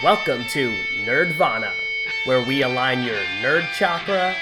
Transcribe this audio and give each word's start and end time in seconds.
Welcome 0.00 0.44
to 0.50 0.70
Nerdvana, 1.04 1.72
where 2.24 2.40
we 2.40 2.62
align 2.62 3.02
your 3.02 3.18
nerd 3.42 3.68
chakra 3.74 4.32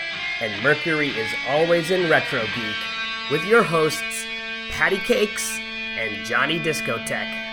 and 0.43 0.63
Mercury 0.63 1.09
is 1.09 1.33
always 1.49 1.91
in 1.91 2.11
Retro 2.11 2.43
Geek 2.43 3.31
with 3.31 3.43
your 3.47 3.63
hosts, 3.63 4.27
Patty 4.69 4.99
Cakes 4.99 5.59
and 5.97 6.27
Johnny 6.27 6.61
Discotheque. 6.61 7.46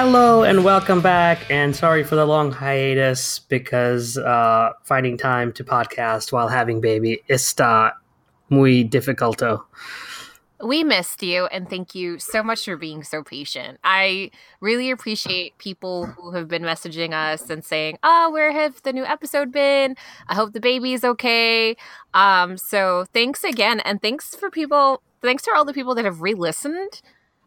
Hello 0.00 0.44
and 0.44 0.62
welcome 0.62 1.00
back, 1.00 1.50
and 1.50 1.74
sorry 1.74 2.04
for 2.04 2.14
the 2.14 2.24
long 2.24 2.52
hiatus 2.52 3.40
because 3.40 4.16
uh, 4.16 4.70
finding 4.84 5.18
time 5.18 5.52
to 5.54 5.64
podcast 5.64 6.30
while 6.30 6.46
having 6.46 6.80
baby 6.80 7.20
está 7.28 7.94
muy 8.48 8.84
dificulto. 8.84 9.64
We 10.62 10.84
missed 10.84 11.24
you, 11.24 11.46
and 11.46 11.68
thank 11.68 11.96
you 11.96 12.20
so 12.20 12.44
much 12.44 12.64
for 12.64 12.76
being 12.76 13.02
so 13.02 13.24
patient. 13.24 13.80
I 13.82 14.30
really 14.60 14.92
appreciate 14.92 15.58
people 15.58 16.06
who 16.06 16.30
have 16.30 16.46
been 16.46 16.62
messaging 16.62 17.12
us 17.12 17.50
and 17.50 17.64
saying, 17.64 17.98
"Oh, 18.04 18.30
where 18.30 18.52
have 18.52 18.80
the 18.84 18.92
new 18.92 19.04
episode 19.04 19.50
been? 19.50 19.96
I 20.28 20.36
hope 20.36 20.52
the 20.52 20.60
baby 20.60 20.92
is 20.92 21.02
okay." 21.02 21.76
Um, 22.14 22.56
so 22.56 23.06
thanks 23.12 23.42
again, 23.42 23.80
and 23.80 24.00
thanks 24.00 24.36
for 24.36 24.48
people. 24.48 25.02
Thanks 25.22 25.44
for 25.44 25.56
all 25.56 25.64
the 25.64 25.74
people 25.74 25.96
that 25.96 26.04
have 26.04 26.22
re-listened. 26.22 27.02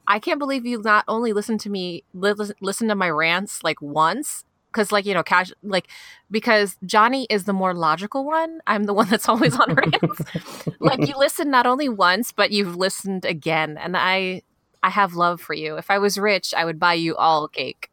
I 0.07 0.19
can't 0.19 0.39
believe 0.39 0.65
you 0.65 0.81
not 0.81 1.05
only 1.07 1.33
listened 1.33 1.59
to 1.61 1.69
me 1.69 2.03
li- 2.13 2.33
listen 2.59 2.87
to 2.87 2.95
my 2.95 3.09
rants 3.09 3.63
like 3.63 3.81
once 3.81 4.43
because 4.71 4.91
like 4.91 5.05
you 5.05 5.13
know 5.13 5.23
cash 5.23 5.51
like 5.63 5.87
because 6.29 6.77
Johnny 6.85 7.27
is 7.29 7.45
the 7.45 7.53
more 7.53 7.73
logical 7.73 8.25
one. 8.25 8.59
I'm 8.67 8.85
the 8.85 8.93
one 8.93 9.07
that's 9.09 9.29
always 9.29 9.57
on 9.59 9.73
rants. 9.73 10.67
like 10.79 11.07
you 11.07 11.17
listened 11.17 11.51
not 11.51 11.65
only 11.65 11.89
once 11.89 12.31
but 12.31 12.51
you've 12.51 12.75
listened 12.75 13.25
again 13.25 13.77
and 13.77 13.95
I 13.97 14.43
I 14.83 14.89
have 14.89 15.13
love 15.13 15.39
for 15.39 15.53
you. 15.53 15.77
If 15.77 15.91
I 15.91 15.99
was 15.99 16.17
rich, 16.17 16.53
I 16.55 16.65
would 16.65 16.79
buy 16.79 16.95
you 16.95 17.15
all 17.15 17.47
cake. 17.47 17.91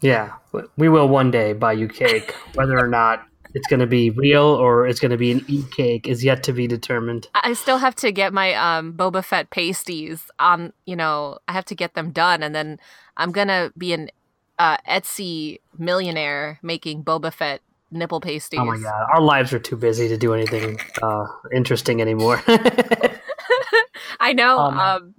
Yeah, 0.00 0.34
we 0.76 0.88
will 0.88 1.08
one 1.08 1.30
day 1.30 1.52
buy 1.52 1.72
you 1.72 1.88
cake 1.88 2.34
whether 2.54 2.78
or 2.78 2.88
not 2.88 3.26
it's 3.54 3.66
going 3.68 3.80
to 3.80 3.86
be 3.86 4.10
real 4.10 4.44
or 4.44 4.86
it's 4.86 5.00
going 5.00 5.12
to 5.12 5.16
be 5.16 5.30
an 5.30 5.44
e 5.48 5.64
cake 5.76 6.08
is 6.08 6.24
yet 6.24 6.42
to 6.44 6.52
be 6.52 6.66
determined. 6.66 7.28
I 7.34 7.52
still 7.54 7.78
have 7.78 7.94
to 7.96 8.12
get 8.12 8.32
my 8.32 8.54
um, 8.54 8.92
Boba 8.92 9.24
Fett 9.24 9.50
pasties 9.50 10.30
on. 10.38 10.72
You 10.86 10.96
know, 10.96 11.38
I 11.48 11.52
have 11.52 11.64
to 11.66 11.74
get 11.74 11.94
them 11.94 12.10
done, 12.10 12.42
and 12.42 12.54
then 12.54 12.78
I'm 13.16 13.32
gonna 13.32 13.72
be 13.78 13.92
an 13.92 14.10
uh, 14.58 14.76
Etsy 14.88 15.60
millionaire 15.78 16.58
making 16.62 17.04
Boba 17.04 17.32
Fett 17.32 17.60
nipple 17.90 18.20
pasties. 18.20 18.60
Oh 18.60 18.64
my 18.64 18.78
god, 18.78 19.06
our 19.14 19.20
lives 19.20 19.52
are 19.52 19.58
too 19.58 19.76
busy 19.76 20.08
to 20.08 20.18
do 20.18 20.34
anything 20.34 20.80
uh, 21.02 21.26
interesting 21.54 22.00
anymore. 22.00 22.42
I 24.20 24.32
know. 24.32 24.58
Um, 24.58 24.78
um, 24.78 25.14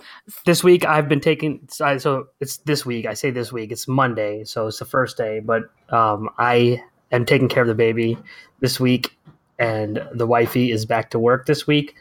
this 0.46 0.64
week 0.64 0.86
I've 0.86 1.08
been 1.08 1.22
taking 1.22 1.68
so 1.70 2.28
it's 2.40 2.58
this 2.58 2.86
week. 2.86 3.06
I 3.06 3.14
say 3.14 3.32
this 3.32 3.52
week. 3.52 3.72
It's 3.72 3.88
Monday, 3.88 4.44
so 4.44 4.68
it's 4.68 4.80
the 4.80 4.86
first 4.86 5.18
day. 5.18 5.40
But 5.40 5.64
um, 5.90 6.30
I 6.38 6.84
am 7.12 7.26
taking 7.26 7.48
care 7.48 7.64
of 7.64 7.68
the 7.68 7.76
baby 7.76 8.18
this 8.60 8.80
week, 8.80 9.18
and 9.60 10.06
the 10.14 10.28
wifey 10.28 10.72
is 10.72 10.86
back 10.86 11.10
to 11.12 11.20
work 11.20 11.46
this 11.46 11.68
week. 11.68 11.96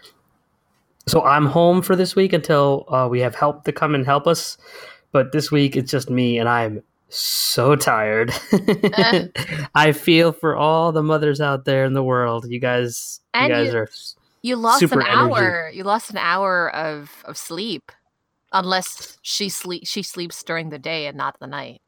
So 1.07 1.23
I'm 1.23 1.47
home 1.47 1.83
for 1.83 1.97
this 1.97 2.17
week 2.17 2.33
until 2.33 2.87
uh, 2.89 3.09
we 3.11 3.21
have 3.21 3.35
help 3.35 3.65
to 3.65 3.73
come 3.73 3.95
and 3.95 4.07
help 4.07 4.27
us. 4.27 4.57
But 5.13 5.33
this 5.33 5.51
week 5.51 5.77
it's 5.77 5.91
just 5.91 6.11
me, 6.11 6.39
and 6.39 6.49
I'm 6.49 6.83
so 7.09 7.77
tired. 7.77 8.33
uh, 8.53 9.27
I 9.75 9.93
feel 9.93 10.33
for 10.33 10.57
all 10.57 10.93
the 10.93 11.03
mothers 11.03 11.41
out 11.41 11.65
there 11.65 11.85
in 11.85 11.93
the 11.93 12.03
world. 12.03 12.47
You 12.49 12.59
guys, 12.59 13.21
you 13.35 13.49
guys 13.49 13.73
you, 13.73 13.79
are. 13.79 13.89
You 14.43 14.57
lost 14.57 14.83
an 14.83 15.03
hour. 15.03 15.39
Energy. 15.39 15.79
You 15.79 15.85
lost 15.85 16.11
an 16.11 16.19
hour 16.19 16.75
of 16.75 17.23
of 17.25 17.37
sleep, 17.37 17.93
unless 18.53 19.19
she 19.23 19.49
sleep 19.49 19.87
she 19.87 20.03
sleeps 20.03 20.43
during 20.43 20.71
the 20.71 20.79
day 20.79 21.07
and 21.07 21.17
not 21.17 21.39
the 21.39 21.47
night. 21.47 21.81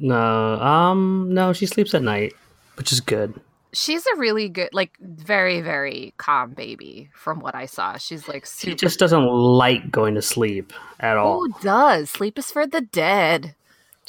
No, 0.00 0.54
um, 0.60 1.28
no, 1.32 1.52
she 1.52 1.66
sleeps 1.66 1.94
at 1.94 2.02
night, 2.02 2.32
which 2.76 2.92
is 2.92 3.00
good. 3.00 3.40
She's 3.72 4.04
a 4.06 4.16
really 4.16 4.48
good, 4.48 4.70
like, 4.72 4.96
very, 5.00 5.60
very 5.60 6.12
calm 6.16 6.54
baby. 6.54 7.10
From 7.14 7.40
what 7.40 7.54
I 7.54 7.66
saw, 7.66 7.96
she's 7.98 8.26
like 8.26 8.44
super... 8.46 8.70
she 8.70 8.76
just 8.76 8.98
doesn't 8.98 9.24
like 9.24 9.90
going 9.90 10.16
to 10.16 10.22
sleep 10.22 10.72
at 10.98 11.16
all. 11.16 11.40
Who 11.40 11.52
does? 11.62 12.10
Sleep 12.10 12.38
is 12.38 12.50
for 12.50 12.66
the 12.66 12.80
dead. 12.80 13.54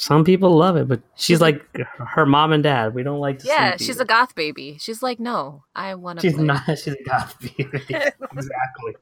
Some 0.02 0.24
people 0.24 0.56
love 0.56 0.76
it, 0.76 0.88
but 0.88 1.00
she's, 1.14 1.40
like 1.40 1.64
her 1.96 2.26
mom 2.26 2.50
and 2.50 2.60
dad. 2.60 2.92
We 2.92 3.04
don't 3.04 3.20
like 3.20 3.38
to. 3.38 3.46
Yeah, 3.46 3.76
she's 3.76 3.90
either. 3.90 4.02
a 4.02 4.06
goth 4.06 4.34
baby. 4.34 4.76
She's 4.80 5.00
like, 5.00 5.20
no, 5.20 5.62
I 5.76 5.94
want 5.94 6.18
to. 6.18 6.26
She's 6.26 6.34
play. 6.34 6.44
not. 6.44 6.66
She's 6.66 6.88
a 6.88 7.02
goth 7.04 7.38
baby. 7.40 7.80
exactly. 7.88 8.94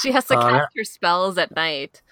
she 0.00 0.12
has 0.12 0.26
to 0.26 0.38
uh, 0.38 0.48
cast 0.48 0.76
her 0.76 0.84
spells 0.84 1.38
at 1.38 1.56
night. 1.56 2.02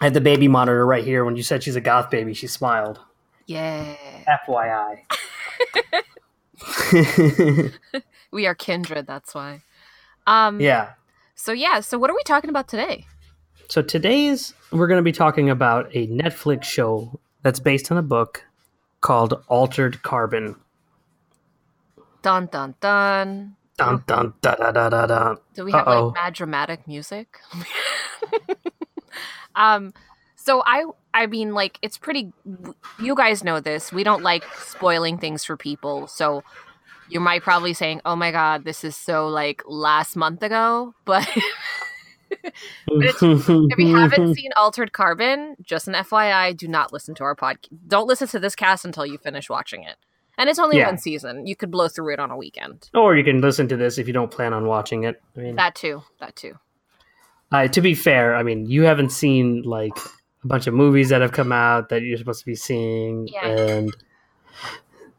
I 0.00 0.04
had 0.04 0.14
the 0.14 0.20
baby 0.20 0.48
monitor 0.48 0.84
right 0.84 1.04
here. 1.04 1.24
When 1.24 1.36
you 1.36 1.42
said 1.42 1.62
she's 1.62 1.76
a 1.76 1.80
goth 1.80 2.10
baby, 2.10 2.34
she 2.34 2.46
smiled. 2.46 3.00
Yeah. 3.46 3.96
FYI. 4.46 5.02
we 8.30 8.46
are 8.46 8.54
kindred, 8.54 9.06
that's 9.06 9.34
why. 9.34 9.62
Um 10.26 10.60
Yeah. 10.60 10.92
So 11.34 11.52
yeah, 11.52 11.80
so 11.80 11.98
what 11.98 12.10
are 12.10 12.14
we 12.14 12.22
talking 12.24 12.50
about 12.50 12.68
today? 12.68 13.06
So 13.68 13.82
today's 13.82 14.54
we're 14.70 14.86
going 14.86 14.98
to 14.98 15.02
be 15.02 15.12
talking 15.12 15.50
about 15.50 15.88
a 15.94 16.06
Netflix 16.08 16.64
show 16.64 17.18
that's 17.42 17.60
based 17.60 17.90
on 17.90 17.98
a 17.98 18.02
book 18.02 18.44
called 19.00 19.42
Altered 19.48 20.02
Carbon. 20.02 20.56
Dun 22.22 22.46
dun 22.46 22.74
dun. 22.80 23.56
Dun 23.76 24.02
dun 24.06 24.34
da 24.40 24.54
da 24.54 24.72
da 24.72 24.88
da 24.88 25.06
da. 25.06 25.34
Do 25.54 25.64
we 25.64 25.72
have 25.72 25.86
Uh-oh. 25.86 26.06
like 26.06 26.14
mad 26.14 26.34
dramatic 26.34 26.88
music? 26.88 27.38
Um, 29.56 29.92
so 30.36 30.62
I 30.64 30.84
I 31.12 31.26
mean 31.26 31.54
like 31.54 31.78
it's 31.82 31.98
pretty 31.98 32.32
you 33.00 33.14
guys 33.14 33.42
know 33.42 33.58
this. 33.60 33.92
We 33.92 34.04
don't 34.04 34.22
like 34.22 34.44
spoiling 34.56 35.18
things 35.18 35.44
for 35.44 35.56
people. 35.56 36.06
So 36.06 36.44
you 37.08 37.20
might 37.20 37.42
probably 37.42 37.74
saying, 37.74 38.00
"Oh 38.04 38.16
my 38.16 38.30
god, 38.30 38.64
this 38.64 38.84
is 38.84 38.96
so 38.96 39.28
like 39.28 39.62
last 39.66 40.16
month 40.16 40.42
ago." 40.42 40.94
But 41.04 41.28
if 42.88 43.78
you 43.78 43.96
haven't 43.96 44.34
seen 44.36 44.50
Altered 44.56 44.92
Carbon, 44.92 45.56
just 45.62 45.88
an 45.88 45.94
FYI, 45.94 46.56
do 46.56 46.68
not 46.68 46.92
listen 46.92 47.14
to 47.16 47.24
our 47.24 47.34
podcast. 47.34 47.68
Don't 47.86 48.06
listen 48.06 48.28
to 48.28 48.38
this 48.38 48.54
cast 48.54 48.84
until 48.84 49.06
you 49.06 49.18
finish 49.18 49.48
watching 49.48 49.84
it. 49.84 49.96
And 50.38 50.50
it's 50.50 50.58
only 50.58 50.78
yeah. 50.78 50.86
one 50.86 50.98
season. 50.98 51.46
You 51.46 51.56
could 51.56 51.70
blow 51.70 51.88
through 51.88 52.12
it 52.12 52.18
on 52.20 52.30
a 52.30 52.36
weekend. 52.36 52.90
Or 52.94 53.16
you 53.16 53.24
can 53.24 53.40
listen 53.40 53.68
to 53.68 53.76
this 53.76 53.96
if 53.96 54.06
you 54.06 54.12
don't 54.12 54.30
plan 54.30 54.52
on 54.52 54.66
watching 54.66 55.04
it. 55.04 55.22
I 55.36 55.40
mean, 55.40 55.56
that 55.56 55.74
too. 55.74 56.02
That 56.20 56.36
too. 56.36 56.58
Uh, 57.52 57.68
to 57.68 57.80
be 57.80 57.94
fair, 57.94 58.34
I 58.34 58.42
mean, 58.42 58.66
you 58.66 58.82
haven't 58.82 59.10
seen 59.10 59.62
like 59.62 59.96
a 60.42 60.46
bunch 60.46 60.66
of 60.66 60.74
movies 60.74 61.10
that 61.10 61.20
have 61.20 61.32
come 61.32 61.52
out 61.52 61.88
that 61.90 62.02
you're 62.02 62.18
supposed 62.18 62.40
to 62.40 62.46
be 62.46 62.56
seeing, 62.56 63.28
yeah. 63.28 63.46
and 63.46 63.96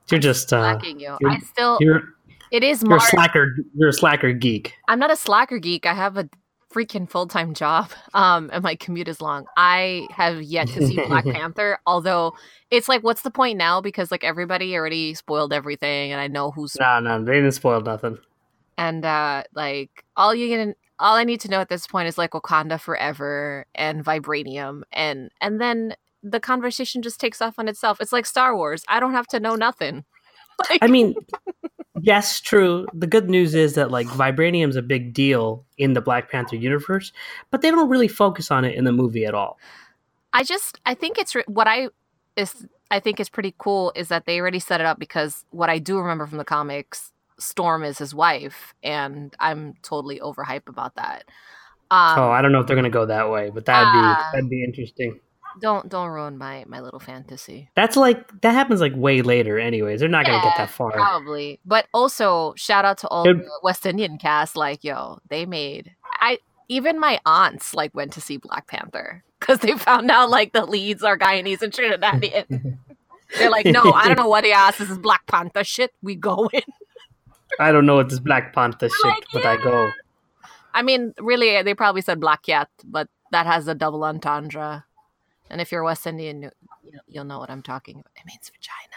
you're 0.09 0.19
just 0.19 0.51
uh, 0.51 0.73
slacking 0.73 0.99
you. 0.99 1.17
I 1.25 1.39
still. 1.39 1.77
You're, 1.79 2.03
it 2.51 2.63
is. 2.63 2.83
You're 2.83 2.97
a 2.97 3.01
slacker. 3.01 3.55
You're 3.75 3.89
a 3.89 3.93
slacker 3.93 4.33
geek. 4.33 4.73
I'm 4.87 4.99
not 4.99 5.11
a 5.11 5.15
slacker 5.15 5.59
geek. 5.59 5.85
I 5.85 5.93
have 5.93 6.17
a 6.17 6.29
freaking 6.73 7.09
full 7.09 7.27
time 7.27 7.53
job, 7.53 7.91
um, 8.13 8.49
and 8.51 8.63
my 8.63 8.75
commute 8.75 9.07
is 9.07 9.21
long. 9.21 9.45
I 9.55 10.07
have 10.11 10.41
yet 10.41 10.67
to 10.69 10.85
see 10.85 10.95
Black 10.95 11.25
Panther, 11.31 11.79
although 11.85 12.33
it's 12.71 12.89
like, 12.89 13.03
what's 13.03 13.21
the 13.21 13.31
point 13.31 13.57
now? 13.57 13.79
Because 13.79 14.11
like 14.11 14.23
everybody 14.23 14.75
already 14.75 15.13
spoiled 15.13 15.53
everything, 15.53 16.11
and 16.11 16.19
I 16.19 16.27
know 16.27 16.51
who's. 16.51 16.75
No, 16.79 16.99
no, 16.99 17.23
they 17.23 17.35
didn't 17.35 17.51
spoil 17.51 17.81
nothing. 17.81 18.17
And 18.77 19.03
uh 19.03 19.43
like 19.55 20.05
all 20.15 20.35
you 20.35 20.49
can 20.49 20.75
all 20.99 21.15
I 21.15 21.23
need 21.23 21.41
to 21.41 21.49
know 21.49 21.59
at 21.61 21.69
this 21.69 21.87
point 21.87 22.07
is 22.07 22.17
like 22.17 22.31
Wakanda 22.31 22.79
forever 22.79 23.65
and 23.75 24.03
vibranium 24.03 24.81
and 24.91 25.29
and 25.41 25.61
then 25.61 25.95
the 26.23 26.39
conversation 26.39 27.01
just 27.01 27.19
takes 27.19 27.41
off 27.41 27.59
on 27.59 27.67
itself. 27.67 28.01
It's 28.01 28.11
like 28.11 28.25
Star 28.25 28.55
Wars. 28.55 28.83
I 28.87 28.99
don't 28.99 29.13
have 29.13 29.27
to 29.27 29.39
know 29.39 29.55
nothing. 29.55 30.05
Like- 30.71 30.79
I 30.81 30.87
mean, 30.87 31.13
yes, 32.01 32.41
true. 32.41 32.87
The 32.91 33.05
good 33.05 33.29
news 33.29 33.53
is 33.53 33.75
that 33.75 33.91
like 33.91 34.07
vibranium's 34.07 34.75
a 34.75 34.81
big 34.81 35.13
deal 35.13 35.63
in 35.77 35.93
the 35.93 36.01
Black 36.01 36.31
Panther 36.31 36.55
universe, 36.55 37.13
but 37.51 37.61
they 37.61 37.69
don't 37.69 37.87
really 37.89 38.07
focus 38.07 38.49
on 38.49 38.65
it 38.65 38.73
in 38.73 38.83
the 38.83 38.91
movie 38.91 39.23
at 39.23 39.35
all. 39.35 39.59
I 40.33 40.43
just 40.43 40.79
I 40.83 40.95
think 40.95 41.19
it's 41.19 41.35
what 41.45 41.67
I 41.67 41.89
is 42.35 42.65
I 42.89 42.99
think 42.99 43.19
is 43.19 43.29
pretty 43.29 43.53
cool 43.59 43.91
is 43.95 44.07
that 44.07 44.25
they 44.25 44.39
already 44.39 44.57
set 44.57 44.81
it 44.81 44.87
up 44.87 44.97
because 44.97 45.45
what 45.51 45.69
I 45.69 45.77
do 45.77 45.99
remember 45.99 46.25
from 46.25 46.39
the 46.39 46.43
comics 46.43 47.13
Storm 47.39 47.83
is 47.83 47.97
his 47.97 48.13
wife, 48.13 48.73
and 48.83 49.33
I'm 49.39 49.75
totally 49.81 50.19
overhyped 50.19 50.69
about 50.69 50.95
that. 50.95 51.25
Um, 51.89 52.19
oh, 52.19 52.29
I 52.29 52.41
don't 52.41 52.51
know 52.51 52.59
if 52.59 52.67
they're 52.67 52.75
gonna 52.75 52.89
go 52.89 53.05
that 53.05 53.29
way, 53.29 53.49
but 53.49 53.65
that'd 53.65 53.93
be 53.93 53.99
uh, 53.99 54.31
that'd 54.31 54.49
be 54.49 54.63
interesting. 54.63 55.19
Don't 55.61 55.89
don't 55.89 56.09
ruin 56.09 56.37
my 56.37 56.65
my 56.67 56.81
little 56.81 56.99
fantasy. 56.99 57.69
That's 57.75 57.95
like 57.95 58.41
that 58.41 58.51
happens 58.51 58.81
like 58.81 58.95
way 58.95 59.21
later, 59.21 59.57
anyways. 59.57 60.01
They're 60.01 60.09
not 60.09 60.25
yeah, 60.25 60.33
gonna 60.33 60.43
get 60.43 60.57
that 60.57 60.69
far, 60.69 60.91
probably. 60.91 61.59
But 61.65 61.87
also, 61.93 62.53
shout 62.55 62.85
out 62.85 62.97
to 62.99 63.07
all 63.07 63.27
it, 63.27 63.37
the 63.37 63.59
West 63.63 63.85
Indian 63.85 64.17
cast. 64.17 64.55
Like, 64.55 64.83
yo, 64.83 65.19
they 65.29 65.45
made 65.45 65.95
I 66.19 66.39
even 66.67 66.99
my 66.99 67.19
aunts 67.25 67.73
like 67.73 67.95
went 67.95 68.13
to 68.13 68.21
see 68.21 68.37
Black 68.37 68.67
Panther. 68.67 69.23
because 69.39 69.59
they 69.59 69.71
found 69.77 70.11
out 70.11 70.29
like 70.29 70.53
the 70.53 70.65
leads 70.65 71.03
are 71.03 71.17
Guyanese 71.17 71.61
and 71.61 71.73
Trinidadian. 71.73 72.77
They're 73.37 73.49
like, 73.49 73.65
no, 73.65 73.91
I 73.91 74.07
don't 74.07 74.17
know 74.17 74.29
what 74.29 74.45
he 74.45 74.51
asked. 74.51 74.79
This 74.79 74.89
is 74.89 74.97
Black 74.97 75.25
Panther 75.27 75.63
shit. 75.63 75.91
We 76.01 76.15
going. 76.15 76.49
I 77.59 77.71
don't 77.71 77.85
know 77.85 77.95
what 77.95 78.09
this 78.09 78.19
Black 78.19 78.53
Panther 78.53 78.89
shit, 78.89 79.05
Like, 79.05 79.23
but 79.33 79.45
I 79.45 79.57
go. 79.57 79.89
I 80.73 80.81
mean, 80.81 81.13
really, 81.19 81.61
they 81.63 81.73
probably 81.73 82.01
said 82.01 82.19
Black 82.19 82.43
Cat, 82.43 82.69
but 82.83 83.07
that 83.31 83.45
has 83.45 83.67
a 83.67 83.75
double 83.75 84.03
entendre. 84.03 84.85
And 85.49 85.61
if 85.61 85.71
you're 85.71 85.83
West 85.83 86.05
Indian, 86.05 86.43
you- 86.43 86.51
you'll- 86.83 87.01
you'll 87.07 87.23
know 87.25 87.39
what 87.39 87.49
I'm 87.49 87.63
talking 87.63 87.95
about. 87.99 88.11
It 88.15 88.25
means 88.25 88.49
vagina. 88.49 88.95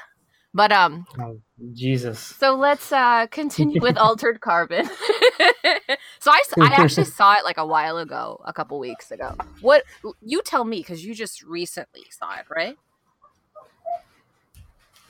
But 0.52 0.72
um, 0.72 1.06
Oh, 1.20 1.40
Jesus. 1.74 2.18
so 2.18 2.56
let's 2.56 2.90
uh 2.90 3.28
continue 3.30 3.80
with 3.80 3.96
Altered 4.06 4.40
Carbon. 4.40 4.84
so 6.18 6.30
I, 6.32 6.42
I 6.60 6.74
actually 6.76 7.04
saw 7.18 7.34
it 7.34 7.44
like 7.44 7.56
a 7.56 7.64
while 7.66 7.98
ago, 7.98 8.40
a 8.44 8.52
couple 8.52 8.78
weeks 8.80 9.12
ago. 9.12 9.36
What 9.60 9.84
you 10.20 10.42
tell 10.44 10.64
me 10.64 10.78
because 10.80 11.04
you 11.04 11.14
just 11.14 11.44
recently 11.44 12.02
saw 12.10 12.34
it, 12.34 12.46
right? 12.54 12.76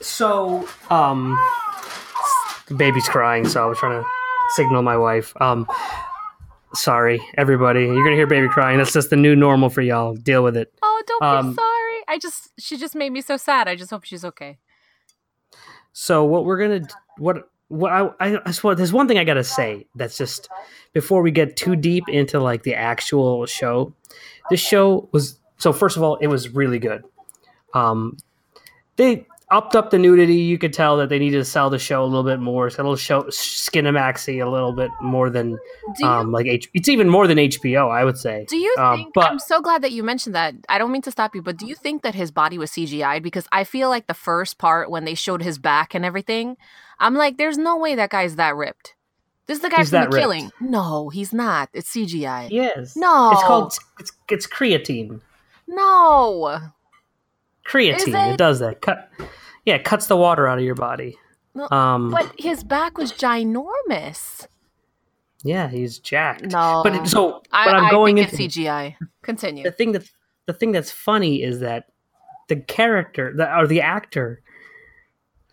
So, 0.02 0.68
um, 0.90 1.36
the 1.36 2.39
baby's 2.76 3.08
crying, 3.08 3.46
so 3.46 3.62
I 3.62 3.66
was 3.66 3.78
trying 3.78 4.02
to 4.02 4.08
signal 4.54 4.82
my 4.82 4.96
wife. 4.96 5.32
Um, 5.40 5.66
sorry, 6.74 7.20
everybody. 7.36 7.82
You're 7.84 8.04
gonna 8.04 8.16
hear 8.16 8.26
baby 8.26 8.48
crying. 8.48 8.78
That's 8.78 8.92
just 8.92 9.10
the 9.10 9.16
new 9.16 9.34
normal 9.36 9.70
for 9.70 9.82
y'all. 9.82 10.14
Deal 10.14 10.42
with 10.42 10.56
it. 10.56 10.72
Oh, 10.82 11.02
don't 11.06 11.22
Um, 11.22 11.50
be 11.50 11.54
sorry. 11.56 11.96
I 12.08 12.18
just 12.20 12.48
she 12.58 12.76
just 12.76 12.94
made 12.94 13.10
me 13.10 13.20
so 13.20 13.36
sad. 13.36 13.68
I 13.68 13.76
just 13.76 13.90
hope 13.90 14.04
she's 14.04 14.24
okay. 14.24 14.58
So 15.92 16.24
what 16.24 16.44
we're 16.44 16.58
gonna 16.58 16.86
what 17.18 17.48
what 17.68 17.92
I 17.92 18.10
I, 18.20 18.38
I 18.46 18.50
swear 18.52 18.74
there's 18.74 18.92
one 18.92 19.08
thing 19.08 19.18
I 19.18 19.24
gotta 19.24 19.44
say 19.44 19.86
that's 19.94 20.16
just 20.16 20.48
before 20.92 21.22
we 21.22 21.30
get 21.30 21.56
too 21.56 21.76
deep 21.76 22.08
into 22.08 22.40
like 22.40 22.62
the 22.62 22.74
actual 22.74 23.46
show. 23.46 23.94
This 24.50 24.60
show 24.60 25.08
was 25.12 25.38
so 25.58 25.72
first 25.72 25.96
of 25.96 26.02
all 26.02 26.16
it 26.16 26.26
was 26.28 26.48
really 26.50 26.78
good. 26.78 27.04
Um, 27.74 28.16
they 28.96 29.26
upped 29.50 29.74
up 29.74 29.90
the 29.90 29.98
nudity. 29.98 30.34
You 30.36 30.58
could 30.58 30.72
tell 30.72 30.96
that 30.98 31.08
they 31.08 31.18
needed 31.18 31.38
to 31.38 31.44
sell 31.44 31.70
the 31.70 31.78
show 31.78 32.02
a 32.02 32.06
little 32.06 32.22
bit 32.24 32.38
more. 32.40 32.68
So 32.70 32.72
It's 32.72 32.76
got 32.76 32.82
a 32.82 32.84
little 32.84 32.96
show 32.96 33.22
skinemaxy 33.24 34.44
a 34.44 34.48
little 34.48 34.72
bit 34.72 34.90
more 35.00 35.30
than 35.30 35.58
you 35.98 36.06
um 36.06 36.32
like 36.32 36.46
H- 36.46 36.70
it's 36.74 36.88
even 36.88 37.08
more 37.08 37.26
than 37.26 37.38
HBO 37.38 37.90
I 37.90 38.04
would 38.04 38.16
say. 38.18 38.46
Do 38.48 38.56
you 38.56 38.74
Um, 38.78 38.96
think? 38.96 39.14
but- 39.14 39.30
I'm 39.30 39.38
so 39.38 39.60
glad 39.60 39.82
that 39.82 39.92
you 39.92 40.02
mentioned 40.02 40.34
that. 40.34 40.54
I 40.68 40.78
don't 40.78 40.92
mean 40.92 41.02
to 41.02 41.10
stop 41.10 41.34
you, 41.34 41.42
but 41.42 41.56
do 41.56 41.66
you 41.66 41.74
think 41.74 42.02
that 42.02 42.14
his 42.14 42.30
body 42.30 42.58
was 42.58 42.70
CGI? 42.70 43.22
Because 43.22 43.46
I 43.52 43.64
feel 43.64 43.88
like 43.88 44.06
the 44.06 44.14
first 44.14 44.58
part 44.58 44.90
when 44.90 45.04
they 45.04 45.14
showed 45.14 45.42
his 45.42 45.58
back 45.58 45.94
and 45.94 46.04
everything, 46.04 46.56
I'm 46.98 47.14
like, 47.14 47.36
there's 47.38 47.58
no 47.58 47.76
way 47.76 47.94
that 47.96 48.10
guy's 48.10 48.36
that 48.36 48.54
ripped. 48.56 48.94
This 49.46 49.56
is 49.56 49.62
the 49.62 49.70
guy 49.70 49.78
He's 49.78 49.90
from 49.90 50.02
the 50.02 50.08
ripped. 50.10 50.20
killing. 50.22 50.50
No, 50.60 51.08
he's 51.08 51.32
not. 51.32 51.70
It's 51.72 51.90
CGI. 51.92 52.48
Yes. 52.50 52.94
No. 52.94 53.32
It's 53.32 53.42
called 53.42 53.72
it's 53.98 54.12
it's 54.28 54.46
creatine. 54.46 55.20
No. 55.66 56.60
Creatine. 57.70 58.30
It? 58.30 58.32
it? 58.32 58.36
does 58.36 58.58
that. 58.58 58.80
Cut. 58.80 59.10
Yeah, 59.64 59.76
it 59.76 59.84
cuts 59.84 60.06
the 60.06 60.16
water 60.16 60.48
out 60.48 60.58
of 60.58 60.64
your 60.64 60.74
body. 60.74 61.16
No, 61.54 61.68
Um. 61.70 62.10
But 62.10 62.32
his 62.38 62.64
back 62.64 62.98
was 62.98 63.12
ginormous. 63.12 64.46
Yeah, 65.42 65.68
he's 65.68 65.98
jacked. 65.98 66.46
No. 66.46 66.82
But 66.84 66.94
it- 66.94 67.06
so, 67.06 67.42
I, 67.52 67.66
but 67.66 67.76
I'm 67.76 67.84
I 67.86 67.90
going 67.90 68.18
into 68.18 68.36
CGI. 68.36 68.96
Continue. 69.22 69.64
the 69.64 69.72
thing 69.72 69.92
that 69.92 70.08
the 70.46 70.52
thing 70.52 70.72
that's 70.72 70.90
funny 70.90 71.42
is 71.42 71.60
that 71.60 71.86
the 72.48 72.56
character 72.56 73.32
the, 73.34 73.56
or 73.56 73.66
the 73.66 73.80
actor 73.80 74.42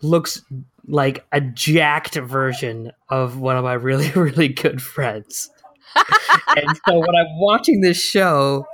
looks 0.02 0.42
like 0.86 1.24
a 1.32 1.40
jacked 1.40 2.16
version 2.16 2.92
of 3.08 3.38
one 3.38 3.56
of 3.56 3.64
my 3.64 3.74
really 3.74 4.10
really 4.14 4.48
good 4.48 4.82
friends. 4.82 5.50
and 6.56 6.78
so 6.86 6.98
when 6.98 7.14
I'm 7.16 7.38
watching 7.38 7.80
this 7.80 8.00
show, 8.00 8.66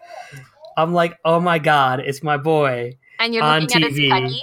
I'm 0.77 0.93
like, 0.93 1.19
oh 1.25 1.41
my 1.41 1.59
god, 1.59 2.01
it's 2.01 2.23
my 2.23 2.37
boy. 2.37 2.99
And 3.25 3.35
you're 3.35 3.43
looking 3.43 3.83
at 3.83 3.91
his 3.91 3.99
TV. 3.99 4.39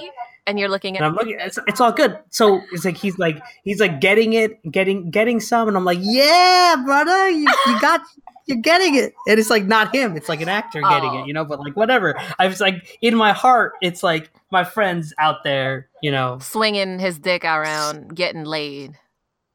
And 0.47 0.59
you're 0.59 0.69
looking 0.69 0.97
at 0.97 1.03
And 1.03 1.05
I'm 1.05 1.13
looking, 1.13 1.37
it's, 1.39 1.59
it's 1.67 1.79
all 1.79 1.91
good. 1.91 2.17
So 2.31 2.61
it's 2.71 2.83
like 2.83 2.97
he's 2.97 3.19
like 3.19 3.39
he's 3.63 3.79
like 3.79 4.01
getting 4.01 4.33
it, 4.33 4.59
getting 4.71 5.11
getting 5.11 5.39
some, 5.39 5.67
and 5.67 5.77
I'm 5.77 5.85
like, 5.85 5.99
yeah, 6.01 6.81
brother, 6.83 7.29
you, 7.29 7.47
you 7.67 7.79
got, 7.79 8.01
you're 8.47 8.57
getting 8.57 8.95
it. 8.95 9.13
And 9.27 9.39
it's 9.39 9.51
like 9.51 9.65
not 9.65 9.93
him, 9.93 10.17
it's 10.17 10.27
like 10.27 10.41
an 10.41 10.49
actor 10.49 10.81
oh. 10.83 10.89
getting 10.89 11.11
Oh. 11.11 11.23
it, 11.23 11.27
you 11.27 11.33
know. 11.33 11.45
But 11.45 11.59
like 11.59 11.75
whatever, 11.75 12.19
I 12.39 12.47
was 12.47 12.59
like 12.59 12.97
in 13.01 13.15
my 13.15 13.33
heart, 13.33 13.73
it's 13.83 14.01
like 14.01 14.31
my 14.51 14.63
friends 14.63 15.13
out 15.19 15.43
there, 15.43 15.87
you 16.01 16.09
know. 16.09 16.39
swinging 16.39 16.97
his 16.97 17.19
dick 17.19 17.45
around, 17.45 18.15
getting 18.15 18.43
laid. 18.43 18.97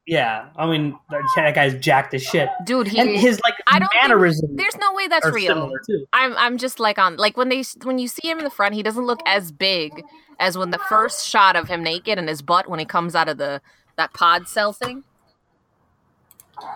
Yeah, 0.06 0.46
I 0.56 0.66
mean 0.66 0.96
that, 1.10 1.52
guy's 1.54 1.74
jacked 1.80 2.14
as 2.14 2.22
shit, 2.22 2.48
Dude, 2.64 2.86
he 2.86 3.00
and 3.00 3.10
his 3.10 3.40
like 3.40 3.54
I 3.66 3.80
don't 3.80 3.90
think- 3.90 4.56
There's 4.56 4.76
no 4.76 4.92
way 4.94 5.08
that's 5.08 5.28
real. 5.30 5.72
I'm 6.12 6.36
I'm 6.36 6.58
just 6.58 6.78
like 6.78 6.96
on 6.98 7.16
like 7.16 7.36
when 7.36 7.48
they 7.48 7.64
when 7.82 7.98
you 7.98 8.06
see 8.06 8.28
him 8.28 8.38
in 8.38 8.44
the 8.44 8.50
front, 8.50 8.74
he 8.74 8.84
doesn't 8.84 9.04
look 9.04 9.20
as 9.26 9.50
big 9.50 10.04
as 10.38 10.56
when 10.56 10.70
the 10.70 10.78
first 10.78 11.26
shot 11.26 11.56
of 11.56 11.66
him 11.68 11.82
naked 11.82 12.18
and 12.18 12.28
his 12.28 12.40
butt 12.40 12.68
when 12.68 12.78
he 12.78 12.84
comes 12.84 13.16
out 13.16 13.28
of 13.28 13.38
the 13.38 13.60
that 13.96 14.12
pod 14.12 14.46
cell 14.48 14.72
thing. 14.72 15.02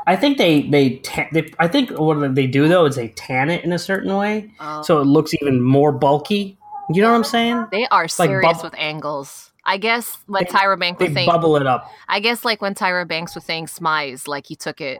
I 0.06 0.16
think 0.16 0.36
they 0.36 0.62
they, 0.62 0.96
ta- 0.96 1.28
they 1.32 1.52
I 1.58 1.68
think 1.68 1.90
what 1.90 2.34
they 2.34 2.46
do 2.46 2.68
though 2.68 2.86
is 2.86 2.96
they 2.96 3.08
tan 3.08 3.48
it 3.48 3.64
in 3.64 3.72
a 3.72 3.78
certain 3.78 4.14
way, 4.16 4.50
oh. 4.60 4.82
so 4.82 5.00
it 5.00 5.04
looks 5.04 5.32
even 5.40 5.62
more 5.62 5.92
bulky. 5.92 6.58
You 6.92 7.02
know 7.02 7.10
what 7.10 7.16
I'm 7.16 7.24
saying? 7.24 7.66
they 7.70 7.86
are 7.88 8.08
serious 8.08 8.54
bub- 8.54 8.64
with 8.64 8.74
angles. 8.76 9.49
I 9.70 9.76
guess 9.76 10.18
when 10.26 10.42
They- 10.42 10.50
Tyra 10.50 10.76
Banks 10.76 11.00
was 11.00 11.12
saying, 11.14 11.26
bubble 11.28 11.54
it 11.56 11.64
up. 11.64 11.88
I 12.08 12.18
guess 12.18 12.44
like 12.44 12.60
when 12.60 12.74
Tyra 12.74 13.06
Banks 13.06 13.36
was 13.36 13.44
saying 13.44 13.66
smize, 13.66 14.26
like 14.26 14.44
he 14.46 14.56
took 14.56 14.80
it 14.80 14.98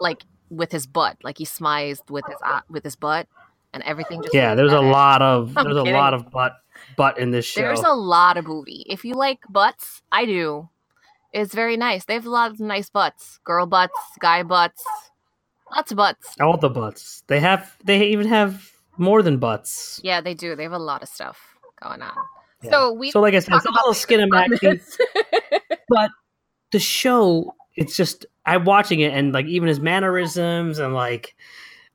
like 0.00 0.22
with 0.48 0.72
his 0.72 0.86
butt, 0.86 1.18
like 1.22 1.36
he 1.36 1.44
smized 1.44 2.08
with 2.08 2.24
his 2.26 2.36
uh, 2.42 2.60
with 2.70 2.82
his 2.82 2.96
butt, 2.96 3.28
and 3.74 3.82
everything 3.82 4.22
just 4.22 4.34
Yeah, 4.34 4.54
there's 4.54 4.72
a 4.72 4.80
lot 4.80 5.20
of 5.20 5.52
I'm 5.56 5.64
there's 5.64 5.76
a 5.76 5.82
lot 5.82 6.14
of 6.14 6.30
butt 6.30 6.54
butt 6.96 7.18
in 7.18 7.30
this 7.30 7.44
show. 7.44 7.60
There's 7.60 7.80
a 7.80 7.92
lot 7.92 8.38
of 8.38 8.46
booty. 8.46 8.86
If 8.88 9.04
you 9.04 9.12
like 9.12 9.40
butts, 9.50 10.00
I 10.10 10.24
do. 10.24 10.70
It's 11.34 11.52
very 11.54 11.76
nice. 11.76 12.06
They 12.06 12.14
have 12.14 12.24
a 12.24 12.30
lot 12.30 12.52
of 12.52 12.58
nice 12.58 12.88
butts. 12.88 13.38
Girl 13.44 13.66
butts, 13.66 13.92
guy 14.18 14.42
butts. 14.42 14.82
Lots 15.74 15.90
of 15.90 15.98
butts. 15.98 16.36
All 16.40 16.56
the 16.56 16.70
butts. 16.70 17.22
They 17.26 17.40
have 17.40 17.76
they 17.84 18.06
even 18.06 18.28
have 18.28 18.70
more 18.96 19.20
than 19.20 19.36
butts. 19.36 20.00
Yeah, 20.02 20.22
they 20.22 20.32
do. 20.32 20.56
They 20.56 20.62
have 20.62 20.72
a 20.72 20.78
lot 20.78 21.02
of 21.02 21.10
stuff 21.10 21.38
going 21.82 22.00
on. 22.00 22.16
Yeah. 22.66 22.70
So 22.70 22.92
we 22.92 23.10
So 23.10 23.20
like 23.20 23.34
I 23.34 23.38
said, 23.40 23.54
it's 23.54 23.64
a 23.66 23.70
little 23.70 23.92
skinematic. 23.94 24.60
this. 24.60 24.98
but 25.88 26.10
the 26.72 26.78
show, 26.78 27.54
it's 27.74 27.96
just 27.96 28.26
I'm 28.44 28.64
watching 28.64 29.00
it 29.00 29.12
and 29.12 29.32
like 29.32 29.46
even 29.46 29.68
his 29.68 29.80
mannerisms 29.80 30.78
and 30.78 30.94
like 30.94 31.34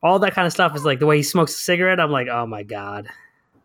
all 0.04 0.20
that 0.20 0.34
kind 0.34 0.46
of 0.48 0.52
stuff 0.54 0.76
is 0.76 0.84
like 0.84 1.00
the 1.00 1.06
way 1.06 1.18
he 1.18 1.24
smokes 1.24 1.54
a 1.54 1.60
cigarette. 1.60 2.00
I'm 2.00 2.12
like, 2.12 2.28
oh 2.28 2.46
my 2.46 2.64
god, 2.64 3.08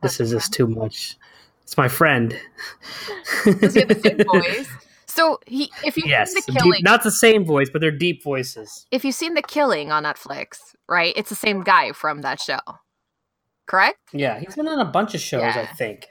this 0.03 0.21
is 0.21 0.31
just 0.31 0.53
too 0.53 0.67
much. 0.67 1.17
It's 1.63 1.77
my 1.77 1.89
friend. 1.89 2.39
Does 3.61 3.75
he 3.75 3.81
have 3.81 3.89
the 3.89 4.01
same 4.05 4.19
voice? 4.43 4.69
So 5.07 5.41
he, 5.47 5.73
if 5.85 5.97
you 5.97 6.05
yes, 6.07 6.33
seen 6.33 6.43
the 6.47 6.53
deep- 6.53 6.63
killing, 6.63 6.83
not 6.85 7.03
the 7.03 7.11
same 7.11 7.45
voice, 7.45 7.71
but 7.71 7.81
they're 7.81 7.91
deep 7.91 8.23
voices. 8.23 8.87
if 8.91 9.05
you've 9.05 9.15
seen 9.15 9.35
the 9.35 9.43
killing 9.43 9.91
on 9.91 10.05
Netflix, 10.05 10.75
right? 10.89 11.13
It's 11.17 11.31
the 11.31 11.35
same 11.35 11.63
guy 11.63 11.93
from 11.93 12.21
that 12.21 12.39
show, 12.41 12.59
correct? 13.67 13.99
Yeah, 14.13 14.39
he's 14.39 14.55
been 14.55 14.69
on 14.69 14.79
a 14.79 14.85
bunch 14.85 15.15
of 15.15 15.21
shows, 15.21 15.57
I 15.57 15.65
think. 15.67 16.07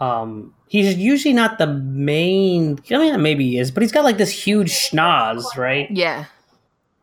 Um, 0.00 0.54
he's 0.68 0.96
usually 0.96 1.34
not 1.34 1.58
the 1.58 1.66
main. 1.66 2.78
I 2.90 2.98
mean, 2.98 3.22
maybe 3.22 3.48
he 3.50 3.58
is, 3.58 3.70
but 3.70 3.82
he's 3.82 3.92
got 3.92 4.04
like 4.04 4.18
this 4.18 4.30
huge 4.30 4.70
schnoz, 4.70 5.56
right? 5.56 5.90
Yeah. 5.90 6.26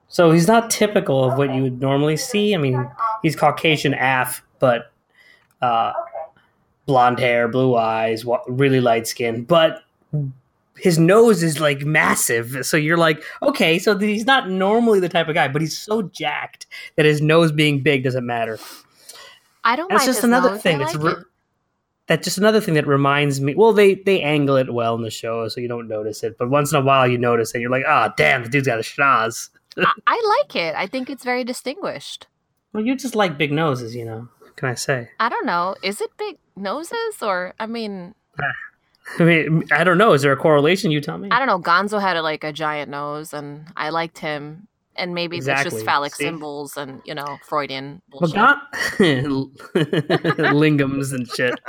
So 0.08 0.32
he's 0.32 0.48
not 0.48 0.70
typical 0.70 1.26
of 1.26 1.38
what 1.38 1.54
you 1.54 1.64
would 1.64 1.82
normally 1.82 2.16
see. 2.16 2.56
I 2.56 2.58
mean, 2.58 2.90
he's 3.22 3.36
Caucasian 3.36 3.94
AF, 3.94 4.42
but 4.60 4.92
uh, 5.62 5.92
blonde 6.86 7.20
hair, 7.20 7.48
blue 7.48 7.76
eyes, 7.76 8.24
really 8.48 8.80
light 8.80 9.08
skin, 9.08 9.44
but 9.44 9.84
his 10.78 11.00
nose 11.00 11.42
is 11.44 11.60
like 11.60 11.82
massive. 11.82 12.66
So 12.66 12.78
you're 12.78 12.98
like, 12.98 13.24
okay, 13.42 13.80
so 13.80 13.98
he's 13.98 14.26
not 14.26 14.50
normally 14.50 15.00
the 15.00 15.10
type 15.10 15.28
of 15.28 15.34
guy, 15.34 15.48
but 15.48 15.62
he's 15.62 15.78
so 15.78 16.04
jacked 16.04 16.68
that 16.96 17.06
his 17.06 17.22
nose 17.22 17.52
being 17.52 17.82
big 17.82 18.04
doesn't 18.04 18.26
matter. 18.26 18.60
I 19.64 19.76
don't 19.76 19.90
That's 19.90 20.06
mind 20.06 20.14
just 20.14 20.24
another 20.24 20.58
thing. 20.58 20.82
It's 20.82 20.94
like 20.94 21.04
re- 21.04 21.12
it. 21.22 21.26
That's 22.08 22.24
just 22.24 22.38
another 22.38 22.62
thing 22.62 22.76
that 22.76 22.86
reminds 22.86 23.42
me. 23.42 23.56
Well, 23.56 23.74
they 23.74 23.96
they 23.96 24.22
angle 24.22 24.58
it 24.58 24.74
well 24.74 24.96
in 24.96 25.02
the 25.02 25.10
show, 25.10 25.48
so 25.48 25.60
you 25.60 25.68
don't 25.68 25.88
notice 25.88 26.24
it. 26.24 26.38
But 26.38 26.50
once 26.50 26.72
in 26.72 26.78
a 26.78 26.82
while, 26.82 27.08
you 27.08 27.18
notice 27.18 27.54
it. 27.56 27.62
You're 27.62 27.72
like, 27.72 27.86
ah, 27.88 28.14
damn, 28.16 28.44
the 28.44 28.50
dude's 28.50 28.68
got 28.68 28.80
a 28.80 28.84
schnoz. 28.84 29.50
I, 29.78 29.92
I 30.08 30.38
like 30.40 30.56
it. 30.56 30.76
I 30.76 30.88
think 30.88 31.10
it's 31.10 31.24
very 31.24 31.44
distinguished. 31.44 32.28
Well, 32.74 32.86
you 32.86 32.96
just 32.96 33.16
like 33.16 33.38
big 33.38 33.52
noses, 33.52 33.96
you 33.96 34.06
know. 34.06 34.28
What 34.40 34.56
can 34.56 34.70
I 34.70 34.76
say? 34.76 35.10
I 35.20 35.30
don't 35.30 35.46
know. 35.46 35.76
Is 35.82 36.02
it 36.02 36.12
big 36.18 36.38
noses 36.56 37.22
or 37.22 37.54
I 37.60 37.66
mean, 37.66 38.14
I 39.20 39.24
mean, 39.24 39.64
I 39.72 39.84
don't 39.84 39.98
know. 39.98 40.14
Is 40.14 40.22
there 40.22 40.32
a 40.32 40.38
correlation? 40.38 40.92
You 40.92 41.02
tell 41.02 41.18
me. 41.18 41.30
I 41.32 41.40
don't 41.40 41.48
know. 41.48 41.60
Gonzo 41.60 42.02
had 42.02 42.18
a, 42.18 42.22
like 42.22 42.44
a 42.44 42.52
giant 42.52 42.90
nose, 42.90 43.34
and 43.34 43.68
I 43.78 43.90
liked 43.90 44.20
him. 44.20 44.68
And 44.98 45.14
maybe 45.14 45.38
it's 45.38 45.46
just 45.46 45.84
phallic 45.86 46.16
See? 46.16 46.24
symbols 46.26 46.78
and 46.78 47.02
you 47.06 47.14
know 47.14 47.38
Freudian 47.44 48.02
bullshit. 48.10 48.36
lingams 50.56 51.14
and 51.14 51.28
shit. 51.28 51.60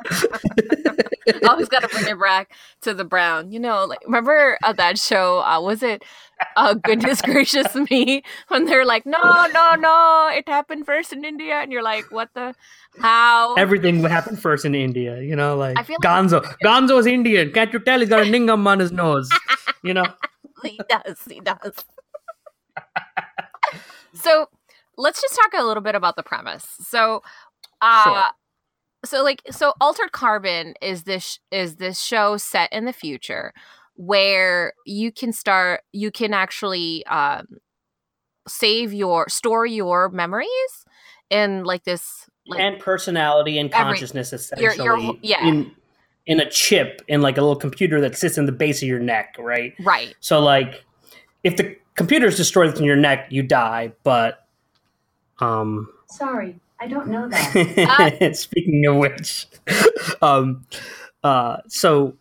Always 1.49 1.69
got 1.69 1.83
to 1.83 1.89
bring 1.89 2.07
it 2.07 2.21
back 2.21 2.53
to 2.83 2.95
the 2.95 3.05
brown. 3.05 3.51
You 3.51 3.59
know, 3.59 3.85
like 3.85 3.99
remember 4.05 4.59
uh, 4.63 4.73
that 4.75 4.99
show? 4.99 5.41
Uh, 5.41 5.61
was 5.61 5.83
it 5.83 6.05
uh, 6.57 6.75
Goodness 6.75 7.21
Gracious 7.21 7.75
Me? 7.91 8.23
When 8.49 8.65
they're 8.67 8.85
like, 8.85 9.07
no, 9.07 9.47
no, 9.53 9.75
no, 9.75 10.31
it 10.33 10.49
happened 10.49 10.87
first 10.87 11.13
in 11.13 11.25
India, 11.25 11.55
and 11.55 11.73
you're 11.73 11.83
like, 11.83 12.11
what 12.13 12.29
the? 12.35 12.55
How? 13.01 13.55
Everything 13.55 14.03
happened 14.05 14.41
first 14.41 14.65
in 14.65 14.75
India. 14.75 15.21
You 15.21 15.35
know, 15.35 15.57
like 15.57 15.79
I 15.79 15.83
feel 15.83 15.97
like- 16.03 16.09
Gonzo. 16.09 16.45
Gonzo's 16.65 17.07
Indian. 17.07 17.51
Can't 17.51 17.73
you 17.73 17.81
tell? 17.81 17.99
He's 18.01 18.09
got 18.09 18.21
a 18.21 18.25
lingam 18.31 18.65
on 18.67 18.79
his 18.79 18.93
nose. 18.93 19.29
You 19.83 19.95
know. 19.95 20.07
he 20.63 20.81
does. 20.89 21.19
He 21.29 21.41
does. 21.41 21.73
So 24.15 24.49
let's 24.97 25.21
just 25.21 25.35
talk 25.37 25.53
a 25.61 25.65
little 25.65 25.83
bit 25.83 25.95
about 25.95 26.17
the 26.17 26.23
premise. 26.23 26.67
So, 26.83 27.23
uh, 27.81 28.05
Sure. 28.05 28.25
so 29.05 29.23
like, 29.25 29.43
so 29.51 29.73
Altered 29.81 30.13
Carbon 30.13 30.75
is 30.81 31.05
this 31.05 31.39
is 31.51 31.77
this 31.77 32.01
show 32.01 32.37
set 32.37 32.73
in 32.73 32.85
the 32.85 32.93
future 32.93 33.53
where 33.95 34.73
you 34.85 35.11
can 35.13 35.33
start, 35.33 35.81
you 35.93 36.11
can 36.11 36.35
actually 36.35 37.05
um, 37.07 37.47
save 38.49 38.93
your 38.93 39.29
store 39.29 39.67
your 39.67 40.09
memories 40.11 40.49
in 41.31 41.65
like 41.65 41.85
this 41.85 42.29
like 42.47 42.61
and 42.61 42.79
personality 42.79 43.59
and 43.59 43.73
Every- 43.73 43.95
consciousness 43.95 44.31
your- 44.57 44.71
essentially 44.71 45.05
your- 45.05 45.17
yeah. 45.23 45.47
in 45.47 45.75
in 46.27 46.41
a 46.41 46.49
chip 46.51 47.03
in 47.09 47.23
like 47.23 47.37
a 47.39 47.41
little 47.41 47.57
computer 47.57 48.01
that 48.01 48.17
sits 48.17 48.37
in 48.39 48.47
the 48.47 48.53
base 48.53 48.83
of 48.83 48.89
your 48.89 48.99
neck, 48.99 49.37
right? 49.39 49.75
right. 49.81 50.15
So 50.21 50.41
like 50.41 50.85
if 51.45 51.57
the 51.57 51.77
computer 51.97 52.27
is 52.27 52.37
destroyed 52.37 52.69
within 52.69 52.85
your 52.85 52.97
neck, 52.97 53.29
you 53.31 53.43
die, 53.43 53.93
but 54.03 54.47
um 55.41 55.89
Sorry, 56.09 56.61
I 56.79 56.87
don't 56.87 57.09
know 57.09 57.29
that. 57.29 58.37
Speaking 58.37 58.87
of 58.87 58.97
which 58.97 59.47
um 60.23 60.65
uh 61.25 61.59
so 61.69 62.17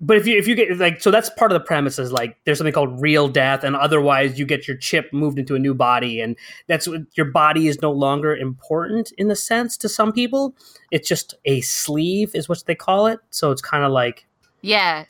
but 0.00 0.16
if 0.16 0.26
you 0.26 0.38
if 0.38 0.48
you 0.48 0.54
get 0.54 0.78
like 0.78 1.00
so 1.02 1.10
that's 1.10 1.28
part 1.30 1.52
of 1.52 1.54
the 1.54 1.64
premise 1.64 1.98
is 1.98 2.10
like 2.10 2.36
there's 2.44 2.58
something 2.58 2.72
called 2.72 3.00
real 3.00 3.28
death 3.28 3.62
and 3.64 3.76
otherwise 3.76 4.38
you 4.38 4.46
get 4.46 4.66
your 4.66 4.76
chip 4.76 5.12
moved 5.12 5.38
into 5.38 5.54
a 5.54 5.58
new 5.58 5.74
body 5.74 6.20
and 6.20 6.36
that's 6.66 6.88
what 6.88 7.02
your 7.14 7.26
body 7.26 7.68
is 7.68 7.80
no 7.82 7.92
longer 7.92 8.34
important 8.34 9.12
in 9.18 9.28
the 9.28 9.36
sense 9.36 9.76
to 9.76 9.88
some 9.88 10.10
people 10.12 10.54
it's 10.90 11.06
just 11.06 11.34
a 11.44 11.60
sleeve 11.60 12.34
is 12.34 12.48
what 12.48 12.64
they 12.66 12.74
call 12.74 13.06
it 13.06 13.20
so 13.28 13.50
it's 13.50 13.62
kind 13.62 13.84
of 13.84 13.92
like 13.92 14.26
Yeah. 14.62 15.04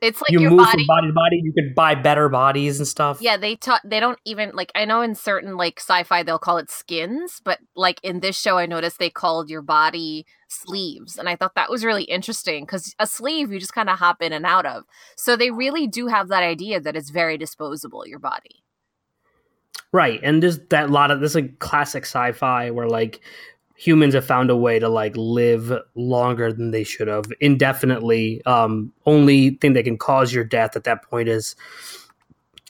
It's 0.00 0.20
like 0.20 0.30
you 0.30 0.40
your 0.40 0.50
move 0.50 0.60
body 0.60 0.84
from 0.84 0.86
body 0.86 1.06
to 1.08 1.12
body 1.12 1.40
you 1.42 1.52
could 1.52 1.74
buy 1.74 1.94
better 1.94 2.28
bodies 2.28 2.78
and 2.78 2.88
stuff 2.88 3.18
Yeah, 3.20 3.36
they 3.36 3.56
taught. 3.56 3.82
They 3.84 4.00
don't 4.00 4.18
even 4.24 4.52
like. 4.54 4.72
I 4.74 4.84
know 4.86 5.02
in 5.02 5.14
certain 5.14 5.56
like 5.56 5.78
sci-fi 5.78 6.22
they'll 6.22 6.38
call 6.38 6.58
it 6.58 6.70
skins, 6.70 7.40
but 7.44 7.58
like 7.76 8.00
in 8.02 8.20
this 8.20 8.38
show, 8.38 8.56
I 8.56 8.66
noticed 8.66 8.98
they 8.98 9.10
called 9.10 9.50
your 9.50 9.62
body 9.62 10.24
sleeves, 10.48 11.18
and 11.18 11.28
I 11.28 11.36
thought 11.36 11.54
that 11.54 11.70
was 11.70 11.84
really 11.84 12.04
interesting 12.04 12.64
because 12.64 12.94
a 12.98 13.06
sleeve 13.06 13.52
you 13.52 13.60
just 13.60 13.74
kind 13.74 13.90
of 13.90 13.98
hop 13.98 14.22
in 14.22 14.32
and 14.32 14.46
out 14.46 14.64
of. 14.64 14.84
So 15.16 15.36
they 15.36 15.50
really 15.50 15.86
do 15.86 16.06
have 16.06 16.28
that 16.28 16.42
idea 16.42 16.80
that 16.80 16.96
it's 16.96 17.10
very 17.10 17.36
disposable. 17.36 18.06
Your 18.06 18.18
body. 18.18 18.62
Right, 19.92 20.20
and 20.22 20.42
there's 20.42 20.60
that 20.68 20.90
lot 20.90 21.10
of 21.10 21.20
this 21.20 21.34
like 21.34 21.58
classic 21.58 22.04
sci-fi 22.04 22.70
where 22.70 22.88
like 22.88 23.20
humans 23.82 24.12
have 24.12 24.26
found 24.26 24.50
a 24.50 24.56
way 24.56 24.78
to 24.78 24.90
like 24.90 25.14
live 25.16 25.72
longer 25.94 26.52
than 26.52 26.70
they 26.70 26.84
should 26.84 27.08
have 27.08 27.24
indefinitely. 27.40 28.44
Um, 28.44 28.92
only 29.06 29.50
thing 29.52 29.72
that 29.72 29.84
can 29.84 29.96
cause 29.96 30.34
your 30.34 30.44
death 30.44 30.76
at 30.76 30.84
that 30.84 31.02
point 31.02 31.30
is 31.30 31.56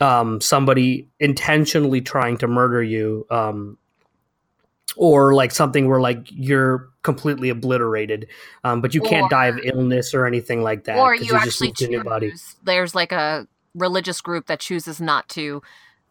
um, 0.00 0.40
somebody 0.40 1.08
intentionally 1.18 2.00
trying 2.00 2.38
to 2.38 2.46
murder 2.46 2.80
you, 2.80 3.26
um, 3.28 3.76
or 4.96 5.34
like 5.34 5.50
something 5.50 5.88
where 5.88 6.00
like 6.00 6.26
you're 6.30 6.88
completely 7.02 7.48
obliterated, 7.48 8.28
um, 8.64 8.80
but 8.80 8.94
you 8.94 9.00
can't 9.00 9.24
Or- 9.26 9.28
die 9.30 9.46
of 9.46 9.58
illness 9.64 10.14
or 10.14 10.26
anything 10.26 10.62
like 10.62 10.84
that. 10.84 10.96
or 10.98 11.16
'cause 11.16 11.26
you 11.26 11.34
actually 11.34 11.68
moved 11.68 11.78
to 11.78 12.04
body. 12.04 12.30
choose. 12.30 12.56
There's 12.62 12.94
like 12.94 13.10
a 13.12 13.48
religious 13.74 14.20
group 14.20 14.46
that 14.46 14.60
chooses 14.60 15.00
not 15.00 15.28
to 15.30 15.60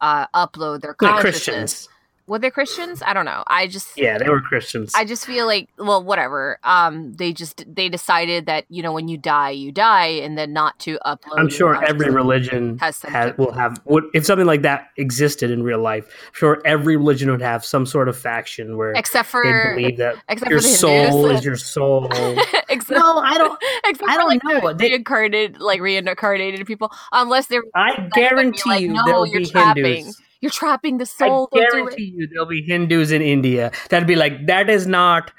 uh, 0.02 0.26
upload 0.34 0.80
their 0.82 0.94
consciousness. 0.94 1.22
Christians. 1.44 1.88
Were 2.30 2.38
they 2.38 2.48
Christians? 2.48 3.02
I 3.04 3.12
don't 3.12 3.24
know. 3.24 3.42
I 3.48 3.66
just 3.66 3.98
Yeah, 3.98 4.16
they 4.16 4.28
were 4.28 4.40
Christians. 4.40 4.92
I 4.94 5.04
just 5.04 5.26
feel 5.26 5.46
like, 5.46 5.68
well, 5.78 6.00
whatever. 6.00 6.60
Um, 6.62 7.12
they 7.14 7.32
just 7.32 7.64
they 7.66 7.88
decided 7.88 8.46
that 8.46 8.66
you 8.68 8.84
know 8.84 8.92
when 8.92 9.08
you 9.08 9.18
die, 9.18 9.50
you 9.50 9.72
die, 9.72 10.06
and 10.06 10.38
then 10.38 10.52
not 10.52 10.78
to 10.80 10.96
upload. 11.04 11.38
I'm 11.38 11.48
sure 11.48 11.84
every 11.84 12.08
religion 12.08 12.78
has 12.78 12.94
some 12.94 13.10
has, 13.10 13.36
will 13.36 13.50
have 13.50 13.80
would, 13.84 14.04
if 14.14 14.24
something 14.24 14.46
like 14.46 14.62
that 14.62 14.90
existed 14.96 15.50
in 15.50 15.64
real 15.64 15.80
life. 15.80 16.06
I'm 16.06 16.34
sure 16.34 16.62
every 16.64 16.96
religion 16.96 17.32
would 17.32 17.42
have 17.42 17.64
some 17.64 17.84
sort 17.84 18.08
of 18.08 18.16
faction 18.16 18.76
where 18.76 18.92
except 18.92 19.26
they 19.26 19.30
for 19.32 19.74
believe 19.74 19.96
that 19.96 20.14
except 20.28 20.52
your 20.52 20.60
for 20.60 20.68
the 20.68 20.72
soul 20.72 21.26
is 21.26 21.44
your 21.44 21.56
soul. 21.56 22.06
except, 22.68 22.90
no, 22.92 23.18
I 23.18 23.38
don't. 23.38 23.60
except 23.86 24.08
I 24.08 24.16
don't 24.16 24.28
like, 24.28 24.44
know. 24.44 24.72
They- 24.72 24.90
reincarnated, 24.90 25.60
like 25.60 25.80
reincarnated 25.80 26.64
people, 26.64 26.92
unless 27.10 27.48
they're 27.48 27.64
I 27.74 28.08
guarantee 28.14 28.70
like, 28.70 28.82
you 28.82 28.92
"No, 28.92 29.02
there'll 29.04 29.26
you're 29.26 29.40
be 29.40 29.46
trapping 29.46 29.84
Hindus. 29.84 30.22
You're 30.40 30.50
trapping 30.50 30.98
the 30.98 31.06
soul. 31.06 31.48
Do 31.52 31.60
guarantee 31.60 32.14
you 32.16 32.28
there'll 32.28 32.46
be 32.46 32.62
Hindus 32.62 33.10
in 33.10 33.22
India 33.22 33.70
that'll 33.88 34.06
be 34.06 34.16
like, 34.16 34.46
that 34.46 34.70
is 34.70 34.86
not 34.86 35.30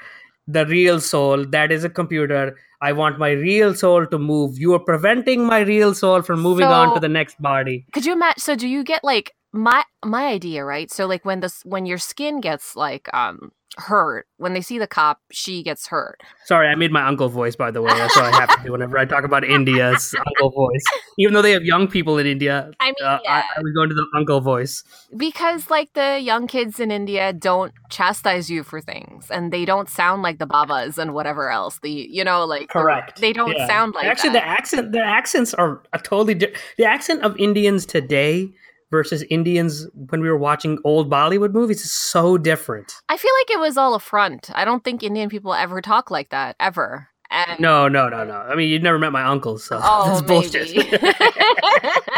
the 0.47 0.65
real 0.65 0.99
soul. 0.99 1.45
That 1.45 1.71
is 1.71 1.83
a 1.83 1.89
computer. 1.89 2.57
I 2.81 2.93
want 2.93 3.19
my 3.19 3.31
real 3.31 3.75
soul 3.75 4.07
to 4.07 4.17
move. 4.17 4.57
You 4.57 4.73
are 4.73 4.79
preventing 4.79 5.45
my 5.45 5.59
real 5.59 5.93
soul 5.93 6.21
from 6.23 6.41
moving 6.41 6.65
on 6.65 6.93
to 6.95 6.99
the 6.99 7.09
next 7.09 7.41
body. 7.41 7.85
Could 7.93 8.05
you 8.05 8.13
imagine? 8.13 8.39
So, 8.39 8.55
do 8.55 8.67
you 8.67 8.83
get 8.83 9.03
like 9.03 9.33
my 9.53 9.83
my 10.03 10.25
idea 10.25 10.65
right? 10.65 10.91
So, 10.91 11.05
like 11.05 11.23
when 11.23 11.41
this 11.41 11.61
when 11.63 11.85
your 11.85 11.99
skin 11.99 12.41
gets 12.41 12.75
like 12.75 13.07
um 13.13 13.51
hurt, 13.77 14.27
when 14.37 14.53
they 14.53 14.61
see 14.61 14.77
the 14.77 14.87
cop, 14.87 15.19
she 15.31 15.63
gets 15.63 15.87
hurt. 15.87 16.19
Sorry, 16.45 16.67
I 16.67 16.75
made 16.75 16.91
my 16.91 17.07
uncle 17.07 17.29
voice, 17.29 17.55
by 17.55 17.71
the 17.71 17.81
way. 17.81 17.93
That's 17.93 18.15
what 18.15 18.25
I 18.25 18.31
have 18.39 18.57
to 18.57 18.63
do 18.65 18.71
whenever 18.73 18.97
I 18.97 19.05
talk 19.05 19.23
about 19.23 19.43
India's 19.45 20.13
uncle 20.27 20.51
voice. 20.51 20.83
Even 21.17 21.33
though 21.33 21.41
they 21.41 21.51
have 21.51 21.63
young 21.63 21.87
people 21.87 22.17
in 22.17 22.27
India, 22.27 22.69
I 22.79 22.87
mean, 22.87 22.95
uh, 23.03 23.19
yeah. 23.23 23.31
I, 23.31 23.59
I 23.59 23.61
was 23.61 23.71
going 23.73 23.89
to 23.89 23.95
the 23.95 24.05
uncle 24.15 24.41
voice. 24.41 24.83
because 25.15 25.69
like 25.69 25.93
the 25.93 26.19
young 26.19 26.47
kids 26.47 26.79
in 26.79 26.91
India 26.91 27.31
don't 27.33 27.71
chastise 27.89 28.49
you 28.49 28.63
for 28.63 28.81
things, 28.81 29.31
and 29.31 29.53
they 29.53 29.63
don't 29.65 29.87
sound 29.89 30.21
like 30.21 30.39
the 30.39 30.45
babas 30.47 30.97
and 30.97 31.13
whatever 31.13 31.49
else. 31.49 31.79
The 31.81 31.91
you 31.91 32.23
know 32.23 32.45
like 32.45 32.67
the- 32.67 32.73
Correct. 32.73 33.21
They 33.21 33.31
don't 33.33 33.55
Yeah. 33.57 33.67
sound 33.67 33.95
like 33.95 34.05
actually 34.05 34.31
that. 34.33 34.41
the 34.43 34.47
accent. 34.49 34.91
Their 34.91 35.05
accents 35.05 35.53
are 35.53 35.81
a 35.93 35.99
totally 35.99 36.33
di- 36.35 36.53
the 36.77 36.85
accent 36.85 37.21
of 37.23 37.37
Indians 37.37 37.85
today 37.85 38.51
versus 38.91 39.23
Indians 39.29 39.87
when 40.09 40.21
we 40.21 40.29
were 40.29 40.37
watching 40.37 40.77
old 40.83 41.09
Bollywood 41.09 41.53
movies 41.53 41.81
is 41.83 41.91
so 41.91 42.37
different. 42.37 42.93
I 43.09 43.17
feel 43.17 43.31
like 43.39 43.49
it 43.51 43.59
was 43.59 43.77
all 43.77 43.95
a 43.95 43.99
front. 43.99 44.51
I 44.53 44.65
don't 44.65 44.83
think 44.83 45.01
Indian 45.01 45.29
people 45.29 45.53
ever 45.53 45.81
talk 45.81 46.11
like 46.11 46.29
that 46.29 46.55
ever. 46.59 47.07
And 47.31 47.59
No, 47.61 47.87
no, 47.87 48.09
no, 48.09 48.25
no. 48.25 48.33
I 48.35 48.55
mean, 48.55 48.69
you've 48.69 48.81
never 48.83 48.99
met 48.99 49.13
my 49.13 49.23
uncle, 49.23 49.57
so 49.57 49.79
Oh, 49.81 50.05
that's 50.21 50.21
bullshit. 50.21 50.67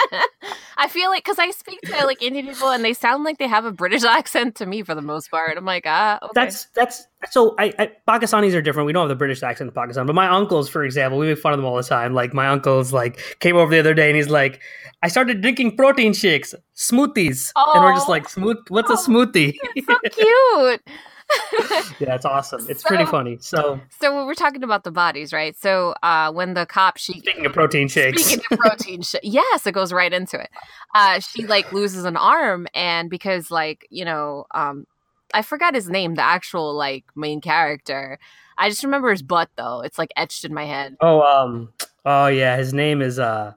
I 0.83 0.89
feel 0.89 1.09
like 1.09 1.23
because 1.23 1.39
I 1.39 1.49
speak 1.51 1.79
to 1.83 2.05
like 2.05 2.21
Indian 2.21 2.45
people 2.45 2.69
and 2.69 2.83
they 2.83 2.93
sound 2.93 3.23
like 3.23 3.37
they 3.37 3.47
have 3.47 3.63
a 3.63 3.71
British 3.71 4.03
accent 4.17 4.55
to 4.55 4.65
me 4.65 4.83
for 4.83 4.93
the 4.93 5.01
most 5.01 5.31
part. 5.31 5.57
I'm 5.57 5.63
like, 5.63 5.85
ah, 5.87 6.19
okay. 6.21 6.31
That's 6.35 6.65
that's 6.75 7.07
so. 7.31 7.55
I, 7.57 7.73
I 7.79 7.91
Pakistanis 8.05 8.53
are 8.53 8.61
different. 8.61 8.85
We 8.87 8.91
don't 8.91 9.03
have 9.03 9.09
the 9.09 9.15
British 9.15 9.41
accent 9.43 9.69
in 9.69 9.73
Pakistan, 9.73 10.05
but 10.05 10.13
my 10.13 10.27
uncles, 10.27 10.67
for 10.67 10.83
example, 10.83 11.17
we 11.17 11.27
make 11.27 11.39
fun 11.39 11.53
of 11.53 11.57
them 11.57 11.65
all 11.65 11.77
the 11.77 11.83
time. 11.83 12.13
Like 12.13 12.33
my 12.33 12.47
uncle's 12.49 12.91
like 12.91 13.17
came 13.39 13.55
over 13.55 13.71
the 13.71 13.79
other 13.79 13.93
day 13.93 14.09
and 14.09 14.17
he's 14.17 14.29
like, 14.29 14.61
"I 15.01 15.07
started 15.07 15.39
drinking 15.39 15.77
protein 15.77 16.11
shakes, 16.11 16.53
smoothies," 16.75 17.53
and 17.55 17.81
we're 17.81 17.93
just 17.93 18.09
like, 18.09 18.27
"Smooth? 18.27 18.57
What's 18.67 18.91
a 18.91 18.95
smoothie?" 18.95 19.55
so 19.85 19.97
cute. 20.11 20.81
yeah, 21.99 22.15
it's 22.15 22.25
awesome. 22.25 22.65
It's 22.69 22.83
pretty 22.83 23.05
funny. 23.05 23.37
So 23.39 23.79
so 23.99 24.25
we're 24.25 24.33
talking 24.33 24.63
about 24.63 24.83
the 24.83 24.91
bodies, 24.91 25.33
right? 25.33 25.55
So 25.57 25.93
uh, 26.03 26.31
when 26.31 26.53
the 26.53 26.65
cop 26.65 26.97
she 26.97 27.19
speaking 27.19 27.45
of 27.45 27.53
protein 27.53 27.87
shakes, 27.87 28.23
Speaking 28.23 28.45
of 28.51 28.59
protein 28.59 29.01
shit, 29.03 29.23
yes, 29.23 29.65
it 29.65 29.73
goes 29.73 29.93
right 29.93 30.11
into 30.11 30.39
it. 30.39 30.49
Uh, 30.93 31.19
she 31.19 31.45
like 31.45 31.71
loses 31.71 32.05
an 32.05 32.17
arm, 32.17 32.67
and 32.73 33.09
because 33.09 33.51
like 33.51 33.87
you 33.89 34.05
know, 34.05 34.45
um, 34.53 34.85
I 35.33 35.41
forgot 35.41 35.75
his 35.75 35.89
name, 35.89 36.15
the 36.15 36.23
actual 36.23 36.73
like 36.75 37.05
main 37.15 37.41
character. 37.41 38.19
I 38.57 38.69
just 38.69 38.83
remember 38.83 39.09
his 39.11 39.23
butt 39.23 39.49
though; 39.55 39.81
it's 39.81 39.97
like 39.97 40.11
etched 40.15 40.45
in 40.45 40.53
my 40.53 40.65
head. 40.65 40.95
oh 41.01 41.21
um, 41.21 41.73
oh 42.05 42.27
yeah, 42.27 42.57
his 42.57 42.73
name 42.73 43.01
is 43.01 43.19
uh, 43.19 43.53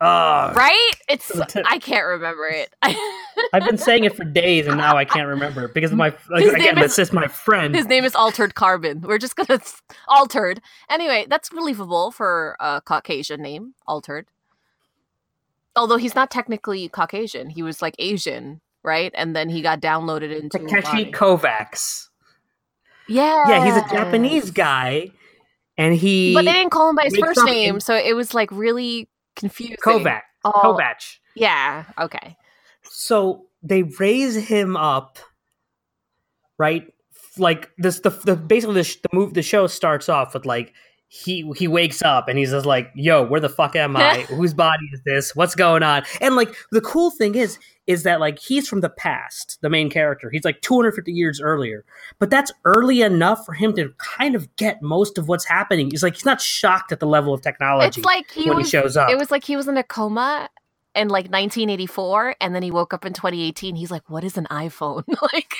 oh, 0.00 0.52
Right? 0.54 0.90
It's. 1.08 1.30
I 1.66 1.78
can't 1.78 2.06
remember 2.06 2.46
it. 2.48 2.74
I've 3.52 3.64
been 3.64 3.78
saying 3.78 4.04
it 4.04 4.14
for 4.16 4.24
days 4.24 4.66
and 4.66 4.76
now 4.76 4.96
I 4.96 5.04
can't 5.04 5.28
remember 5.28 5.64
it 5.64 5.74
because 5.74 5.92
of 5.92 5.96
my 5.98 6.14
like, 6.30 6.44
again. 6.44 6.74
name 6.76 6.78
It's 6.78 6.92
is- 6.92 6.96
just 6.96 7.12
my 7.12 7.26
friend. 7.28 7.74
his 7.74 7.86
name 7.86 8.04
is 8.04 8.14
Altered 8.14 8.54
Carbon. 8.54 9.00
We're 9.02 9.18
just 9.18 9.36
gonna 9.36 9.60
altered. 10.08 10.60
Anyway, 10.90 11.26
that's 11.28 11.48
believable 11.50 12.10
for 12.10 12.56
a 12.60 12.80
Caucasian 12.84 13.40
name, 13.42 13.74
Altered. 13.86 14.26
Although 15.74 15.98
he's 15.98 16.14
not 16.14 16.30
technically 16.30 16.88
Caucasian, 16.88 17.50
he 17.50 17.62
was 17.62 17.82
like 17.82 17.94
Asian, 17.98 18.60
right? 18.82 19.12
And 19.14 19.36
then 19.36 19.48
he 19.50 19.60
got 19.60 19.80
downloaded 19.80 20.34
into. 20.34 20.58
Takeshi 20.58 21.12
Kovacs. 21.12 22.08
Yeah, 23.08 23.44
Yeah, 23.48 23.64
he's 23.64 23.76
a 23.76 23.86
Japanese 23.94 24.50
guy, 24.50 25.10
and 25.78 25.94
he 25.94 26.32
But 26.34 26.44
they 26.46 26.52
didn't 26.54 26.70
call 26.70 26.88
him 26.90 26.96
by 26.96 27.04
his 27.04 27.16
first 27.16 27.44
name, 27.44 27.76
in- 27.76 27.80
so 27.80 27.94
it 27.94 28.16
was 28.16 28.32
like 28.34 28.50
really 28.50 29.08
confusing. 29.36 29.76
Kovac. 29.84 30.22
Oh, 30.44 30.52
Kovac. 30.52 31.16
Yeah. 31.34 31.84
Okay. 31.98 32.36
So 32.84 33.46
they 33.62 33.82
raise 33.84 34.36
him 34.36 34.76
up, 34.76 35.18
right? 36.58 36.92
Like 37.38 37.70
this, 37.78 38.00
the, 38.00 38.10
the 38.10 38.36
basically 38.36 38.76
the, 38.76 38.84
sh- 38.84 38.96
the 39.02 39.08
move 39.12 39.34
the 39.34 39.42
show 39.42 39.66
starts 39.66 40.08
off 40.08 40.34
with 40.34 40.46
like 40.46 40.72
he 41.08 41.50
he 41.56 41.68
wakes 41.68 42.02
up 42.02 42.28
and 42.28 42.38
he's 42.38 42.50
just 42.50 42.66
like, 42.66 42.90
"Yo, 42.94 43.24
where 43.24 43.40
the 43.40 43.48
fuck 43.48 43.76
am 43.76 43.96
I? 43.96 44.22
Whose 44.28 44.54
body 44.54 44.86
is 44.92 45.00
this? 45.04 45.36
What's 45.36 45.54
going 45.54 45.82
on?" 45.82 46.02
And 46.20 46.36
like 46.36 46.54
the 46.72 46.80
cool 46.80 47.10
thing 47.10 47.34
is 47.34 47.58
is 47.86 48.02
that 48.02 48.18
like 48.18 48.38
he's 48.38 48.68
from 48.68 48.80
the 48.80 48.88
past, 48.88 49.58
the 49.62 49.70
main 49.70 49.88
character. 49.88 50.28
He's 50.30 50.44
like 50.44 50.60
250 50.62 51.12
years 51.12 51.40
earlier. 51.40 51.84
But 52.18 52.30
that's 52.30 52.50
early 52.64 53.02
enough 53.02 53.44
for 53.46 53.52
him 53.52 53.74
to 53.76 53.94
kind 53.98 54.34
of 54.34 54.54
get 54.56 54.82
most 54.82 55.18
of 55.18 55.28
what's 55.28 55.44
happening. 55.44 55.90
He's 55.90 56.02
like 56.02 56.14
he's 56.14 56.24
not 56.24 56.40
shocked 56.40 56.90
at 56.90 56.98
the 57.00 57.06
level 57.06 57.32
of 57.32 57.42
technology 57.42 58.00
It's 58.00 58.04
like 58.04 58.30
he 58.30 58.48
when 58.48 58.58
was. 58.58 58.66
he 58.66 58.70
shows 58.70 58.96
up. 58.96 59.08
It 59.10 59.16
was 59.18 59.30
like 59.30 59.44
he 59.44 59.56
was 59.56 59.68
in 59.68 59.76
a 59.76 59.84
coma 59.84 60.48
in 60.96 61.08
like 61.08 61.26
1984, 61.26 62.36
and 62.40 62.54
then 62.54 62.62
he 62.62 62.70
woke 62.70 62.94
up 62.94 63.04
in 63.04 63.12
2018. 63.12 63.76
He's 63.76 63.90
like, 63.90 64.08
"What 64.08 64.24
is 64.24 64.36
an 64.36 64.46
iPhone?" 64.50 65.04
like, 65.32 65.54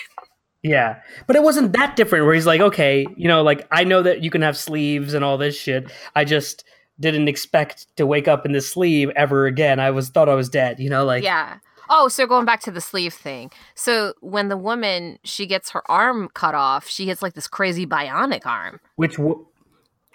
Yeah, 0.67 1.01
but 1.27 1.37
it 1.37 1.43
wasn't 1.43 1.73
that 1.75 1.95
different. 1.95 2.25
Where 2.25 2.35
he's 2.35 2.47
like, 2.47 2.61
okay, 2.61 3.07
you 3.17 3.29
know, 3.29 3.43
like 3.43 3.67
I 3.71 3.85
know 3.85 4.03
that 4.03 4.23
you 4.23 4.31
can 4.31 4.43
have 4.43 4.57
sleeves 4.57 5.15
and 5.15 5.25
all 5.25 5.39
this 5.39 5.57
shit. 5.57 5.91
I 6.17 6.25
just 6.25 6.65
didn't 6.99 7.29
expect 7.29 7.87
to 7.97 8.07
wake 8.07 8.27
up 8.27 8.45
in 8.45 8.53
this 8.53 8.69
sleeve 8.69 9.11
ever 9.15 9.47
again. 9.47 9.79
I 9.79 9.91
was 9.93 10.09
thought 10.09 10.29
I 10.29 10.35
was 10.35 10.49
dead. 10.49 10.81
You 10.81 10.91
know, 10.91 11.05
like 11.05 11.23
yeah. 11.23 11.59
Oh, 11.89 12.09
so 12.09 12.27
going 12.27 12.45
back 12.45 12.61
to 12.63 12.73
the 12.73 12.81
sleeve 12.81 13.15
thing. 13.15 13.53
So 13.77 14.15
when 14.21 14.49
the 14.49 14.57
woman 14.57 15.21
she 15.23 15.47
gets 15.47 15.71
her 15.71 15.89
arm 15.89 16.29
cut 16.35 16.55
off, 16.55 16.89
she 16.89 17.05
gets 17.05 17.23
like 17.23 17.35
this 17.35 17.47
crazy 17.47 17.87
bionic 17.87 18.45
arm. 18.45 18.81
which. 18.97 19.17
W- 19.17 19.47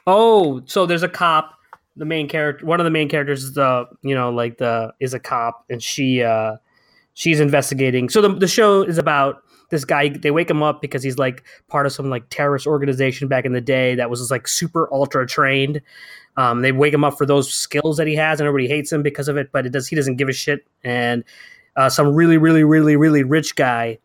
oh, 0.06 0.62
so 0.66 0.86
there's 0.86 1.04
a 1.04 1.10
cop. 1.10 1.54
The 1.96 2.06
main 2.06 2.28
character, 2.28 2.66
one 2.66 2.80
of 2.80 2.84
the 2.86 2.92
main 2.92 3.10
characters, 3.10 3.44
is 3.44 3.54
the 3.54 3.86
you 4.02 4.16
know 4.16 4.32
like 4.32 4.58
the 4.58 4.94
is 5.00 5.14
a 5.14 5.20
cop, 5.20 5.66
and 5.70 5.82
she 5.82 6.24
uh 6.24 6.58
she's 7.14 7.40
investigating. 7.40 8.10
So 8.10 8.22
the 8.22 8.30
the 8.30 8.48
show 8.48 8.82
is 8.82 8.98
about 8.98 9.44
this 9.72 9.84
guy. 9.84 10.10
They 10.10 10.30
wake 10.30 10.50
him 10.50 10.62
up 10.62 10.82
because 10.82 11.02
he's 11.02 11.18
like 11.18 11.44
part 11.68 11.88
of 11.88 11.92
some 11.92 12.10
like 12.10 12.30
terrorist 12.30 12.68
organization 12.68 13.28
back 13.28 13.46
in 13.46 13.54
the 13.54 13.62
day 13.62 13.96
that 13.96 14.10
was 14.10 14.20
just, 14.20 14.30
like 14.30 14.48
super 14.48 14.94
ultra 14.94 15.26
trained. 15.26 15.82
Um, 16.38 16.62
they 16.62 16.72
wake 16.72 16.94
him 16.94 17.04
up 17.04 17.18
for 17.18 17.26
those 17.26 17.52
skills 17.52 17.98
that 17.98 18.08
he 18.08 18.16
has, 18.16 18.40
and 18.40 18.48
everybody 18.48 18.68
hates 18.68 18.92
him 18.92 19.02
because 19.02 19.28
of 19.28 19.38
it. 19.38 19.52
But 19.52 19.66
it 19.66 19.72
does 19.72 19.88
he 19.88 19.96
doesn't 19.96 20.18
give 20.18 20.30
a 20.30 20.34
shit. 20.34 20.66
And 20.84 21.24
uh, 21.76 21.90
some 21.90 22.14
really, 22.14 22.38
really, 22.38 22.64
really, 22.64 22.96
really 22.96 23.24
rich 23.24 23.56
guy 23.56 23.98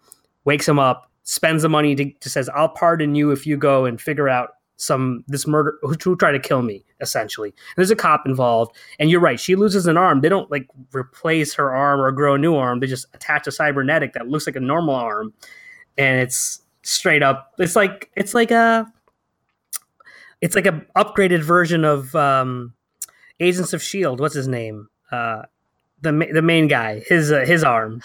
wakes 0.45 0.69
him 0.69 0.79
up, 0.79 1.11
spends 1.25 1.63
the 1.63 1.69
money 1.69 1.95
to, 1.95 2.11
to 2.11 2.31
says, 2.31 2.49
"I'll 2.49 2.69
pardon 2.69 3.15
you 3.15 3.33
if 3.33 3.47
you 3.47 3.57
go 3.57 3.85
and 3.85 4.01
figure 4.01 4.29
out 4.29 4.56
some 4.76 5.25
this 5.26 5.47
murder 5.47 5.78
who, 5.83 5.95
who 6.02 6.16
tried 6.16 6.33
to 6.33 6.40
kill 6.40 6.62
me." 6.62 6.85
Essentially, 7.00 7.50
and 7.50 7.76
there's 7.76 7.90
a 7.90 7.97
cop 7.97 8.26
involved. 8.26 8.75
And 8.99 9.11
you're 9.11 9.21
right, 9.21 9.38
she 9.38 9.54
loses 9.54 9.87
an 9.87 9.97
arm. 9.97 10.23
They 10.23 10.28
don't 10.28 10.50
like 10.50 10.66
replace 10.92 11.54
her 11.54 11.75
arm 11.75 12.00
or 12.00 12.11
grow 12.12 12.35
a 12.35 12.38
new 12.38 12.56
arm. 12.56 12.80
They 12.80 12.87
just 12.87 13.06
attach 13.14 13.47
a 13.47 13.52
cybernetic 13.52 14.14
that 14.14 14.28
looks 14.28 14.47
like 14.47 14.56
a 14.56 14.61
normal 14.61 14.95
arm, 14.95 15.35
and 15.99 16.21
it's 16.21 16.62
straight 16.83 17.23
up. 17.23 17.52
It's 17.59 17.76
like 17.76 18.11
it's 18.16 18.33
like 18.33 18.50
a 18.50 18.90
it's 20.40 20.54
like 20.54 20.66
a 20.66 20.83
upgraded 20.97 21.42
version 21.42 21.85
of 21.85 22.14
um, 22.14 22.75
Agents 23.40 23.73
of 23.73 23.83
Shield. 23.83 24.21
What's 24.21 24.35
his 24.35 24.49
name? 24.49 24.88
Uh, 25.11 25.42
the 26.02 26.12
the 26.33 26.42
main 26.42 26.68
guy. 26.68 27.00
His 27.06 27.33
uh, 27.33 27.40
his 27.40 27.64
arm. 27.64 28.02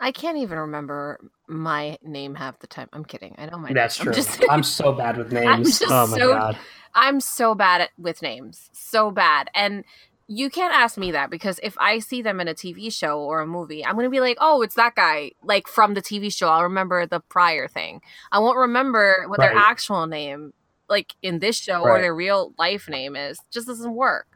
I 0.00 0.12
can't 0.12 0.38
even 0.38 0.58
remember 0.58 1.20
my 1.52 1.98
name 2.02 2.34
half 2.34 2.58
the 2.58 2.66
time. 2.66 2.88
I'm 2.92 3.04
kidding. 3.04 3.34
I 3.38 3.46
know 3.46 3.58
my. 3.58 3.72
That's 3.72 3.98
name. 3.98 4.04
true. 4.04 4.12
I'm, 4.12 4.16
just, 4.16 4.44
I'm 4.50 4.62
so 4.62 4.92
bad 4.92 5.16
with 5.16 5.32
I'm 5.36 5.58
names. 5.62 5.78
just 5.78 5.90
Oh 5.92 6.06
my 6.06 6.18
so- 6.18 6.32
god. 6.34 6.58
I'm 6.94 7.20
so 7.20 7.54
bad 7.54 7.80
at 7.82 7.90
with 7.98 8.20
names. 8.22 8.68
So 8.72 9.10
bad. 9.10 9.48
And 9.54 9.84
you 10.28 10.50
can't 10.50 10.74
ask 10.74 10.98
me 10.98 11.10
that 11.12 11.30
because 11.30 11.58
if 11.62 11.76
I 11.78 11.98
see 12.00 12.20
them 12.22 12.38
in 12.40 12.48
a 12.48 12.54
TV 12.54 12.92
show 12.92 13.18
or 13.20 13.40
a 13.40 13.46
movie, 13.46 13.84
I'm 13.84 13.94
going 13.94 14.04
to 14.04 14.10
be 14.10 14.20
like, 14.20 14.38
"Oh, 14.40 14.62
it's 14.62 14.74
that 14.76 14.94
guy." 14.94 15.32
Like 15.42 15.68
from 15.68 15.94
the 15.94 16.02
TV 16.02 16.32
show, 16.34 16.48
I'll 16.48 16.62
remember 16.62 17.06
the 17.06 17.20
prior 17.20 17.66
thing. 17.68 18.00
I 18.30 18.38
won't 18.38 18.56
remember 18.58 19.24
what 19.26 19.38
their 19.40 19.54
actual 19.54 20.06
name 20.06 20.52
like 20.88 21.14
in 21.22 21.38
this 21.38 21.56
show 21.58 21.80
or 21.80 22.00
their 22.00 22.14
real 22.14 22.52
life 22.58 22.88
name 22.88 23.16
is. 23.16 23.40
Just 23.50 23.66
doesn't 23.66 23.94
work. 23.94 24.26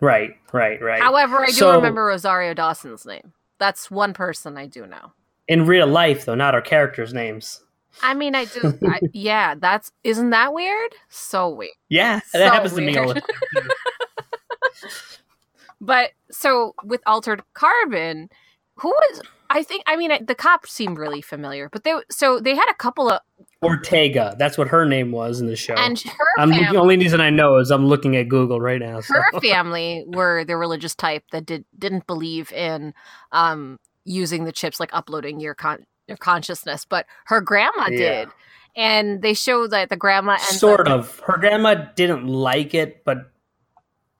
Right, 0.00 0.36
right, 0.52 0.80
right. 0.82 1.00
However, 1.02 1.38
I 1.42 1.46
do 1.46 1.52
So- 1.52 1.76
remember 1.76 2.04
Rosario 2.04 2.52
Dawson's 2.54 3.06
name. 3.06 3.32
That's 3.58 3.90
one 3.90 4.12
person 4.12 4.58
I 4.58 4.66
do 4.66 4.86
know. 4.86 5.12
In 5.48 5.66
real 5.66 5.86
life, 5.86 6.24
though, 6.24 6.34
not 6.34 6.54
our 6.54 6.62
characters' 6.62 7.14
names. 7.14 7.62
I 8.02 8.14
mean, 8.14 8.34
I 8.34 8.44
do. 8.44 8.78
I, 8.86 9.00
yeah, 9.12 9.54
that's 9.54 9.92
isn't 10.04 10.30
that 10.30 10.52
weird? 10.52 10.94
So 11.08 11.48
weird. 11.48 11.70
Yeah, 11.88 12.20
So 12.26 12.38
that 12.38 12.52
happens 12.52 12.74
to 12.74 12.80
me 12.82 12.96
all 12.96 13.08
the 13.08 13.20
time. 13.20 13.68
But 15.80 16.10
so 16.30 16.74
with 16.84 17.02
Altered 17.06 17.42
Carbon, 17.54 18.28
who 18.76 18.88
was? 18.88 19.22
I 19.50 19.62
think. 19.62 19.84
I 19.86 19.96
mean, 19.96 20.10
the 20.24 20.34
cop 20.34 20.66
seemed 20.66 20.98
really 20.98 21.20
familiar. 21.20 21.68
But 21.70 21.84
they 21.84 21.94
so 22.10 22.40
they 22.40 22.54
had 22.54 22.68
a 22.70 22.74
couple 22.74 23.10
of 23.10 23.20
Ortega. 23.62 24.34
That's 24.38 24.58
what 24.58 24.68
her 24.68 24.84
name 24.84 25.12
was 25.12 25.40
in 25.40 25.46
the 25.46 25.56
show. 25.56 25.74
and 25.74 25.98
her 26.00 26.26
I'm 26.38 26.50
the 26.50 26.76
only 26.76 26.96
reason 26.96 27.20
I 27.20 27.30
know 27.30 27.58
is 27.58 27.70
I'm 27.70 27.86
looking 27.86 28.16
at 28.16 28.28
Google 28.28 28.60
right 28.60 28.80
now. 28.80 29.00
So. 29.00 29.14
her 29.14 29.40
family 29.40 30.04
were 30.06 30.44
the 30.44 30.56
religious 30.56 30.94
type 30.94 31.24
that 31.32 31.46
did 31.46 31.64
didn't 31.78 32.06
believe 32.06 32.52
in 32.52 32.94
um 33.32 33.78
using 34.06 34.44
the 34.44 34.52
chips 34.52 34.80
like 34.80 34.90
uploading 34.94 35.40
your 35.40 35.54
con 35.54 35.84
your 36.08 36.16
consciousness, 36.16 36.84
but 36.84 37.04
her 37.26 37.40
grandma 37.40 37.88
Yeah. 37.90 37.98
did. 37.98 38.28
And 38.76 39.22
they 39.22 39.34
show 39.34 39.66
that 39.68 39.88
the 39.88 39.96
grandma 39.96 40.36
sort 40.36 40.86
up, 40.86 41.00
of. 41.00 41.20
Her 41.20 41.38
grandma 41.38 41.74
didn't 41.96 42.26
like 42.26 42.74
it, 42.74 43.04
but 43.04 43.30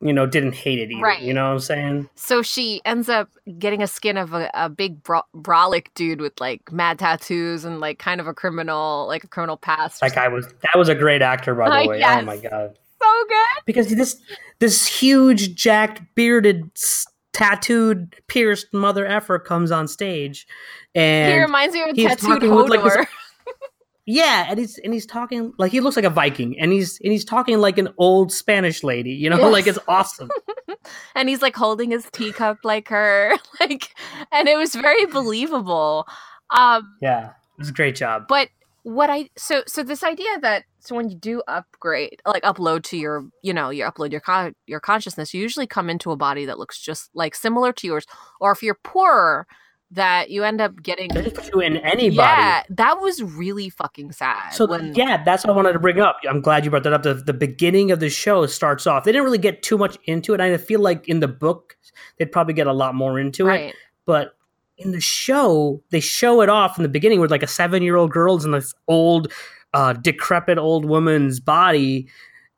you 0.00 0.12
know, 0.12 0.26
didn't 0.26 0.54
hate 0.54 0.78
it 0.78 0.90
either. 0.90 1.00
Right. 1.02 1.22
You 1.22 1.32
know 1.32 1.44
what 1.46 1.52
I'm 1.54 1.60
saying? 1.60 2.08
So 2.16 2.42
she 2.42 2.82
ends 2.84 3.08
up 3.08 3.30
getting 3.58 3.82
a 3.82 3.86
skin 3.86 4.18
of 4.18 4.34
a, 4.34 4.50
a 4.52 4.68
big 4.68 5.02
bra- 5.02 5.22
brolic 5.34 5.86
dude 5.94 6.20
with 6.20 6.38
like 6.38 6.70
mad 6.70 6.98
tattoos 6.98 7.64
and 7.64 7.80
like 7.80 7.98
kind 7.98 8.20
of 8.20 8.26
a 8.26 8.34
criminal, 8.34 9.06
like 9.06 9.24
a 9.24 9.28
criminal 9.28 9.56
past. 9.56 10.02
Like 10.02 10.18
I 10.18 10.28
was 10.28 10.46
that 10.48 10.76
was 10.76 10.88
a 10.90 10.94
great 10.94 11.22
actor, 11.22 11.54
by 11.54 11.82
the 11.84 11.88
way. 11.88 12.02
Oh 12.04 12.22
my 12.22 12.36
god. 12.36 12.76
so 13.00 13.24
good. 13.28 13.62
because 13.64 13.88
this 13.88 14.20
this 14.58 14.86
huge 14.86 15.54
jacked 15.54 16.02
bearded 16.14 16.70
tattooed 17.36 18.16
pierced 18.28 18.72
mother 18.72 19.06
effer 19.06 19.38
comes 19.38 19.70
on 19.70 19.86
stage 19.86 20.46
and 20.94 21.30
he 21.34 21.38
reminds 21.38 21.74
me 21.74 21.82
of 21.82 21.94
tattooed 21.94 22.42
with, 22.42 22.70
like, 22.70 22.82
this- 22.82 23.06
yeah 24.06 24.46
and 24.48 24.58
he's 24.58 24.78
and 24.78 24.94
he's 24.94 25.04
talking 25.04 25.52
like 25.58 25.70
he 25.70 25.80
looks 25.80 25.96
like 25.96 26.04
a 26.06 26.10
viking 26.10 26.58
and 26.58 26.72
he's 26.72 26.98
and 27.02 27.12
he's 27.12 27.26
talking 27.26 27.58
like 27.58 27.76
an 27.76 27.88
old 27.98 28.32
spanish 28.32 28.82
lady 28.82 29.10
you 29.12 29.28
know 29.28 29.36
Yes. 29.36 29.52
like 29.52 29.66
it's 29.66 29.78
awesome 29.86 30.30
and 31.14 31.28
he's 31.28 31.42
like 31.42 31.54
holding 31.54 31.90
his 31.90 32.08
teacup 32.10 32.58
like 32.64 32.88
her, 32.88 33.32
like, 33.60 33.94
and 34.32 34.48
it 34.48 34.56
was 34.56 34.74
very 34.74 35.04
believable. 35.04 36.06
Um, 36.56 36.96
yeah 37.02 37.26
it 37.30 37.58
was 37.58 37.68
a 37.68 37.72
great 37.72 37.96
job 37.96 38.24
but 38.28 38.48
what 38.86 39.10
I 39.10 39.28
so 39.36 39.64
so 39.66 39.82
this 39.82 40.04
idea 40.04 40.38
that 40.42 40.62
so 40.78 40.94
when 40.94 41.10
you 41.10 41.16
do 41.16 41.42
upgrade 41.48 42.22
like 42.24 42.44
upload 42.44 42.84
to 42.84 42.96
your 42.96 43.26
you 43.42 43.52
know 43.52 43.68
you 43.70 43.82
upload 43.82 44.12
your 44.12 44.20
con- 44.20 44.54
your 44.68 44.78
consciousness 44.78 45.34
you 45.34 45.42
usually 45.42 45.66
come 45.66 45.90
into 45.90 46.12
a 46.12 46.16
body 46.16 46.44
that 46.44 46.56
looks 46.56 46.80
just 46.80 47.10
like 47.12 47.34
similar 47.34 47.72
to 47.72 47.88
yours 47.88 48.06
or 48.40 48.52
if 48.52 48.62
you're 48.62 48.78
poorer 48.84 49.44
that 49.90 50.30
you 50.30 50.44
end 50.44 50.60
up 50.60 50.80
getting 50.84 51.10
you 51.52 51.60
in 51.60 51.78
anybody 51.78 52.14
yeah 52.14 52.62
that 52.68 53.00
was 53.00 53.20
really 53.24 53.68
fucking 53.70 54.12
sad 54.12 54.52
So 54.52 54.66
when 54.68 54.94
yeah, 54.94 55.20
that's 55.24 55.44
what 55.44 55.52
I 55.52 55.56
wanted 55.56 55.72
to 55.72 55.80
bring 55.80 55.98
up. 55.98 56.18
I'm 56.28 56.40
glad 56.40 56.64
you 56.64 56.70
brought 56.70 56.84
that 56.84 56.92
up. 56.92 57.02
The, 57.02 57.14
the 57.14 57.34
beginning 57.34 57.90
of 57.90 57.98
the 57.98 58.08
show 58.08 58.46
starts 58.46 58.86
off. 58.86 59.02
They 59.02 59.10
didn't 59.10 59.24
really 59.24 59.38
get 59.38 59.64
too 59.64 59.78
much 59.78 59.98
into 60.04 60.32
it. 60.32 60.40
I 60.40 60.56
feel 60.58 60.78
like 60.78 61.08
in 61.08 61.18
the 61.18 61.28
book 61.28 61.76
they'd 62.18 62.30
probably 62.30 62.54
get 62.54 62.68
a 62.68 62.72
lot 62.72 62.94
more 62.94 63.18
into 63.18 63.48
it. 63.48 63.74
but 64.04 64.35
in 64.78 64.92
the 64.92 65.00
show 65.00 65.82
they 65.90 66.00
show 66.00 66.42
it 66.42 66.48
off 66.48 66.78
in 66.78 66.82
the 66.82 66.88
beginning 66.88 67.20
with 67.20 67.30
like 67.30 67.42
a 67.42 67.46
seven 67.46 67.82
year 67.82 67.96
old 67.96 68.10
girl's 68.10 68.44
in 68.44 68.50
this 68.50 68.74
old 68.88 69.32
uh, 69.74 69.92
decrepit 69.92 70.58
old 70.58 70.84
woman's 70.84 71.40
body 71.40 72.08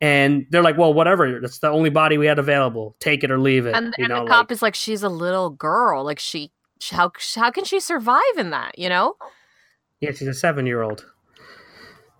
and 0.01 0.45
they're 0.49 0.61
like 0.61 0.77
well 0.77 0.93
whatever 0.93 1.39
that's 1.41 1.59
the 1.59 1.69
only 1.69 1.89
body 1.89 2.17
we 2.17 2.25
had 2.25 2.39
available. 2.39 2.95
Take 2.99 3.23
it 3.23 3.31
or 3.31 3.37
leave 3.37 3.65
it 3.65 3.75
and, 3.75 3.93
you 3.97 4.05
and 4.05 4.13
know 4.13 4.23
the 4.23 4.29
cop 4.29 4.43
like, 4.43 4.51
is 4.51 4.61
like 4.61 4.75
she's 4.75 5.03
a 5.03 5.09
little 5.09 5.49
girl. 5.49 6.03
Like 6.03 6.19
she 6.19 6.51
how 6.91 7.11
how 7.35 7.51
can 7.51 7.65
she 7.65 7.79
survive 7.79 8.21
in 8.37 8.51
that? 8.51 8.77
You 8.77 8.89
know? 8.89 9.15
Yeah 9.99 10.11
she's 10.11 10.27
a 10.27 10.33
seven 10.33 10.65
year 10.65 10.81
old 10.81 11.05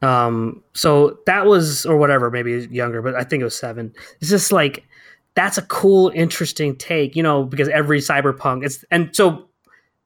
um 0.01 0.63
so 0.73 1.19
that 1.25 1.45
was 1.45 1.85
or 1.85 1.97
whatever 1.97 2.31
maybe 2.31 2.65
younger 2.71 3.01
but 3.01 3.15
i 3.15 3.23
think 3.23 3.41
it 3.41 3.43
was 3.43 3.57
seven. 3.57 3.93
It's 4.21 4.29
just 4.29 4.51
like 4.51 4.85
that's 5.35 5.57
a 5.57 5.61
cool 5.63 6.09
interesting 6.15 6.75
take 6.75 7.15
you 7.15 7.23
know 7.23 7.43
because 7.43 7.69
every 7.69 7.99
cyberpunk 7.99 8.65
it's 8.65 8.83
and 8.91 9.15
so 9.15 9.48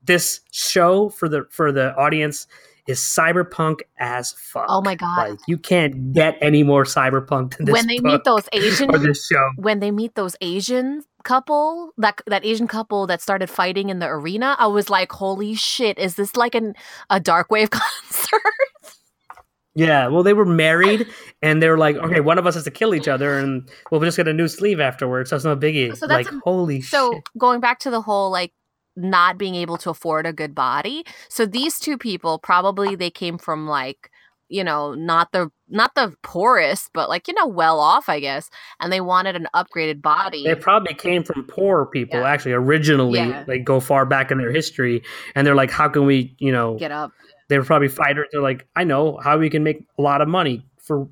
this 0.06 0.42
show 0.52 1.10
for 1.10 1.28
the 1.30 1.46
for 1.50 1.72
the 1.72 1.96
audience 1.96 2.48
is 2.88 3.00
cyberpunk 3.00 3.80
as 3.98 4.34
fuck. 4.34 4.66
Oh 4.68 4.82
my 4.82 4.96
God. 4.96 5.30
Like 5.32 5.40
you 5.48 5.58
can't 5.58 6.12
get 6.14 6.38
any 6.42 6.64
more 6.64 6.84
cyberpunk 6.84 7.56
than 7.58 7.66
this. 7.66 7.74
when 7.74 7.88
they 7.88 8.00
meet 8.00 8.24
those 8.26 8.48
Asian 8.52 8.94
or 8.94 8.98
this 8.98 9.26
show. 9.26 9.52
when 9.56 9.80
they 9.80 9.92
meet 9.92 10.16
those 10.16 10.36
Asian 10.42 11.04
couple 11.24 11.94
that 11.98 12.20
that 12.28 12.44
Asian 12.46 12.68
couple 12.68 13.08
that 13.08 13.22
started 13.22 13.50
fighting 13.50 13.90
in 13.90 14.00
the 14.00 14.08
arena, 14.08 14.56
I 14.60 14.68
was 14.68 14.90
like, 14.90 15.12
holy 15.14 15.56
shit, 15.56 15.98
is 15.98 16.16
this 16.16 16.36
like 16.36 16.56
an 16.56 16.74
a 17.10 17.20
dark 17.22 17.50
wave 17.50 17.70
concert? 17.72 18.42
Yeah, 19.76 20.08
well, 20.08 20.22
they 20.22 20.34
were 20.34 20.46
married, 20.46 21.08
and 21.42 21.60
they 21.60 21.68
were 21.68 21.80
like, 21.80 21.96
"Okay, 21.96 22.20
one 22.20 22.38
of 22.38 22.46
us 22.46 22.54
has 22.54 22.64
to 22.66 22.70
kill 22.72 22.94
each 22.94 23.08
other, 23.08 23.40
and 23.40 23.68
we'll 23.90 24.02
just 24.02 24.18
get 24.18 24.28
a 24.28 24.34
new 24.34 24.48
sleeve 24.48 24.80
afterwards, 24.80 25.32
so 25.32 25.36
it's 25.36 25.46
no 25.46 25.56
biggie." 25.56 25.98
So 25.98 26.06
that's 26.06 26.28
like, 26.28 26.32
a- 26.32 26.40
holy 26.44 26.82
so 26.82 27.14
shit! 27.14 27.24
going 27.40 27.60
back 27.60 27.80
to 27.80 27.90
the 27.90 28.00
whole 28.02 28.30
like 28.30 28.54
not 28.96 29.38
being 29.38 29.56
able 29.56 29.78
to 29.78 29.90
afford 29.90 30.26
a 30.26 30.34
good 30.34 30.54
body. 30.56 31.04
So 31.30 31.46
these 31.46 31.80
two 31.80 31.98
people 31.98 32.38
probably 32.40 32.96
they 32.96 33.10
came 33.10 33.38
from 33.38 33.68
like 33.68 34.10
you 34.50 34.64
know 34.64 34.94
not 34.94 35.32
the 35.32 35.50
not 35.70 35.96
the 35.96 36.14
poorest, 36.22 36.92
but 36.94 37.10
like 37.10 37.28
you 37.28 37.34
know, 37.34 37.48
well 37.48 37.80
off, 37.80 38.08
I 38.10 38.20
guess, 38.20 38.50
and 38.80 38.92
they 38.94 39.02
wanted 39.02 39.36
an 39.36 39.48
upgraded 39.56 40.02
body. 40.02 40.44
They 40.44 40.54
probably 40.56 40.94
came 40.94 41.24
from 41.24 41.46
poor 41.46 41.88
people, 41.88 42.20
Yeah. 42.20 42.28
actually, 42.28 42.52
originally. 42.52 43.20
Yeah. 43.20 43.44
They 43.44 43.58
go 43.58 43.80
far 43.80 44.06
back 44.06 44.30
in 44.30 44.38
their 44.38 44.52
history, 44.52 45.02
and 45.34 45.48
they're 45.48 45.56
like, 45.56 45.72
"How 45.72 45.88
can 45.90 46.06
we, 46.06 46.36
you 46.38 46.52
know?" 46.52 46.78
Get 46.78 46.92
up. 46.92 47.12
They 47.50 47.58
were 47.58 47.66
probably 47.66 47.88
fighters. 47.88 48.28
They're 48.32 48.42
like, 48.42 48.68
"I 48.76 48.84
know 48.84 49.18
how 49.24 49.38
we 49.40 49.50
can 49.50 49.64
make 49.64 49.84
a 49.98 50.02
lot 50.02 50.22
of 50.22 50.28
money 50.28 50.66
for 50.78 51.08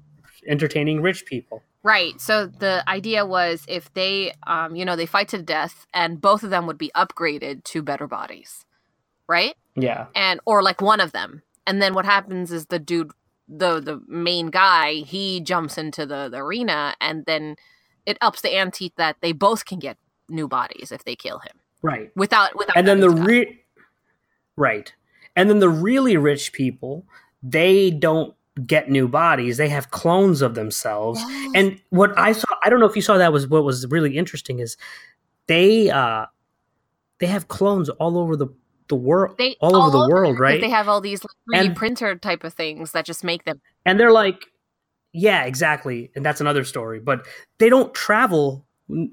entertaining 0.47 1.01
rich 1.01 1.25
people." 1.25 1.63
Right. 1.83 2.19
So 2.21 2.45
the 2.45 2.83
idea 2.87 3.25
was 3.25 3.65
if 3.67 3.91
they, 3.93 4.33
um, 4.45 4.75
you 4.75 4.85
know, 4.85 4.95
they 4.95 5.07
fight 5.07 5.27
to 5.29 5.37
the 5.37 5.43
death, 5.43 5.87
and 5.93 6.21
both 6.21 6.43
of 6.43 6.51
them 6.51 6.67
would 6.67 6.77
be 6.77 6.91
upgraded 6.95 7.63
to 7.65 7.81
better 7.81 8.07
bodies, 8.07 8.65
right? 9.27 9.55
Yeah, 9.75 10.07
And 10.13 10.39
or 10.45 10.61
like 10.61 10.81
one 10.81 10.99
of 10.99 11.11
them, 11.11 11.41
and 11.65 11.81
then 11.81 11.93
what 11.93 12.05
happens 12.05 12.51
is 12.51 12.67
the 12.67 12.77
dude, 12.77 13.11
the 13.47 13.79
the 13.79 14.01
main 14.07 14.47
guy, 14.47 14.95
he 14.95 15.39
jumps 15.39 15.77
into 15.77 16.05
the, 16.05 16.29
the 16.29 16.37
arena, 16.37 16.93
and 16.99 17.25
then 17.25 17.55
it 18.05 18.17
ups 18.21 18.41
the 18.41 18.53
ante 18.53 18.91
that 18.97 19.17
they 19.21 19.31
both 19.31 19.65
can 19.65 19.79
get 19.79 19.97
new 20.29 20.47
bodies 20.47 20.91
if 20.91 21.03
they 21.03 21.15
kill 21.15 21.39
him 21.39 21.59
right. 21.81 22.11
without 22.15 22.57
without. 22.57 22.77
and 22.77 22.87
then 22.87 22.99
the 22.99 23.09
re- 23.09 23.61
right 24.55 24.93
and 25.35 25.49
then 25.49 25.59
the 25.59 25.69
really 25.69 26.17
rich 26.17 26.53
people 26.53 27.05
they 27.43 27.91
don't 27.91 28.35
get 28.65 28.89
new 28.89 29.07
bodies 29.07 29.57
they 29.57 29.69
have 29.69 29.91
clones 29.91 30.41
of 30.41 30.55
themselves 30.55 31.19
Yes. 31.27 31.51
and 31.55 31.81
what 31.89 32.17
i 32.17 32.31
saw 32.31 32.47
i 32.63 32.69
don't 32.69 32.79
know 32.79 32.85
if 32.85 32.95
you 32.95 33.01
saw 33.01 33.17
that 33.17 33.31
was 33.33 33.47
what 33.47 33.63
was 33.63 33.87
really 33.87 34.17
interesting 34.17 34.59
is 34.59 34.77
they 35.47 35.89
uh 35.89 36.25
they 37.19 37.27
have 37.27 37.47
clones 37.47 37.89
all 37.89 38.17
over 38.17 38.35
the 38.35 38.47
the 38.89 38.95
world 38.95 39.37
They- 39.37 39.55
all 39.61 39.75
over 39.75 39.85
all 39.97 40.07
the 40.07 40.13
world 40.13 40.35
'Cause 40.35 40.39
right 40.41 40.59
They 40.61 40.69
have 40.69 40.89
all 40.89 40.99
these 41.01 41.23
like, 41.23 41.61
3D 41.61 41.67
And- 41.67 41.75
printer 41.77 42.15
type 42.15 42.43
of 42.43 42.53
things 42.53 42.91
that 42.91 43.05
just 43.05 43.23
make 43.23 43.45
them. 43.45 43.61
and 43.85 43.99
they're 43.99 44.11
like 44.11 44.43
yeah 45.13 45.43
exactly 45.43 46.11
and 46.15 46.25
that's 46.25 46.41
another 46.41 46.63
story 46.63 46.99
but 46.99 47.25
they 47.57 47.69
don't 47.69 47.93
travel 47.93 48.65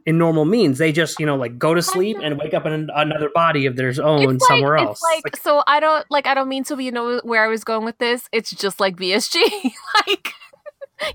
in 0.06 0.18
normal 0.18 0.44
means 0.44 0.78
they 0.78 0.92
just 0.92 1.18
you 1.20 1.26
know 1.26 1.36
like 1.36 1.58
go 1.58 1.74
to 1.74 1.82
sleep 1.82 2.16
and 2.22 2.38
wake 2.38 2.54
up 2.54 2.66
in 2.66 2.88
another 2.94 3.30
body 3.34 3.66
of 3.66 3.76
their 3.76 3.92
own 4.02 4.34
It's 4.36 4.46
somewhere 4.46 4.76
like, 4.78 4.86
else 4.86 5.00
It's 5.14 5.24
like, 5.24 5.36
so 5.36 5.62
I 5.66 5.80
don't 5.80 6.04
like 6.10 6.26
I 6.26 6.34
don't 6.34 6.48
mean 6.48 6.64
to 6.64 6.76
be 6.76 6.84
you 6.84 6.92
know 6.92 7.20
where 7.22 7.44
I 7.44 7.48
was 7.48 7.64
going 7.64 7.84
with 7.84 7.98
this. 7.98 8.28
It's 8.32 8.50
just 8.50 8.80
like 8.80 8.96
BSG. 8.96 9.36
like 10.06 10.32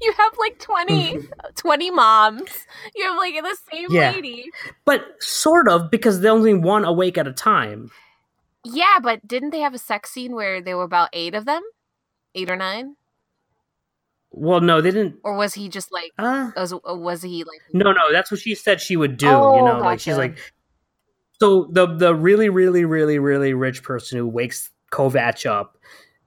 you 0.02 0.14
have 0.14 0.32
like 0.40 0.60
20, 0.60 0.94
mm-hmm. 0.94 1.28
20 1.56 1.92
moms. 1.92 2.50
You 2.96 3.04
have 3.06 3.18
like 3.18 3.34
the 3.36 3.58
same 3.72 3.88
Yeah. 3.90 4.12
lady. 4.12 4.50
but 4.86 5.04
sort 5.20 5.68
of 5.68 5.92
because 5.92 6.22
they're 6.22 6.32
only 6.32 6.54
one 6.54 6.86
awake 6.86 7.18
at 7.18 7.28
a 7.28 7.34
time 7.34 7.92
Yeah, 8.64 9.00
but 9.02 9.28
didn't 9.28 9.50
they 9.50 9.60
have 9.60 9.74
a 9.74 9.78
sex 9.80 10.12
scene 10.12 10.36
where 10.36 10.62
there 10.62 10.78
were 10.78 10.84
about 10.84 11.10
eight 11.12 11.36
of 11.36 11.46
them? 11.46 11.64
Eight 12.34 12.50
or 12.50 12.56
nine? 12.56 12.96
Well 14.34 14.62
no 14.62 14.82
they 14.82 14.92
didn't 14.92 15.16
Or 15.24 15.36
was 15.38 15.54
he 15.54 15.70
just 15.70 15.92
like 15.92 16.12
uh. 16.18 16.52
was 16.58 16.74
was 16.86 17.22
he 17.22 17.44
like 17.44 17.62
no 17.72 17.92
no 17.92 18.12
that's 18.12 18.32
what 18.32 18.40
she 18.40 18.56
said 18.56 18.82
she 18.82 18.98
would 18.98 19.18
do 19.18 19.30
Oh, 19.30 19.56
you 19.56 19.64
know 19.64 19.80
like 19.80 20.00
she's 20.00 20.18
like 20.18 20.38
so 21.40 21.68
the 21.72 21.86
the 21.86 22.14
really 22.16 22.50
really 22.50 22.84
really 22.84 23.20
really 23.20 23.54
rich 23.54 23.84
person 23.84 24.18
who 24.18 24.28
wakes 24.28 24.72
Kovac 24.92 25.46
up 25.46 25.78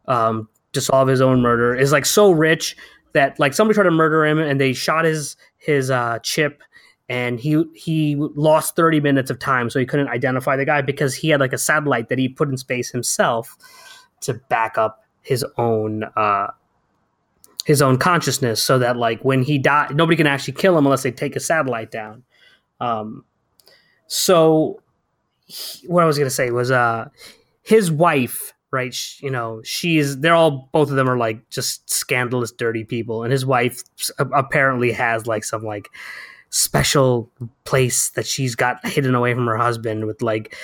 um 0.06 0.48
to 0.72 0.80
solve 0.80 1.08
his 1.08 1.20
own 1.20 1.42
murder 1.42 1.74
is 1.74 1.90
like 1.92 2.06
so 2.06 2.30
rich 2.30 2.76
that 3.12 3.38
like 3.38 3.54
somebody 3.54 3.74
tried 3.74 3.84
to 3.84 3.90
murder 3.90 4.24
him 4.24 4.38
and 4.38 4.60
they 4.60 4.72
shot 4.72 5.04
his 5.04 5.36
his 5.58 5.90
uh 5.90 6.18
chip 6.22 6.62
and 7.08 7.40
he 7.40 7.64
he 7.74 8.16
lost 8.34 8.76
30 8.76 9.00
minutes 9.00 9.30
of 9.30 9.38
time 9.38 9.70
so 9.70 9.78
he 9.78 9.86
couldn't 9.86 10.08
identify 10.08 10.56
the 10.56 10.64
guy 10.64 10.82
because 10.82 11.14
he 11.14 11.28
had 11.28 11.40
like 11.40 11.52
a 11.52 11.58
satellite 11.58 12.08
that 12.08 12.18
he 12.18 12.28
put 12.28 12.48
in 12.48 12.56
space 12.56 12.90
himself 12.90 13.56
to 14.20 14.34
back 14.34 14.76
up 14.78 15.04
his 15.22 15.44
own 15.56 16.04
uh 16.16 16.48
his 17.66 17.82
own 17.82 17.98
consciousness 17.98 18.62
so 18.62 18.78
that 18.78 18.96
like 18.96 19.20
when 19.24 19.42
he 19.42 19.58
died 19.58 19.94
nobody 19.94 20.16
can 20.16 20.26
actually 20.26 20.54
kill 20.54 20.78
him 20.78 20.86
unless 20.86 21.02
they 21.02 21.10
take 21.10 21.36
a 21.36 21.40
satellite 21.40 21.90
down. 21.90 22.22
Um 22.80 23.24
so 24.06 24.80
he- 25.46 25.86
what 25.88 26.02
i 26.02 26.06
was 26.06 26.16
going 26.16 26.26
to 26.28 26.34
say 26.34 26.50
was 26.50 26.70
uh 26.70 27.08
his 27.62 27.90
wife 27.90 28.52
right 28.70 28.94
sh- 28.94 29.20
you 29.22 29.30
know 29.30 29.60
she's 29.64 30.18
they're 30.20 30.34
all 30.34 30.68
both 30.72 30.90
of 30.90 30.96
them 30.96 31.08
are 31.08 31.16
like 31.16 31.48
just 31.50 31.88
scandalous 31.90 32.52
dirty 32.52 32.84
people. 32.84 33.22
And 33.24 33.32
his 33.32 33.44
wife 33.46 33.82
apparently 34.18 34.92
has 34.92 35.26
like 35.26 35.44
some 35.44 35.64
like 35.64 35.88
special 36.50 37.30
place 37.64 38.10
that 38.10 38.26
she's 38.26 38.54
got 38.54 38.84
hidden 38.86 39.14
away 39.14 39.34
from 39.34 39.46
her 39.46 39.56
husband 39.56 40.06
with 40.06 40.22
like 40.22 40.56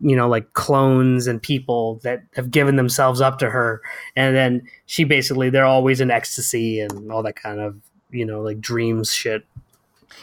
you 0.00 0.16
know 0.16 0.28
like 0.28 0.52
clones 0.54 1.26
and 1.26 1.42
people 1.42 2.00
that 2.02 2.22
have 2.34 2.50
given 2.50 2.76
themselves 2.76 3.20
up 3.20 3.38
to 3.38 3.50
her 3.50 3.80
and 4.16 4.34
then 4.34 4.62
she 4.86 5.04
basically 5.04 5.50
they're 5.50 5.64
always 5.64 6.00
in 6.00 6.10
ecstasy 6.10 6.80
and 6.80 7.12
all 7.12 7.22
that 7.22 7.36
kind 7.36 7.60
of 7.60 7.76
you 8.10 8.24
know 8.24 8.40
like 8.40 8.60
dreams 8.60 9.12
shit 9.12 9.44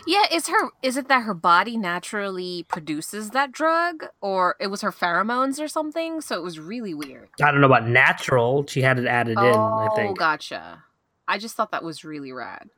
Yeah, 0.08 0.26
is 0.32 0.48
her 0.48 0.72
is 0.82 0.98
it 0.98 1.08
that 1.08 1.24
her 1.24 1.34
body 1.34 1.78
naturally 1.78 2.66
produces 2.68 3.30
that 3.30 3.52
drug 3.52 4.06
or 4.22 4.56
it 4.60 4.68
was 4.68 4.82
her 4.82 4.92
pheromones 4.92 5.60
or 5.64 5.68
something? 5.68 6.20
So 6.22 6.36
it 6.36 6.44
was 6.44 6.60
really 6.60 6.94
weird. 6.94 7.30
i 7.42 7.52
don't 7.52 7.62
know 7.62 7.68
about 7.68 7.88
natural 7.88 8.66
she 8.68 8.82
had 8.82 9.00
it 9.00 9.06
added 9.06 9.38
in 9.38 9.38
i 9.38 9.88
oh, 9.92 9.96
think 9.96 10.18
gotcha. 10.18 10.84
I 11.28 11.38
just 11.38 11.56
thought 11.56 11.72
that 11.72 11.84
was 11.84 12.04
really 12.06 12.32
rad. 12.32 12.70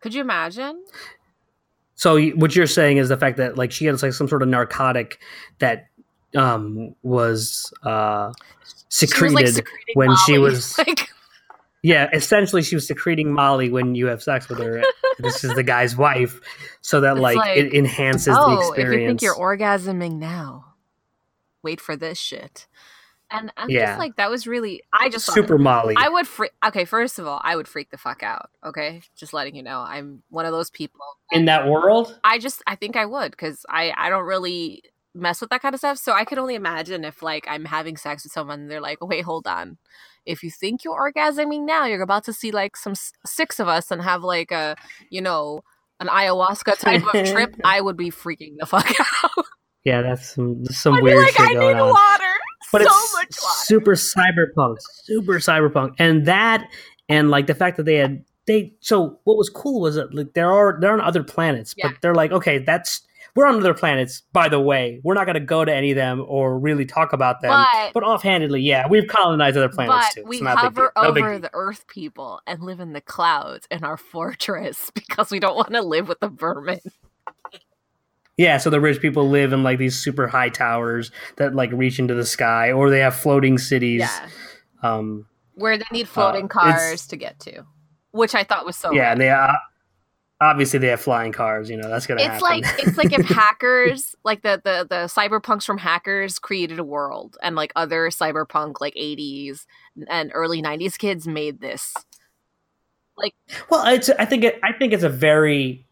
Could 0.00 0.14
you 0.14 0.20
imagine? 0.20 0.84
So 1.98 2.18
what 2.30 2.56
you're 2.56 2.66
saying 2.66 2.96
is 2.96 3.08
the 3.08 3.16
fact 3.16 3.36
that 3.36 3.58
like 3.58 3.72
she 3.72 3.84
had 3.84 4.00
like 4.02 4.12
some 4.12 4.28
sort 4.28 4.42
of 4.42 4.48
narcotic 4.48 5.18
that 5.58 5.88
um 6.34 6.94
was 7.02 7.72
uh 7.82 8.32
secreted 8.88 9.28
She 9.28 9.34
was, 9.34 9.56
like, 9.56 9.66
secreting 9.66 9.94
when 9.94 10.16
she 10.26 10.38
was- 10.38 10.78
like 10.86 11.10
yeah 11.82 12.08
essentially 12.12 12.62
she 12.62 12.74
was 12.74 12.86
secreting 12.86 13.32
molly 13.32 13.70
when 13.70 13.94
you 13.94 14.06
have 14.06 14.22
sex 14.22 14.48
with 14.48 14.58
her 14.58 14.82
this 15.18 15.44
is 15.44 15.54
the 15.54 15.62
guy's 15.62 15.96
wife 15.96 16.40
so 16.80 17.00
that 17.02 17.18
like, 17.18 17.36
like, 17.36 17.56
it 17.56 17.74
enhances 17.74 18.34
the 18.34 18.40
oh, 18.40 18.58
experience 18.58 18.94
if 18.94 19.00
you 19.00 19.08
think 19.08 19.22
you're 19.22 19.34
orgasming 19.34 20.18
now, 20.18 20.74
wait 21.62 21.80
for 21.80 21.96
this 21.96 22.18
shit. 22.18 22.66
And 23.30 23.52
I'm 23.56 23.68
Yeah. 23.68 23.86
just 23.86 23.98
like, 23.98 24.16
that 24.16 24.30
was 24.30 24.46
really. 24.46 24.82
I 24.92 25.08
just 25.10 25.26
thought- 25.26 25.34
super 25.34 25.58
molly 25.58 25.94
I 25.98 26.08
would 26.08 26.26
freak. 26.26 26.52
Okay, 26.64 26.84
first 26.84 27.18
of 27.18 27.26
all, 27.26 27.40
I 27.44 27.56
would 27.56 27.68
freak 27.68 27.90
the 27.90 27.98
fuck 27.98 28.22
out. 28.22 28.50
Okay, 28.64 29.02
just 29.16 29.32
letting 29.34 29.54
you 29.54 29.62
know, 29.62 29.80
I'm 29.80 30.22
one 30.30 30.46
of 30.46 30.52
those 30.52 30.70
people. 30.70 31.00
in 31.30 31.44
that 31.44 31.66
world 31.68 32.18
I 32.24 32.38
just, 32.38 32.62
I 32.66 32.74
think 32.74 32.96
I 32.96 33.04
would 33.04 33.32
because 33.32 33.66
I, 33.68 33.92
I 33.96 34.08
don't 34.08 34.24
really 34.24 34.82
mess 35.14 35.40
with 35.42 35.50
that 35.50 35.60
kind 35.60 35.74
of 35.74 35.78
stuff. 35.80 35.98
So 35.98 36.12
I 36.12 36.24
could 36.24 36.38
only 36.38 36.54
imagine 36.54 37.04
if 37.04 37.22
like 37.22 37.46
I'm 37.48 37.64
having 37.66 37.96
sex 37.98 38.24
with 38.24 38.32
someone, 38.32 38.60
and 38.60 38.70
they're 38.70 38.80
like, 38.80 38.98
wait, 39.04 39.24
hold 39.24 39.46
on. 39.46 39.76
If 40.24 40.42
you 40.42 40.50
think 40.50 40.84
you're 40.84 40.94
orgasming 41.12 41.64
now, 41.66 41.84
you're 41.86 42.02
about 42.02 42.24
to 42.24 42.32
see 42.32 42.50
like 42.50 42.76
some 42.76 42.92
s- 42.92 43.12
six 43.26 43.58
of 43.60 43.68
us 43.68 43.90
and 43.90 44.00
have 44.02 44.22
like 44.22 44.50
a, 44.52 44.74
you 45.10 45.20
know, 45.20 45.62
an 46.00 46.06
ayahuasca 46.08 46.78
type 46.78 47.02
of 47.14 47.26
trip. 47.26 47.54
I 47.64 47.80
would 47.80 47.96
be 47.96 48.10
freaking 48.10 48.56
the 48.58 48.66
fuck 48.66 48.90
out. 49.24 49.44
yeah 49.84 50.02
that's 50.02 50.34
some 50.34 50.64
some 50.66 50.94
I'd 50.94 50.98
be 50.98 51.04
weird 51.04 51.24
like, 51.24 51.32
shit 51.32 51.40
I 51.40 51.54
going 51.54 51.76
need 51.76 51.80
on 51.82 51.88
water. 51.90 52.24
But 52.72 52.82
so 52.82 52.90
it's 53.22 53.66
super 53.66 53.92
cyberpunk, 53.92 54.76
super 55.04 55.34
cyberpunk, 55.34 55.94
and 55.98 56.26
that, 56.26 56.68
and 57.08 57.30
like 57.30 57.46
the 57.46 57.54
fact 57.54 57.76
that 57.78 57.84
they 57.84 57.96
had 57.96 58.24
they. 58.46 58.74
So 58.80 59.20
what 59.24 59.36
was 59.36 59.48
cool 59.48 59.80
was 59.80 59.94
that 59.96 60.14
like 60.14 60.34
there 60.34 60.52
are 60.52 60.78
they're 60.80 60.92
on 60.92 61.00
other 61.00 61.22
planets, 61.24 61.74
Yeah. 61.76 61.88
but 61.88 61.96
they're 62.02 62.14
like, 62.14 62.32
okay, 62.32 62.58
that's 62.58 63.02
we're 63.36 63.46
on 63.46 63.56
other 63.56 63.74
planets. 63.74 64.22
By 64.32 64.48
the 64.48 64.58
way, 64.58 65.00
we're 65.04 65.14
not 65.14 65.24
going 65.24 65.34
to 65.34 65.40
go 65.40 65.64
to 65.64 65.72
any 65.72 65.92
of 65.92 65.96
them 65.96 66.24
or 66.26 66.58
really 66.58 66.84
talk 66.84 67.12
about 67.12 67.40
them. 67.40 67.50
But- 67.50 67.92
But, 67.94 68.02
offhandedly, 68.02 68.62
yeah, 68.62 68.88
we've 68.88 69.06
colonized 69.06 69.56
other 69.56 69.68
planets 69.68 70.14
too. 70.14 70.24
We 70.26 70.40
hover. 70.40 70.90
No 70.96 71.02
over 71.04 71.38
the 71.38 71.50
earth 71.52 71.86
people 71.86 72.40
and 72.48 72.62
live 72.62 72.80
in 72.80 72.94
the 72.94 73.00
clouds 73.00 73.68
in 73.70 73.84
our 73.84 73.96
fortress 73.96 74.90
because 74.94 75.30
we 75.30 75.38
don't 75.38 75.54
want 75.56 75.72
to 75.72 75.82
live 75.82 76.08
with 76.08 76.18
the 76.20 76.28
vermin. 76.28 76.80
Yeah, 78.38 78.56
so 78.56 78.70
the 78.70 78.80
rich 78.80 79.02
people 79.02 79.28
live 79.28 79.52
in 79.52 79.62
like 79.62 79.78
these 79.78 79.98
super 79.98 80.26
high 80.28 80.48
towers 80.48 81.10
that 81.36 81.54
like 81.54 81.70
reach 81.72 81.98
into 81.98 82.14
the 82.14 82.24
sky, 82.24 82.72
or 82.72 82.88
they 82.88 83.00
have 83.00 83.14
floating 83.16 83.58
cities. 83.58 84.00
Yeah. 84.00 84.28
Um, 84.82 85.26
Where 85.56 85.76
they 85.76 85.84
need 85.92 86.08
floating 86.08 86.44
Uh, 86.46 86.48
cars 86.48 87.06
to 87.08 87.16
get 87.16 87.38
to, 87.40 87.64
which 88.12 88.34
I 88.34 88.44
thought 88.44 88.64
was 88.64 88.76
so. 88.76 88.92
yeah, 88.92 89.10
and 89.12 89.20
they 89.20 89.28
uh, 89.28 89.52
obviously 90.40 90.78
they 90.78 90.86
have 90.86 91.00
flying 91.00 91.32
cars. 91.32 91.68
You 91.68 91.78
know 91.78 91.88
that's 91.88 92.06
gonna 92.06 92.20
it's 92.20 92.28
happen. 92.40 92.42
like 92.42 92.64
it's 92.86 92.96
like 92.96 93.12
if 93.12 93.26
hackers 93.28 94.14
like 94.24 94.42
the, 94.42 94.60
the 94.64 94.86
the 94.88 94.96
cyberpunks 95.06 95.64
from 95.64 95.78
hackers 95.78 96.38
created 96.38 96.78
a 96.78 96.84
world 96.84 97.36
and 97.42 97.56
like 97.56 97.72
other 97.74 98.08
cyberpunk 98.10 98.74
like 98.80 98.94
80s 98.94 99.66
and 100.08 100.30
early 100.32 100.62
90s 100.62 100.96
kids 100.96 101.26
made 101.26 101.60
this 101.60 101.92
Like, 103.16 103.34
Well, 103.68 103.84
it's 103.92 104.10
I 104.10 104.24
think 104.26 104.44
it, 104.44 104.60
I 104.62 104.72
think 104.72 104.92
it's 104.92 105.02
a 105.02 105.08
very 105.08 105.87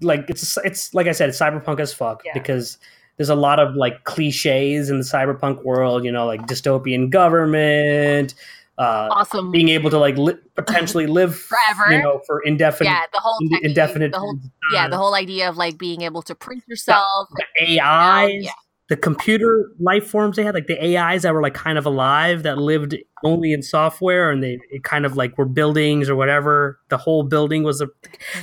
like 0.00 0.24
it's 0.28 0.56
it's 0.64 0.94
like 0.94 1.06
I 1.06 1.12
said, 1.12 1.28
it's 1.28 1.38
cyberpunk 1.38 1.80
as 1.80 1.92
fuck 1.92 2.22
Yeah. 2.24 2.32
because 2.34 2.78
there's 3.18 3.28
a 3.28 3.34
lot 3.34 3.60
of 3.60 3.74
like 3.76 4.04
cliches 4.04 4.90
in 4.90 4.98
the 4.98 5.04
cyberpunk 5.04 5.62
world. 5.64 6.04
You 6.04 6.12
know, 6.12 6.26
like 6.26 6.42
dystopian 6.46 7.10
government, 7.10 8.34
uh, 8.78 9.08
awesome 9.12 9.50
being 9.50 9.68
able 9.68 9.90
to 9.90 9.98
like 9.98 10.16
li- 10.16 10.38
potentially 10.56 11.06
live 11.06 11.36
Forever. 11.36 11.92
You 11.92 12.02
know, 12.02 12.20
for 12.26 12.40
indefinite, 12.40 12.90
yeah 12.90 13.04
the 13.12 13.18
whole 13.20 13.38
techie- 13.40 13.60
indefinite. 13.62 14.12
the 14.12 14.18
whole, 14.18 14.38
yeah 14.72 14.88
the 14.88 14.96
whole 14.96 15.14
idea 15.14 15.48
of 15.48 15.56
like 15.56 15.76
being 15.78 16.02
able 16.02 16.22
to 16.22 16.34
print 16.34 16.64
yourself 16.66 17.28
The 17.36 17.74
AI. 17.74 18.26
yeah 18.40 18.50
the 18.88 18.96
computer 18.96 19.70
life 19.78 20.06
forms 20.06 20.36
they 20.36 20.42
had, 20.42 20.54
like 20.54 20.66
the 20.66 20.98
AIs 20.98 21.22
that 21.22 21.32
were 21.32 21.42
like 21.42 21.54
kind 21.54 21.78
of 21.78 21.86
alive 21.86 22.42
that 22.42 22.58
lived 22.58 22.96
only 23.24 23.52
in 23.52 23.62
software 23.62 24.30
and 24.30 24.42
they 24.42 24.58
it 24.70 24.82
kind 24.82 25.06
of 25.06 25.16
like 25.16 25.38
were 25.38 25.46
buildings 25.46 26.08
or 26.10 26.16
whatever. 26.16 26.80
The 26.88 26.98
whole 26.98 27.22
building 27.22 27.62
was 27.62 27.80
a 27.80 27.88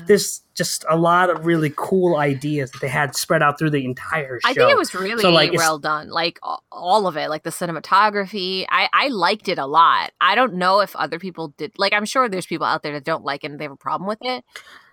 there's 0.07 0.41
just 0.55 0.85
a 0.89 0.97
lot 0.97 1.29
of 1.29 1.45
really 1.45 1.71
cool 1.75 2.17
ideas 2.17 2.71
that 2.71 2.81
they 2.81 2.87
had 2.87 3.15
spread 3.15 3.43
out 3.43 3.59
through 3.59 3.71
the 3.71 3.83
entire 3.85 4.39
show. 4.41 4.49
I 4.49 4.53
think 4.53 4.71
it 4.71 4.77
was 4.77 4.93
really 4.95 5.21
So, 5.21 5.29
like, 5.29 5.53
well 5.53 5.77
done. 5.77 6.09
Like 6.09 6.39
all 6.71 7.05
of 7.05 7.17
it, 7.17 7.29
like 7.29 7.43
the 7.43 7.49
cinematography. 7.49 8.65
I 8.69 8.89
I 8.93 9.09
liked 9.09 9.49
it 9.49 9.57
a 9.57 9.65
lot. 9.65 10.11
I 10.21 10.35
don't 10.35 10.55
know 10.55 10.79
if 10.79 10.95
other 10.95 11.19
people 11.19 11.49
did. 11.57 11.73
Like 11.77 11.93
I'm 11.93 12.05
sure 12.05 12.29
there's 12.29 12.45
people 12.45 12.65
out 12.65 12.81
there 12.81 12.93
that 12.93 13.03
don't 13.03 13.25
like 13.25 13.43
it 13.43 13.51
and 13.51 13.59
they 13.59 13.65
have 13.65 13.73
a 13.73 13.77
problem 13.77 14.07
with 14.07 14.19
it. 14.21 14.45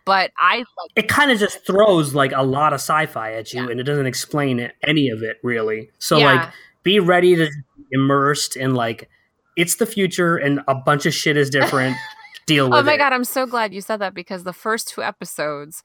But 0.06 0.30
I 0.38 0.58
like 0.58 0.90
it 0.96 1.08
kind 1.08 1.30
of 1.30 1.38
just 1.38 1.66
throws 1.66 2.14
like 2.14 2.32
a 2.32 2.42
lot 2.42 2.72
of 2.72 2.78
sci-fi 2.78 3.32
at 3.34 3.52
you 3.52 3.64
Yeah. 3.64 3.70
and 3.70 3.78
it 3.80 3.82
doesn't 3.82 4.06
explain 4.06 4.70
any 4.86 5.10
of 5.10 5.22
it 5.22 5.36
really. 5.42 5.90
So 5.98 6.16
Yeah. 6.16 6.32
like 6.34 6.48
be 6.82 6.98
ready 7.00 7.34
to 7.36 7.46
be 7.76 7.84
immersed 7.92 8.56
in 8.56 8.74
like 8.74 9.10
it's 9.56 9.76
the 9.76 9.86
future 9.86 10.36
and 10.36 10.60
a 10.68 10.74
bunch 10.74 11.04
of 11.06 11.12
shit 11.12 11.36
is 11.36 11.50
different. 11.50 11.96
Deal 12.46 12.66
oh 12.66 12.68
with 12.68 12.76
it. 12.78 12.80
Oh 12.80 12.82
my 12.84 12.94
it. 12.94 12.98
god, 12.98 13.12
I'm 13.12 13.24
so 13.24 13.44
glad 13.44 13.74
you 13.74 13.80
said 13.80 13.96
that 13.96 14.14
because 14.14 14.44
the 14.44 14.52
first 14.52 14.86
two 14.88 15.02
episodes, 15.02 15.82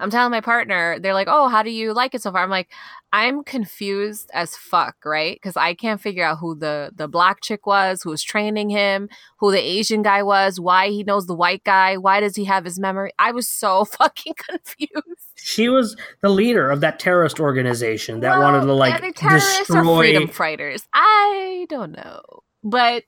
I'm 0.00 0.10
telling 0.10 0.30
my 0.30 0.40
partner, 0.40 0.98
they're 0.98 1.14
like, 1.14 1.28
"Oh, 1.30 1.48
how 1.48 1.62
do 1.62 1.70
you 1.70 1.92
like 1.92 2.14
it 2.14 2.22
so 2.22 2.32
far?" 2.32 2.42
I'm 2.42 2.50
like, 2.50 2.70
"I'm 3.12 3.44
confused 3.44 4.30
as 4.34 4.56
fuck, 4.56 4.96
right? 5.04 5.36
Because 5.36 5.56
I 5.56 5.74
can't 5.74 6.00
figure 6.00 6.24
out 6.24 6.38
who 6.38 6.54
the 6.54 6.90
the 6.94 7.06
black 7.06 7.40
chick 7.42 7.66
was, 7.66 8.02
who 8.02 8.10
was 8.10 8.22
training 8.22 8.70
him, 8.70 9.08
who 9.38 9.52
the 9.52 9.60
Asian 9.60 10.02
guy 10.02 10.22
was, 10.22 10.58
why 10.58 10.88
he 10.88 11.04
knows 11.04 11.26
the 11.26 11.34
white 11.34 11.62
guy, 11.64 11.96
why 11.96 12.20
does 12.20 12.34
he 12.36 12.44
have 12.46 12.64
his 12.64 12.78
memory? 12.78 13.12
I 13.18 13.32
was 13.32 13.48
so 13.48 13.84
fucking 13.98 14.34
confused. 14.36 15.26
She 15.36 15.68
was 15.68 15.96
the 16.20 16.28
leader 16.28 16.70
of 16.70 16.80
that 16.80 16.98
terrorist 16.98 17.40
organization 17.40 18.20
that 18.20 18.38
Well, 18.38 18.42
wanted 18.42 18.66
to 18.66 18.72
like 18.74 19.00
they 19.00 19.12
terrorists 19.12 19.70
or 19.70 19.74
destroy. 19.76 19.98
freedom 19.98 20.28
fighters? 20.28 20.86
I 20.92 21.66
don't 21.68 21.92
know, 21.92 22.20
but 22.64 23.04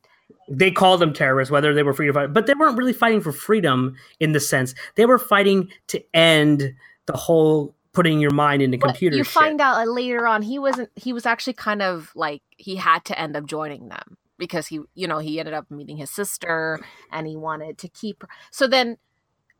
They 0.53 0.71
called 0.71 1.01
them 1.01 1.15
terrorists, 1.15 1.51
whether 1.51 1.73
they 1.75 1.83
were 1.83 1.95
free 1.95 2.07
to 2.07 2.12
fight, 2.12 2.33
but 2.35 2.47
they 2.47 2.55
weren't 2.55 2.77
really 2.77 2.93
fighting 2.93 3.23
for 3.23 3.33
freedom 3.33 3.97
in 4.21 4.33
the 4.33 4.41
sense. 4.41 4.75
They 4.97 5.07
were 5.07 5.19
fighting 5.19 5.71
to 5.88 6.05
end 6.15 6.75
the 7.07 7.17
whole 7.17 7.75
putting 7.93 8.21
your 8.21 8.33
mind 8.33 8.62
into 8.62 8.79
But 8.79 8.88
computer 8.88 9.17
you 9.17 9.25
shit. 9.25 9.33
find 9.33 9.61
out 9.61 9.77
uh, 9.77 9.91
later 9.91 10.27
on 10.27 10.43
he 10.43 10.59
wasn't 10.59 10.91
he 10.97 11.12
was 11.12 11.27
actually 11.27 11.55
kind 11.55 11.83
of 11.83 12.11
like 12.15 12.43
he 12.57 12.77
had 12.77 13.05
to 13.07 13.19
end 13.19 13.37
up 13.37 13.47
joining 13.47 13.88
them 13.88 14.17
because 14.38 14.67
he 14.67 14.81
you 14.95 15.07
know 15.07 15.19
he 15.19 15.38
ended 15.38 15.55
up 15.55 15.71
meeting 15.71 15.97
his 15.97 16.11
sister 16.11 16.81
and 17.11 17.27
he 17.27 17.37
wanted 17.37 17.79
to 17.79 17.88
keep 17.88 18.23
her. 18.23 18.29
So 18.51 18.67
then 18.67 18.99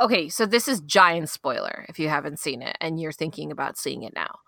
okay 0.01 0.29
so 0.29 0.47
this 0.47 0.69
is 0.69 0.81
giant 0.81 1.29
spoiler 1.31 1.87
if 1.89 1.99
you 1.99 2.09
haven't 2.09 2.39
seen 2.39 2.63
it 2.63 2.77
and 2.81 3.01
you're 3.01 3.13
thinking 3.13 3.53
about 3.53 3.79
seeing 3.79 4.03
it 4.03 4.15
now. 4.15 4.39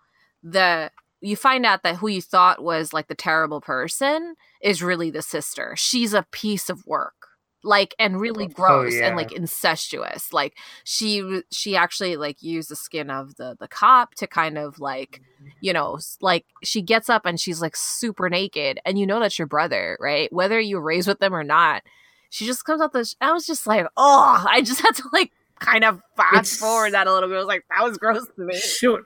The 0.43 0.91
you 1.25 1.37
find 1.37 1.65
out 1.67 1.83
that 1.83 1.97
who 1.97 2.09
you 2.09 2.23
thought 2.23 2.63
was 2.63 2.93
like 2.93 3.09
the 3.09 3.15
terrible 3.15 3.61
person 3.61 4.35
is 4.63 4.83
really 4.83 5.11
the 5.11 5.23
sister. 5.23 5.75
She's 5.77 6.13
a 6.15 6.27
piece 6.31 6.69
of 6.71 6.87
work 6.87 7.15
like 7.67 7.95
and 7.99 8.21
really 8.21 8.45
oh, 8.45 8.49
gross 8.53 8.93
Oh, 8.93 8.97
yeah. 8.99 9.07
and 9.07 9.17
like 9.17 9.33
incestuous. 9.33 10.33
Like 10.35 10.55
she 10.85 11.41
she 11.51 11.77
actually 11.77 12.17
like 12.17 12.43
used 12.43 12.69
the 12.71 12.77
skin 12.77 13.09
of 13.11 13.37
the 13.37 13.57
the 13.59 13.69
cop 13.69 14.15
to 14.17 14.27
kind 14.27 14.59
of 14.59 14.79
like 14.81 15.23
you 15.63 15.73
know 15.73 15.99
like 16.21 16.45
she 16.63 16.83
gets 16.83 17.09
up 17.09 17.25
and 17.25 17.41
she's 17.41 17.63
like 17.63 17.75
super 17.75 18.29
naked 18.29 18.79
and 18.85 18.99
you 18.99 19.07
know 19.07 19.19
that's 19.19 19.39
your 19.39 19.49
brother 19.49 19.97
right? 19.99 20.31
Whether 20.33 20.61
you 20.61 20.79
raised 20.79 21.09
with 21.09 21.21
them 21.21 21.35
or 21.35 21.43
not 21.45 21.83
she 22.29 22.45
just 22.45 22.65
comes 22.67 22.81
out 22.83 22.93
the 22.93 23.05
sh- 23.05 23.15
i 23.21 23.31
was 23.33 23.47
just 23.47 23.65
like 23.67 23.87
oh 23.97 24.45
i 24.49 24.61
just 24.61 24.81
had 24.81 24.95
to 24.97 25.05
like 25.13 25.31
kind 25.61 25.85
of 25.85 26.01
fast 26.17 26.35
It's- 26.35 26.57
forward 26.59 26.93
that 26.93 27.07
a 27.07 27.13
little 27.15 27.29
bit. 27.29 27.37
I 27.37 27.39
was 27.39 27.47
like 27.47 27.65
that 27.71 27.83
was 27.85 27.97
gross 27.97 28.27
to 28.37 28.45
me. 28.45 28.59
Sure. 28.59 29.03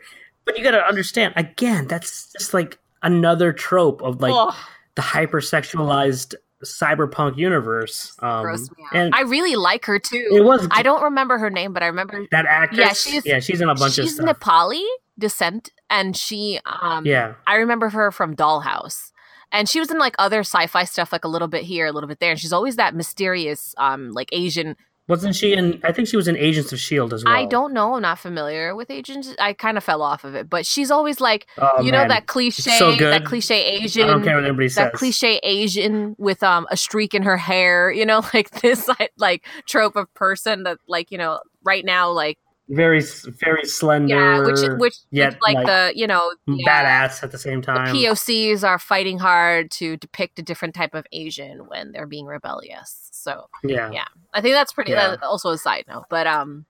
But 0.49 0.57
you 0.57 0.65
got 0.65 0.71
to 0.71 0.83
understand, 0.83 1.35
again, 1.37 1.87
that's 1.87 2.33
just 2.33 2.55
like 2.55 2.79
another 3.03 3.53
trope 3.53 4.01
of 4.03 4.23
like 4.23 4.33
Ugh, 4.35 4.55
the 4.95 5.03
hypersexualized 5.03 6.35
cyberpunk 6.65 7.37
universe. 7.37 8.17
Um, 8.21 8.43
gross 8.43 8.69
me 8.71 8.83
out. 8.87 8.97
and 8.97 9.15
i 9.15 9.21
really 9.21 9.55
like 9.55 9.85
her 9.85 9.99
too 10.01 10.27
it 10.33 10.43
was 10.43 10.67
i 10.73 10.83
don't 10.83 11.03
remember 11.05 11.39
her 11.39 11.51
name 11.51 11.73
but 11.73 11.85
i 11.85 11.87
remember 11.87 12.27
that 12.33 12.47
actress. 12.47 12.81
Yeah, 12.81 12.93
she's- 12.95 13.27
yeah, 13.27 13.39
she's 13.39 13.61
in 13.61 13.69
a 13.69 13.75
bunch 13.77 13.99
of 13.99 14.07
she's 14.07 14.19
nepali 14.19 14.83
descent 15.19 15.71
and 15.91 16.17
she 16.17 16.59
um 16.67 17.07
yeah, 17.07 17.35
I 17.47 17.57
remember 17.57 17.91
her 17.91 18.11
from 18.11 18.35
Dollhouse. 18.35 19.13
And 19.53 19.69
she 19.69 19.79
was 19.81 19.91
in 19.91 19.99
like 19.99 20.15
other 20.19 20.41
sci-fi 20.41 20.85
stuff 20.85 21.13
like 21.13 21.25
a 21.25 21.29
little 21.29 21.49
bit 21.49 21.63
here, 21.63 21.87
a 21.87 21.93
little 21.93 22.09
bit 22.09 22.19
there. 22.21 22.33
And 22.33 22.39
she's 22.41 22.53
always 22.53 22.77
that 22.77 22.95
mysterious 22.95 23.75
um 23.79 24.11
like 24.13 24.29
Asian 24.33 24.75
wasn't 25.09 25.35
she 25.35 25.55
in? 25.55 25.81
I 25.83 25.93
think 25.93 26.07
she 26.07 26.17
was 26.17 26.29
in 26.29 26.37
Agents 26.37 26.73
of 26.73 26.79
Shield 26.79 27.13
as 27.15 27.25
well. 27.25 27.35
I 27.35 27.47
don't 27.47 27.73
know, 27.73 27.95
I'm 27.97 28.03
not 28.03 28.19
familiar 28.19 28.77
with 28.77 28.91
Agents. 28.91 29.35
I 29.39 29.55
kind 29.55 29.77
of 29.77 29.85
fell 29.85 30.03
off 30.03 30.23
of 30.25 30.35
it, 30.35 30.49
but 30.49 30.67
she's 30.67 30.91
always 30.91 31.21
like 31.21 31.47
Oh, 31.59 31.83
you 31.83 31.91
know 31.91 32.07
that 32.07 32.27
cliche 32.27 32.71
so 32.79 32.95
that 32.95 33.25
cliche 33.25 33.65
Asian 33.65 34.09
I 34.09 34.13
don't 34.13 34.23
care 34.23 34.37
what 34.37 34.45
anybody 34.45 34.69
that 34.69 34.93
says. 34.93 34.93
cliche 34.95 35.41
Asian 35.43 36.15
with 36.19 36.43
um 36.43 36.67
a 36.71 36.77
streak 36.77 37.15
in 37.15 37.23
her 37.23 37.37
hair, 37.37 37.91
you 37.91 38.07
know, 38.07 38.23
like 38.35 38.51
this 38.61 38.87
like, 38.87 39.13
like 39.17 39.47
trope 39.67 39.97
of 39.97 40.13
person 40.15 40.63
that 40.65 40.79
like, 40.87 41.11
you 41.11 41.19
know, 41.19 41.41
right 41.65 41.85
now 41.85 42.11
like 42.11 42.39
very, 42.69 43.03
very 43.41 43.65
slender. 43.65 44.15
yeah, 44.15 44.41
which 44.45 44.61
which 44.79 44.95
yet, 45.11 45.39
like, 45.43 45.57
like, 45.57 45.67
the, 45.67 45.93
you 45.95 46.07
know, 46.07 46.35
yeah, 46.47 46.67
badass 47.09 47.23
at 47.23 47.31
the 47.33 47.39
same 47.39 47.61
the 47.61 47.67
time. 47.67 47.95
POCs 47.95 48.63
are 48.63 48.79
fighting 48.79 49.19
hard 49.19 49.71
to 49.73 49.97
depict 49.97 50.39
a 50.39 50.43
different 50.43 50.75
type 50.75 50.95
of 50.95 51.07
Asian 51.13 51.67
when 51.69 51.93
they're 51.93 52.07
being 52.07 52.27
rebellious. 52.27 53.09
So 53.13 53.49
yeah. 53.65 53.91
yeah. 53.91 54.07
I 54.35 54.41
think 54.41 54.55
that's 54.55 54.73
pretty. 54.73 54.93
Yeah. 54.93 55.11
That's 55.11 55.23
also 55.23 55.51
a 55.51 55.59
side 55.59 55.85
note, 55.89 56.05
but 56.11 56.27
um, 56.27 56.67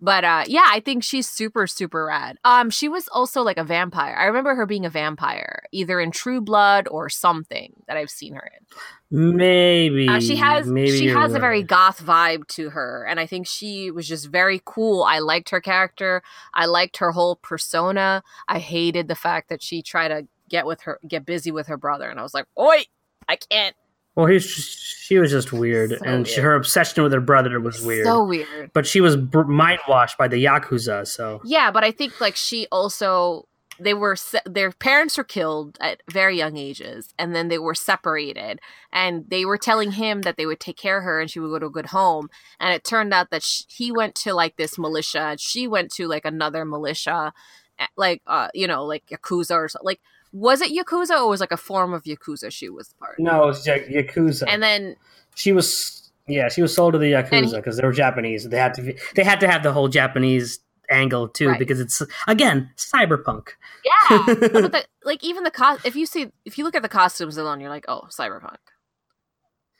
but 0.00 0.24
uh, 0.24 0.44
yeah, 0.46 0.66
I 0.66 0.80
think 0.80 1.04
she's 1.04 1.28
super 1.28 1.66
super 1.66 2.06
rad. 2.06 2.38
Um, 2.44 2.70
she 2.70 2.88
was 2.88 3.08
also 3.08 3.42
like 3.42 3.58
a 3.58 3.64
vampire. 3.64 4.14
I 4.16 4.24
remember 4.24 4.54
her 4.54 4.66
being 4.66 4.86
a 4.86 4.90
vampire, 4.90 5.62
either 5.72 6.00
in 6.00 6.10
True 6.10 6.40
Blood 6.40 6.88
or 6.90 7.08
something 7.08 7.74
that 7.86 7.96
I've 7.96 8.10
seen 8.10 8.34
her 8.34 8.50
in. 8.58 8.66
Maybe 9.10 10.08
Uh, 10.08 10.20
she 10.20 10.36
has 10.36 10.66
Maybe 10.66 10.96
she 10.96 11.08
has 11.08 11.34
a 11.34 11.40
very 11.40 11.62
goth 11.64 12.00
vibe 12.04 12.46
to 12.48 12.70
her, 12.70 13.04
and 13.08 13.18
I 13.18 13.26
think 13.26 13.48
she 13.48 13.90
was 13.90 14.06
just 14.06 14.28
very 14.28 14.62
cool. 14.64 15.02
I 15.02 15.18
liked 15.18 15.50
her 15.50 15.60
character. 15.60 16.22
I 16.54 16.66
liked 16.66 16.98
her 16.98 17.10
whole 17.10 17.36
persona. 17.36 18.22
I 18.46 18.60
hated 18.60 19.08
the 19.08 19.16
fact 19.16 19.48
that 19.48 19.62
she 19.62 19.82
tried 19.82 20.08
to 20.08 20.28
get 20.48 20.64
with 20.64 20.82
her 20.82 21.00
get 21.06 21.26
busy 21.26 21.50
with 21.50 21.66
her 21.66 21.76
brother, 21.76 22.08
and 22.08 22.20
I 22.20 22.22
was 22.22 22.34
like, 22.34 22.46
"Oi, 22.58 22.84
I 23.28 23.36
can't." 23.36 23.74
Well, 24.14 24.26
he's 24.26 24.44
she 24.44 25.18
was 25.18 25.30
just 25.30 25.52
weird, 25.52 25.90
So 25.90 26.04
and 26.04 26.26
she, 26.26 26.40
her 26.40 26.54
obsession 26.54 27.02
with 27.02 27.12
her 27.12 27.20
brother 27.20 27.58
was 27.60 27.80
weird. 27.80 28.06
So 28.06 28.24
weird. 28.24 28.70
but 28.72 28.86
she 28.86 29.00
was 29.00 29.16
br- 29.16 29.42
mind 29.42 29.80
washed 29.88 30.18
by 30.18 30.28
the 30.28 30.44
yakuza. 30.44 31.06
So 31.06 31.40
Yeah, 31.44 31.70
but 31.72 31.82
I 31.82 31.90
think 31.90 32.20
like 32.20 32.36
she 32.36 32.66
also 32.70 33.46
they 33.80 33.94
were 33.94 34.16
se- 34.16 34.40
their 34.44 34.70
parents 34.70 35.16
were 35.16 35.24
killed 35.24 35.78
at 35.80 36.02
very 36.10 36.36
young 36.36 36.56
ages 36.56 37.14
and 37.18 37.34
then 37.34 37.48
they 37.48 37.58
were 37.58 37.74
separated 37.74 38.60
and 38.92 39.24
they 39.28 39.44
were 39.44 39.56
telling 39.56 39.92
him 39.92 40.22
that 40.22 40.36
they 40.36 40.46
would 40.46 40.60
take 40.60 40.76
care 40.76 40.98
of 40.98 41.04
her 41.04 41.20
and 41.20 41.30
she 41.30 41.40
would 41.40 41.48
go 41.48 41.58
to 41.58 41.66
a 41.66 41.70
good 41.70 41.86
home 41.86 42.28
and 42.58 42.74
it 42.74 42.84
turned 42.84 43.12
out 43.12 43.30
that 43.30 43.42
sh 43.42 43.62
he 43.68 43.90
went 43.90 44.14
to 44.14 44.34
like 44.34 44.56
this 44.56 44.78
militia 44.78 45.20
and 45.20 45.40
she 45.40 45.66
went 45.66 45.90
to 45.90 46.06
like 46.06 46.24
another 46.24 46.64
militia 46.64 47.32
eh, 47.78 47.86
like 47.96 48.22
uh 48.26 48.48
you 48.54 48.66
know 48.66 48.84
like 48.84 49.04
yakuza 49.06 49.54
or 49.54 49.68
so, 49.68 49.78
like 49.82 50.00
was 50.32 50.60
it 50.60 50.70
yakuza 50.72 51.18
or 51.18 51.28
was 51.28 51.40
it, 51.40 51.44
like 51.44 51.52
a 51.52 51.56
form 51.56 51.92
of 51.92 52.04
yakuza 52.04 52.52
she 52.52 52.68
was 52.68 52.94
part 52.98 53.18
of? 53.18 53.24
no, 53.24 53.44
it 53.44 53.46
was 53.46 53.66
yakuza. 53.66 54.44
and 54.46 54.62
then 54.62 54.94
she 55.34 55.52
was 55.52 56.00
yeah, 56.30 56.48
she 56.48 56.62
was 56.62 56.74
sold 56.74 56.92
to 56.92 56.98
the 56.98 57.12
yakuza 57.12 57.56
because 57.56 57.76
they 57.76 57.82
were 57.82 57.92
Japanese. 57.92 58.48
They 58.48 58.58
had 58.58 58.74
to 58.74 58.94
they 59.16 59.24
had 59.24 59.40
to 59.40 59.48
have 59.48 59.62
the 59.62 59.72
whole 59.72 59.88
Japanese 59.88 60.60
angle 60.90 61.28
too 61.28 61.48
Right. 61.48 61.58
because 61.58 61.80
it's 61.80 62.02
again 62.26 62.70
cyberpunk. 62.76 63.48
yeah 63.84 64.22
but 64.26 64.40
the, 64.72 64.84
like 65.04 65.22
even 65.24 65.44
the 65.44 65.50
cost 65.50 65.84
if 65.86 65.94
you 65.96 66.06
see 66.06 66.30
if 66.44 66.58
you 66.58 66.64
look 66.64 66.74
at 66.74 66.82
the 66.82 66.88
costumes 66.88 67.36
alone 67.36 67.60
you're 67.60 67.70
like 67.70 67.84
oh 67.88 68.02
cyberpunk 68.10 68.56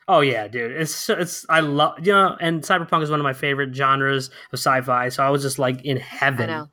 Oh 0.09 0.20
yeah, 0.23 0.49
dude. 0.49 0.73
It's 0.73 1.09
it's 1.09 1.46
I 1.49 1.61
love 1.61 1.94
you 2.05 2.12
know, 2.12 2.37
and 2.40 2.62
cyberpunk 2.62 3.05
is 3.05 3.11
one 3.11 3.20
of 3.20 3.25
my 3.25 3.33
favorite 3.33 3.73
genres 3.73 4.27
of 4.53 4.59
sci-fi. 4.59 5.09
So 5.09 5.23
I 5.23 5.31
was 5.31 5.40
just 5.40 5.57
like 5.61 5.85
in 5.85 5.99
heaven 5.99 6.68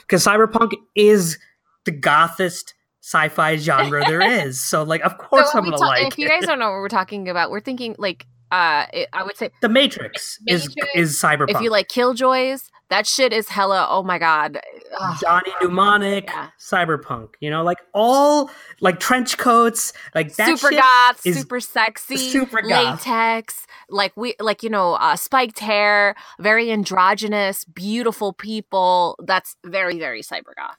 because 0.00 0.24
cyberpunk 0.26 0.72
is 0.96 1.38
the 1.84 1.92
gothest 1.92 2.74
sci-fi 3.00 3.56
genre 3.58 4.04
there 4.06 4.20
is. 4.44 4.60
So 4.60 4.82
like, 4.82 5.02
of 5.02 5.18
course 5.18 5.52
So 5.52 5.58
I'm 5.58 5.64
gonna 5.64 5.76
talk- 5.76 5.86
like 5.86 6.06
if 6.08 6.18
you 6.18 6.26
guys 6.26 6.46
don't 6.46 6.58
know 6.58 6.66
what 6.70 6.80
we're 6.80 6.88
talking 6.88 7.28
about, 7.28 7.52
we're 7.52 7.60
thinking 7.60 7.94
like 7.96 8.26
uh 8.50 8.86
it, 8.92 9.08
I 9.12 9.22
would 9.22 9.36
say 9.36 9.50
the 9.62 9.68
Matrix, 9.68 10.40
is 10.48 10.74
is 10.96 11.16
cyberpunk. 11.20 11.50
if 11.54 11.60
you 11.60 11.70
like 11.70 11.86
Killjoys, 11.88 12.70
that 12.90 13.06
shit 13.06 13.32
is 13.32 13.48
hella 13.48 13.86
oh 13.88 14.02
my 14.02 14.18
god. 14.18 14.60
Ugh. 15.00 15.16
Johnny 15.20 15.50
Mnemonic, 15.62 16.28
Yeah. 16.28 16.48
cyberpunk, 16.58 17.30
you 17.40 17.48
know, 17.48 17.62
like 17.62 17.78
all 17.94 18.50
like 18.80 19.00
trench 19.00 19.38
coats, 19.38 19.92
like 20.14 20.34
that 20.34 20.58
super 20.58 20.72
shit 20.74 20.80
goth, 20.82 21.26
is 21.26 21.38
super 21.38 21.60
sexy, 21.60 22.16
super 22.16 22.60
goth. 22.62 22.70
latex, 23.06 23.66
like 23.88 24.12
we 24.16 24.34
like 24.40 24.62
you 24.62 24.70
know, 24.70 24.94
uh, 24.94 25.16
spiked 25.16 25.60
hair, 25.60 26.14
very 26.38 26.70
androgynous, 26.70 27.64
beautiful 27.64 28.32
people. 28.32 29.16
That's 29.24 29.56
very 29.64 29.98
very 29.98 30.22
cyber 30.22 30.54
goth. 30.56 30.76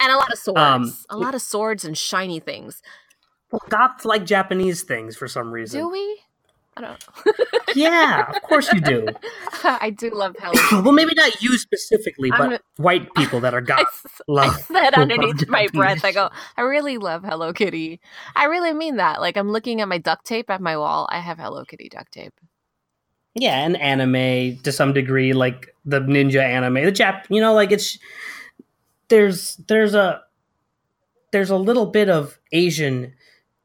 And 0.00 0.12
a 0.12 0.16
lot 0.16 0.32
of 0.32 0.38
swords, 0.38 0.58
Um, 0.58 0.94
a 1.10 1.16
lot 1.16 1.34
of 1.34 1.42
swords 1.42 1.84
and 1.84 1.96
shiny 1.98 2.40
things. 2.40 2.80
Well, 3.50 3.60
goths 3.68 4.04
like 4.04 4.24
Japanese 4.24 4.82
things 4.82 5.16
for 5.16 5.26
some 5.28 5.50
reason. 5.50 5.80
Do 5.80 5.88
we? 5.90 6.20
I 6.84 6.88
don't 6.88 7.26
know. 7.26 7.32
Yeah, 7.74 8.30
of 8.30 8.42
course 8.42 8.72
you 8.72 8.80
do. 8.80 9.06
I 9.64 9.90
do 9.90 10.10
love 10.10 10.34
Hello. 10.38 10.82
well, 10.82 10.92
maybe 10.92 11.12
not 11.14 11.42
you 11.42 11.58
specifically, 11.58 12.30
but 12.30 12.62
white 12.76 13.12
people 13.14 13.40
that 13.40 13.54
are 13.54 13.60
goth 13.72 13.80
s- 14.04 14.20
love. 14.26 14.54
I 14.54 14.60
said 14.60 14.94
underneath 14.94 15.48
my 15.48 15.68
breath, 15.72 16.04
I 16.04 16.12
go, 16.12 16.30
I 16.56 16.62
really 16.62 16.98
love 16.98 17.22
Hello 17.22 17.52
Kitty. 17.52 18.00
I 18.34 18.44
really 18.46 18.72
mean 18.72 18.96
that. 18.96 19.20
Like 19.20 19.36
I'm 19.36 19.50
looking 19.50 19.80
at 19.80 19.88
my 19.88 19.98
duct 19.98 20.24
tape 20.24 20.50
at 20.50 20.60
my 20.60 20.76
wall. 20.76 21.08
I 21.10 21.20
have 21.20 21.38
Hello 21.38 21.64
Kitty 21.64 21.88
duct 21.88 22.12
tape. 22.12 22.34
Yeah, 23.34 23.64
and 23.64 23.76
anime 23.76 24.58
to 24.62 24.72
some 24.72 24.92
degree, 24.92 25.32
like 25.32 25.74
the 25.84 26.00
ninja 26.00 26.42
anime, 26.42 26.74
the 26.74 26.92
Jap. 26.92 27.24
You 27.28 27.40
know, 27.40 27.54
like 27.54 27.70
it's 27.70 27.98
there's 29.08 29.56
there's 29.68 29.94
a 29.94 30.22
there's 31.30 31.50
a 31.50 31.56
little 31.56 31.86
bit 31.86 32.08
of 32.08 32.40
Asian 32.52 33.12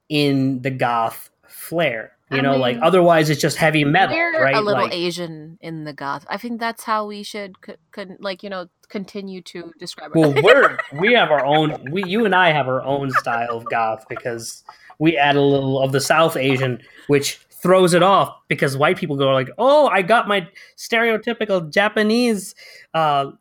in 0.09 0.61
the 0.61 0.69
goth 0.69 1.31
flair. 1.47 2.14
You 2.31 2.39
I 2.39 2.41
know, 2.41 2.57
like 2.57 2.77
otherwise 2.81 3.29
it's 3.29 3.39
just 3.39 3.55
heavy 3.57 3.83
metal, 3.83 4.15
We're 4.15 4.41
right? 4.43 4.55
a 4.55 4.61
little 4.61 4.85
like, 4.85 4.93
Asian 4.93 5.59
in 5.61 5.83
the 5.83 5.93
goth. 5.93 6.25
I 6.27 6.37
think 6.37 6.59
that's 6.59 6.83
how 6.83 7.05
we 7.05 7.21
should, 7.21 7.61
co- 7.61 7.75
con- 7.91 8.17
like 8.19 8.41
you 8.41 8.49
know, 8.49 8.67
continue 8.89 9.41
to 9.43 9.71
describe 9.77 10.11
it. 10.15 10.17
well, 10.17 10.33
we're 10.41 10.79
we 10.99 11.13
have 11.13 11.29
our 11.29 11.45
own. 11.45 11.91
We 11.91 12.03
you 12.03 12.25
and 12.25 12.33
I 12.33 12.51
have 12.51 12.67
our 12.67 12.81
own 12.81 13.11
style 13.11 13.57
of 13.57 13.65
goth 13.65 14.05
because 14.09 14.63
we 14.97 15.15
add 15.17 15.35
a 15.35 15.41
little 15.41 15.79
of 15.79 15.91
the 15.91 16.01
South 16.01 16.35
Asian, 16.35 16.81
which 17.07 17.39
throws 17.51 17.93
it 17.93 18.01
off 18.01 18.35
because 18.47 18.75
white 18.75 18.97
people 18.97 19.17
go 19.17 19.29
like, 19.29 19.49
"Oh, 19.59 19.87
I 19.87 20.01
got 20.01 20.27
my 20.27 20.47
stereotypical 20.77 21.71
Japanese, 21.71 22.55
uh, 22.95 23.31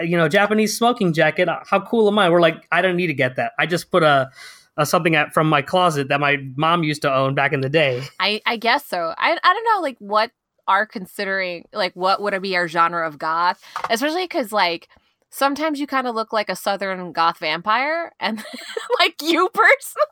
you 0.00 0.18
know, 0.18 0.28
Japanese 0.28 0.76
smoking 0.76 1.14
jacket. 1.14 1.48
How 1.66 1.80
cool 1.80 2.08
am 2.08 2.18
I?" 2.18 2.28
We're 2.28 2.42
like, 2.42 2.66
"I 2.70 2.82
don't 2.82 2.96
need 2.96 3.06
to 3.06 3.14
get 3.14 3.36
that. 3.36 3.52
I 3.58 3.64
just 3.64 3.90
put 3.90 4.02
a." 4.02 4.30
a 4.78 4.86
something 4.86 5.14
at, 5.16 5.34
from 5.34 5.48
my 5.48 5.60
closet 5.60 6.08
that 6.08 6.20
my 6.20 6.38
mom 6.56 6.84
used 6.84 7.02
to 7.02 7.12
own 7.12 7.34
back 7.34 7.52
in 7.52 7.60
the 7.60 7.68
day. 7.68 8.02
I 8.18 8.40
I 8.46 8.56
guess 8.56 8.86
so. 8.86 9.12
I 9.18 9.36
I 9.42 9.52
don't 9.52 9.64
know 9.64 9.82
like 9.82 9.96
what 9.98 10.30
are 10.66 10.86
considering 10.86 11.66
like 11.72 11.94
what 11.94 12.22
would 12.22 12.40
be 12.40 12.56
our 12.56 12.68
genre 12.68 13.06
of 13.06 13.18
goth, 13.18 13.62
especially 13.90 14.24
because 14.24 14.52
like 14.52 14.88
sometimes 15.30 15.80
you 15.80 15.86
kind 15.86 16.06
of 16.06 16.14
look 16.14 16.32
like 16.32 16.48
a 16.48 16.56
southern 16.56 17.12
goth 17.12 17.38
vampire, 17.38 18.12
and 18.20 18.38
like 19.00 19.20
you 19.20 19.48
personally. 19.52 20.06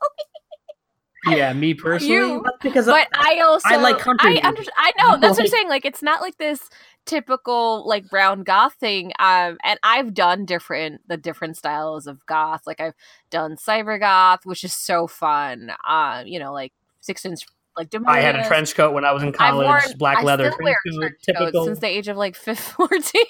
Yeah, 1.27 1.51
me 1.53 1.73
personally, 1.73 2.13
You- 2.15 2.45
because 2.61 2.85
But 2.85 3.07
I 3.13 3.39
also 3.41 3.69
I 3.69 3.75
like 3.77 3.99
country 3.99 4.41
I, 4.41 4.47
under, 4.47 4.61
I 4.77 4.91
know 4.97 5.17
that's 5.17 5.37
what 5.37 5.41
I'm 5.45 5.47
saying. 5.47 5.67
Like 5.69 5.85
it's 5.85 6.01
not 6.03 6.21
like 6.21 6.37
this 6.37 6.69
typical 7.07 7.87
like 7.87 8.09
brown 8.09 8.43
goth 8.43 8.73
thing. 8.75 9.11
Um, 9.17 9.57
and 9.63 9.79
I've 9.81 10.13
done 10.13 10.45
different 10.45 11.01
the 11.07 11.17
different 11.17 11.57
styles 11.57 12.05
of 12.05 12.25
goth. 12.27 12.61
Like 12.67 12.79
I've 12.79 12.93
done 13.31 13.55
cyber 13.55 13.99
goth, 13.99 14.41
which 14.45 14.63
is 14.63 14.75
so 14.75 15.07
fun. 15.07 15.71
Um, 15.87 16.27
you 16.27 16.39
know, 16.39 16.53
like 16.53 16.73
six 17.01 17.25
inch 17.25 17.41
like 17.77 17.89
I 18.07 18.21
had 18.21 18.35
a 18.35 18.47
trench 18.47 18.73
coat 18.75 18.93
when 18.93 19.05
I 19.05 19.11
was 19.11 19.21
in 19.23 19.31
college, 19.31 19.67
worn- 19.67 19.97
black 19.97 20.17
I 20.17 20.23
leather 20.23 20.51
still 20.51 20.63
wear 20.63 20.77
trench 20.83 20.99
trench 20.99 21.13
coat, 21.27 21.33
typical. 21.33 21.65
since 21.65 21.79
the 21.79 21.87
age 21.87 22.07
of 22.07 22.17
like 22.17 22.35
15, 22.35 22.55
14. 22.89 23.23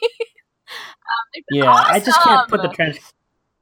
Yeah, 1.52 1.72
I 1.72 2.00
just 2.00 2.22
can't 2.22 2.50
put 2.50 2.62
the 2.62 2.70
trench. 2.70 2.98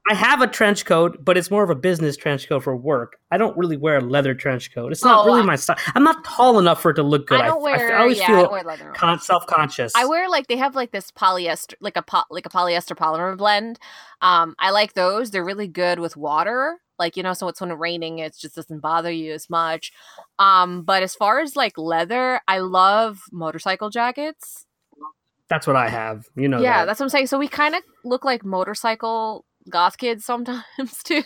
I 0.07 0.13
have 0.13 0.41
a 0.41 0.47
trench 0.47 0.85
coat, 0.85 1.25
but 1.25 1.35
it's 1.35 1.49
more 1.49 1.63
of 1.63 1.71
a 1.71 1.75
business 1.75 2.15
trench 2.15 2.47
coat 2.47 2.63
for 2.63 2.75
work. 2.75 3.17
I 3.31 3.37
don't 3.37 3.57
really 3.57 3.75
wear 3.75 3.97
a 3.97 4.01
leather 4.01 4.35
trench 4.35 4.71
coat. 4.73 4.91
It's 4.91 5.03
not 5.03 5.23
Oh, 5.23 5.25
really 5.25 5.41
I- 5.41 5.45
my 5.45 5.55
style. 5.55 5.77
I'm 5.95 6.03
not 6.03 6.23
tall 6.23 6.59
enough 6.59 6.79
for 6.81 6.91
it 6.91 6.95
to 6.95 7.03
look 7.03 7.25
good. 7.27 7.41
I 7.41 7.47
don't 7.47 7.57
I, 7.67 7.71
I- 7.71 7.77
wear. 7.77 7.95
I 7.97 8.01
always 8.01 8.17
yeah, 8.19 8.23
I 8.25 8.27
feel 8.27 8.41
don't 8.43 8.51
wear 8.51 8.63
leather. 8.63 8.93
con- 8.95 9.19
self-conscious. 9.19 9.93
I 9.95 10.05
wear 10.05 10.29
like 10.29 10.45
they 10.47 10.57
have 10.57 10.75
like 10.75 10.91
this 10.91 11.09
polyester, 11.11 11.73
like 11.81 11.97
a 11.97 12.03
po- 12.03 12.23
like 12.29 12.45
a 12.45 12.49
polyester 12.49 12.95
polymer 12.95 13.35
blend. 13.35 13.79
Um, 14.21 14.55
I 14.59 14.69
like 14.69 14.93
those. 14.93 15.31
They're 15.31 15.43
really 15.43 15.67
good 15.67 15.99
with 15.99 16.15
water. 16.15 16.77
Like 16.99 17.17
you 17.17 17.23
know, 17.23 17.33
so 17.33 17.47
it's 17.47 17.59
when 17.59 17.71
it's 17.71 17.79
raining, 17.79 18.19
it 18.19 18.37
just 18.37 18.55
doesn't 18.55 18.79
bother 18.81 19.11
you 19.11 19.33
as 19.33 19.49
much. 19.49 19.91
Um, 20.37 20.83
but 20.83 21.01
as 21.03 21.15
far 21.15 21.39
as 21.41 21.55
like 21.55 21.77
leather, 21.79 22.39
I 22.47 22.59
love 22.59 23.21
motorcycle 23.31 23.89
jackets. 23.89 24.65
That's 25.49 25.67
what 25.67 25.75
I 25.75 25.89
have. 25.89 26.25
You 26.35 26.47
know. 26.47 26.61
yeah, 26.61 26.79
that. 26.79 26.85
that's 26.85 26.99
what 26.99 27.05
I'm 27.05 27.09
saying. 27.09 27.27
So 27.27 27.37
we 27.39 27.47
kind 27.47 27.75
of 27.75 27.81
look 28.03 28.23
like 28.23 28.45
motorcycle 28.45 29.45
goth 29.69 29.97
kids 29.97 30.25
sometimes 30.25 30.63
too. 31.03 31.23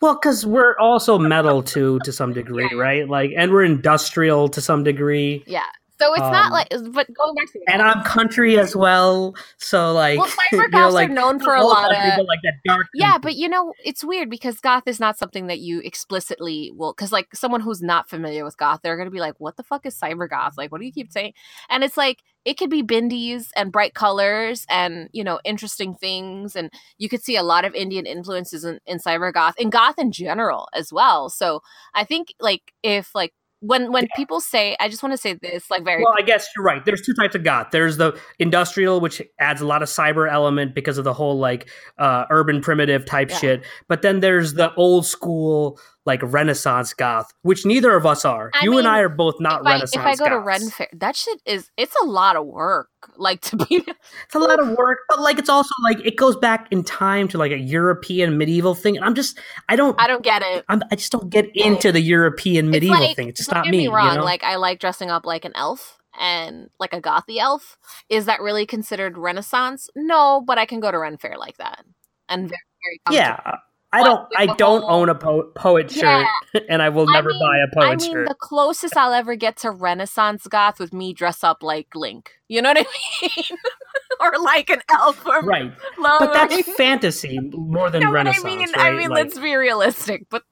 well, 0.00 0.14
because 0.14 0.46
we're 0.46 0.76
also 0.78 1.18
metal 1.18 1.62
too, 1.62 1.98
to 2.04 2.12
some 2.12 2.32
degree, 2.40 2.72
right? 2.74 3.08
Like, 3.08 3.32
and 3.36 3.50
we're 3.50 3.64
industrial 3.64 4.48
to 4.48 4.60
some 4.60 4.84
degree, 4.84 5.44
yeah. 5.46 5.66
So 6.00 6.14
it's 6.14 6.20
not 6.20 6.46
Um, 6.46 6.52
like, 6.52 6.68
but 6.70 7.12
going 7.14 7.34
back 7.34 7.52
to 7.52 7.60
and 7.68 7.82
I'm 7.82 8.02
country 8.04 8.58
as 8.58 8.74
well. 8.74 9.34
So, 9.58 9.92
like, 9.92 10.18
well, 10.18 10.30
know, 10.52 10.68
goths 10.72 10.94
like 10.94 11.10
are 11.10 11.12
known 11.12 11.40
for 11.40 11.54
a 11.54 11.62
lot 11.62 11.90
country, 11.90 12.10
of 12.10 12.16
but, 12.16 12.26
like 12.26 12.38
that 12.42 12.54
dark. 12.64 12.86
Yeah, 12.94 13.18
but 13.18 13.36
you 13.36 13.50
know, 13.50 13.74
it's 13.84 14.02
weird 14.02 14.30
because 14.30 14.60
goth 14.60 14.84
is 14.86 14.98
not 14.98 15.18
something 15.18 15.48
that 15.48 15.58
you 15.58 15.80
explicitly 15.80 16.72
will 16.74 16.94
cuz 16.94 17.12
like 17.12 17.28
someone 17.34 17.60
who's 17.60 17.82
not 17.82 18.08
familiar 18.08 18.44
with 18.44 18.56
goth, 18.56 18.80
they're 18.82 18.96
going 18.96 19.08
to 19.08 19.12
be 19.12 19.20
like, 19.20 19.34
"What 19.38 19.58
the 19.58 19.62
fuck 19.62 19.84
is 19.84 19.98
cyber 19.98 20.28
goth? 20.28 20.56
Like, 20.56 20.72
what 20.72 20.80
do 20.80 20.86
you 20.86 20.92
keep 20.92 21.12
saying?" 21.12 21.34
And 21.68 21.84
it's 21.84 21.98
like 21.98 22.22
it 22.46 22.56
could 22.56 22.70
be 22.70 22.82
bindies 22.82 23.48
and 23.54 23.70
bright 23.70 23.92
colors 23.92 24.64
and, 24.70 25.10
you 25.12 25.22
know, 25.22 25.38
interesting 25.44 25.94
things 25.94 26.56
and 26.56 26.70
you 26.96 27.06
could 27.06 27.22
see 27.22 27.36
a 27.36 27.42
lot 27.42 27.66
of 27.66 27.74
Indian 27.74 28.06
influences 28.06 28.64
in, 28.64 28.80
in 28.86 28.98
cyber 28.98 29.30
goth 29.30 29.54
and 29.60 29.70
goth 29.70 29.98
in 29.98 30.10
general 30.10 30.66
as 30.72 30.90
well. 30.90 31.28
So, 31.28 31.60
I 31.94 32.04
think 32.04 32.32
like 32.40 32.72
if 32.82 33.14
like 33.14 33.34
when 33.60 33.92
when 33.92 34.08
people 34.16 34.40
say 34.40 34.76
I 34.80 34.88
just 34.88 35.02
want 35.02 35.12
to 35.12 35.18
say 35.18 35.34
this 35.34 35.70
like 35.70 35.84
very 35.84 36.02
Well, 36.02 36.14
I 36.18 36.22
guess 36.22 36.48
you're 36.56 36.64
right. 36.64 36.84
There's 36.84 37.02
two 37.02 37.14
types 37.14 37.34
of 37.34 37.44
goth. 37.44 37.68
There's 37.72 37.98
the 37.98 38.18
industrial, 38.38 39.00
which 39.00 39.22
adds 39.38 39.60
a 39.60 39.66
lot 39.66 39.82
of 39.82 39.88
cyber 39.88 40.30
element 40.30 40.74
because 40.74 40.98
of 40.98 41.04
the 41.04 41.12
whole 41.12 41.38
like 41.38 41.68
uh, 41.98 42.24
urban 42.30 42.60
primitive 42.62 43.04
type 43.04 43.30
Yeah. 43.30 43.36
shit. 43.38 43.64
But 43.88 44.02
then 44.02 44.20
there's 44.20 44.54
the 44.54 44.74
old 44.74 45.06
school 45.06 45.78
like 46.06 46.20
Renaissance 46.22 46.94
goth, 46.94 47.32
which 47.42 47.66
neither 47.66 47.94
of 47.94 48.06
us 48.06 48.24
are. 48.24 48.50
I 48.54 48.64
you 48.64 48.78
and 48.78 48.88
I 48.88 49.00
are 49.00 49.08
both 49.08 49.36
not 49.40 49.60
if 49.60 49.66
I, 49.66 49.72
Renaissance. 49.72 49.96
if 49.96 50.00
I 50.00 50.14
go 50.16 50.24
to 50.30 50.36
goths. 50.36 50.46
Ren 50.46 50.70
Fair, 50.70 50.88
that 50.94 51.16
shit 51.16 51.40
is 51.44 51.70
it's 51.76 51.94
a 52.02 52.04
lot 52.04 52.36
of 52.36 52.46
work 52.46 52.88
like 53.16 53.40
to 53.42 53.56
be 53.56 53.84
it's 54.24 54.34
a 54.34 54.38
lot 54.38 54.58
of 54.58 54.70
work, 54.76 55.00
but 55.08 55.20
like 55.20 55.38
it's 55.38 55.48
also 55.48 55.70
like 55.82 56.04
it 56.04 56.16
goes 56.16 56.36
back 56.36 56.68
in 56.70 56.82
time 56.84 57.28
to 57.28 57.38
like 57.38 57.52
a 57.52 57.58
European 57.58 58.38
medieval 58.38 58.74
thing. 58.74 58.96
And 58.96 59.04
I'm 59.04 59.14
just 59.14 59.38
I 59.68 59.76
don't 59.76 60.00
I 60.00 60.06
don't 60.06 60.22
get 60.22 60.42
it. 60.42 60.64
I'm, 60.68 60.82
I 60.90 60.96
just 60.96 61.12
don't 61.12 61.30
get 61.30 61.50
into 61.54 61.92
the 61.92 62.00
European 62.00 62.70
medieval 62.70 63.00
like, 63.00 63.16
thing. 63.16 63.28
It's 63.28 63.38
just 63.38 63.50
don't 63.50 63.68
me. 63.68 63.78
me 63.78 63.88
wrong. 63.88 64.12
you 64.12 64.18
know? 64.18 64.24
Like 64.24 64.42
I 64.42 64.56
like 64.56 64.80
dressing 64.80 65.10
up 65.10 65.26
like 65.26 65.44
an 65.44 65.52
elf 65.54 65.98
and 66.18 66.70
like 66.78 66.92
a 66.92 67.00
gothy 67.00 67.38
elf. 67.38 67.76
Is 68.08 68.24
that 68.26 68.40
really 68.40 68.66
considered 68.66 69.18
Renaissance? 69.18 69.90
No, 69.94 70.42
but 70.46 70.58
I 70.58 70.66
can 70.66 70.80
go 70.80 70.90
to 70.90 70.98
Ren 70.98 71.18
Fair 71.18 71.36
like 71.38 71.58
that 71.58 71.84
and 72.28 72.48
very 72.48 73.00
very 73.04 73.16
yeah. 73.18 73.56
I 73.92 74.04
don't. 74.04 74.28
I 74.36 74.46
don't 74.46 74.84
own 74.86 75.08
a 75.08 75.14
po- 75.16 75.50
poet 75.56 75.94
Yeah. 75.94 76.24
shirt, 76.54 76.64
and 76.68 76.80
I 76.80 76.90
will 76.90 77.08
I 77.10 77.14
never 77.14 77.30
mean- 77.30 77.40
buy 77.40 77.58
a 77.58 77.66
poet 77.74 77.92
I 77.92 77.96
mean, 77.96 78.12
shirt. 78.12 78.28
the 78.28 78.34
closest 78.36 78.96
I'll 78.96 79.12
ever 79.12 79.34
get 79.34 79.56
to 79.58 79.70
Renaissance 79.70 80.46
goth 80.46 80.78
with 80.78 80.92
me 80.92 81.12
dress 81.12 81.42
up 81.42 81.62
like 81.62 81.88
Link. 81.94 82.30
You 82.48 82.62
know 82.62 82.70
what 82.70 82.78
I 82.78 82.86
mean? 83.22 83.58
or 84.20 84.32
like 84.42 84.70
an 84.70 84.80
elf 84.90 85.24
or 85.26 85.40
right 85.40 85.72
Lord. 85.98 86.18
but 86.20 86.32
that's 86.32 86.72
fantasy 86.76 87.38
more 87.52 87.90
than 87.90 88.02
but 88.02 88.08
I 88.08 88.12
renaissance 88.12 88.44
mean, 88.44 88.60
right 88.60 88.76
I 88.78 88.90
mean, 88.92 89.08
Like, 89.10 89.24
let's 89.24 89.38
be 89.38 89.54
realistic. 89.56 90.26
But 90.30 90.42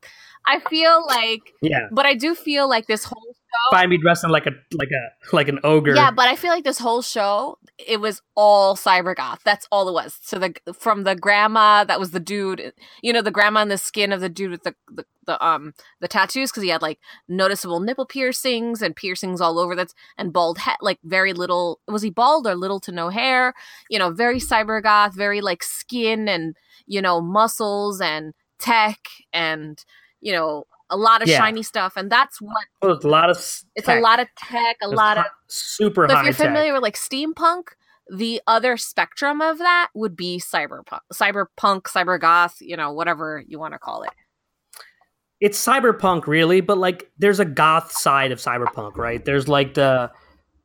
I 0.47 0.61
feel 0.61 1.05
like, 1.07 1.53
yeah 1.63 1.89
but 1.93 2.07
I 2.07 2.15
do 2.15 2.35
feel 2.35 2.69
like 2.69 2.87
this 2.87 3.05
whole 3.05 3.35
find 3.71 3.91
me 3.91 3.99
dressing 3.99 4.31
like 4.31 4.47
a 4.47 4.53
like 4.73 4.91
a 4.91 5.37
like 5.37 5.49
an 5.49 5.59
ogre 5.65 5.95
Yeah, 5.95 6.11
but 6.11 6.29
I 6.29 6.37
feel 6.37 6.51
like 6.51 6.65
this 6.65 6.79
whole 6.79 7.03
show 7.03 7.59
it 7.79 8.01
was 8.01 8.23
all 8.35 8.77
cyber 8.77 9.15
goth. 9.15 9.41
That's 9.45 9.67
all 9.71 9.89
it 9.89 9.93
was. 9.93 10.19
So 10.23 10.39
the 10.39 10.55
from 10.79 11.05
the 11.05 11.15
grandma 11.15 11.85
that 11.85 12.01
was 12.01 12.11
the 12.11 12.21
dude, 12.21 12.73
you 13.03 13.13
know, 13.13 13.23
the 13.23 13.31
grandma 13.31 13.63
in 13.63 13.69
the 13.69 13.79
skin 13.79 14.13
of 14.13 14.21
the 14.21 14.29
dude 14.29 14.51
with 14.51 14.63
the 14.63 14.75
the, 14.91 15.05
the 15.27 15.45
um 15.45 15.75
the 16.01 16.09
tattoos 16.09 16.51
because 16.51 16.63
he 16.63 16.71
had 16.71 16.83
like 16.83 16.99
noticeable 17.29 17.81
nipple 17.81 18.07
piercings 18.07 18.83
and 18.83 18.97
piercings 18.97 19.41
all 19.41 19.59
over 19.59 19.77
that's 19.77 19.95
and 20.17 20.33
bald 20.33 20.59
head 20.59 20.77
like 20.81 20.99
very 21.05 21.33
little 21.33 21.81
was 21.87 22.03
he 22.03 22.11
bald 22.11 22.47
or 22.47 22.57
little 22.57 22.81
to 22.81 22.91
no 22.91 23.11
hair 23.11 23.53
you 23.91 23.99
know 23.99 24.11
very 24.11 24.41
cyber 24.41 24.83
goth 24.83 25.15
very 25.15 25.41
like 25.41 25.63
skin 25.63 26.29
and 26.29 26.57
you 26.87 27.03
know 27.03 27.21
muscles 27.21 28.01
and 28.01 28.33
tech 28.59 28.99
and 29.33 29.85
you 30.21 30.33
know 30.33 30.65
a 30.91 30.97
lot 30.97 31.23
of 31.23 31.29
Yeah. 31.29 31.39
shiny 31.39 31.63
stuff 31.63 31.95
and 31.97 32.11
that's 32.11 32.41
what 32.41 32.67
Oh, 32.83 32.93
it's 32.93 33.05
a 33.05 33.09
lot 33.09 33.31
of 33.31 33.37
it's 33.37 33.87
tech. 33.87 33.99
a 33.99 34.01
lot 34.01 34.21
of 34.21 34.29
tech 34.37 34.77
a 34.83 34.89
It's 34.89 34.97
lot 34.97 35.19
of 35.19 35.25
super 35.49 36.07
so 36.09 36.15
high 36.15 36.21
if 36.21 36.25
you're 36.27 36.33
tech. 36.35 36.47
familiar 36.47 36.73
with 36.73 36.83
like 36.83 36.97
steampunk, 36.97 37.65
the 38.11 38.41
other 38.47 38.77
spectrum 38.77 39.41
of 39.43 39.59
that 39.59 39.91
would 39.95 40.17
be 40.17 40.41
cyberpunk, 40.41 41.01
cyberpunk, 41.13 41.83
cybergoth, 41.83 42.55
you 42.61 42.77
know, 42.77 42.93
whatever 42.93 43.43
you 43.47 43.59
want 43.59 43.75
to 43.75 43.79
call 43.79 44.03
it. 44.03 44.11
it's 45.41 45.63
cyberpunk 45.65 46.27
really 46.27 46.61
but 46.61 46.79
like 46.79 47.11
there's 47.19 47.39
a 47.41 47.45
goth 47.45 47.93
side 47.93 48.33
of 48.33 48.39
cyberpunk 48.39 48.97
right 48.97 49.25
there's 49.25 49.47
like 49.47 49.75
the 49.75 50.11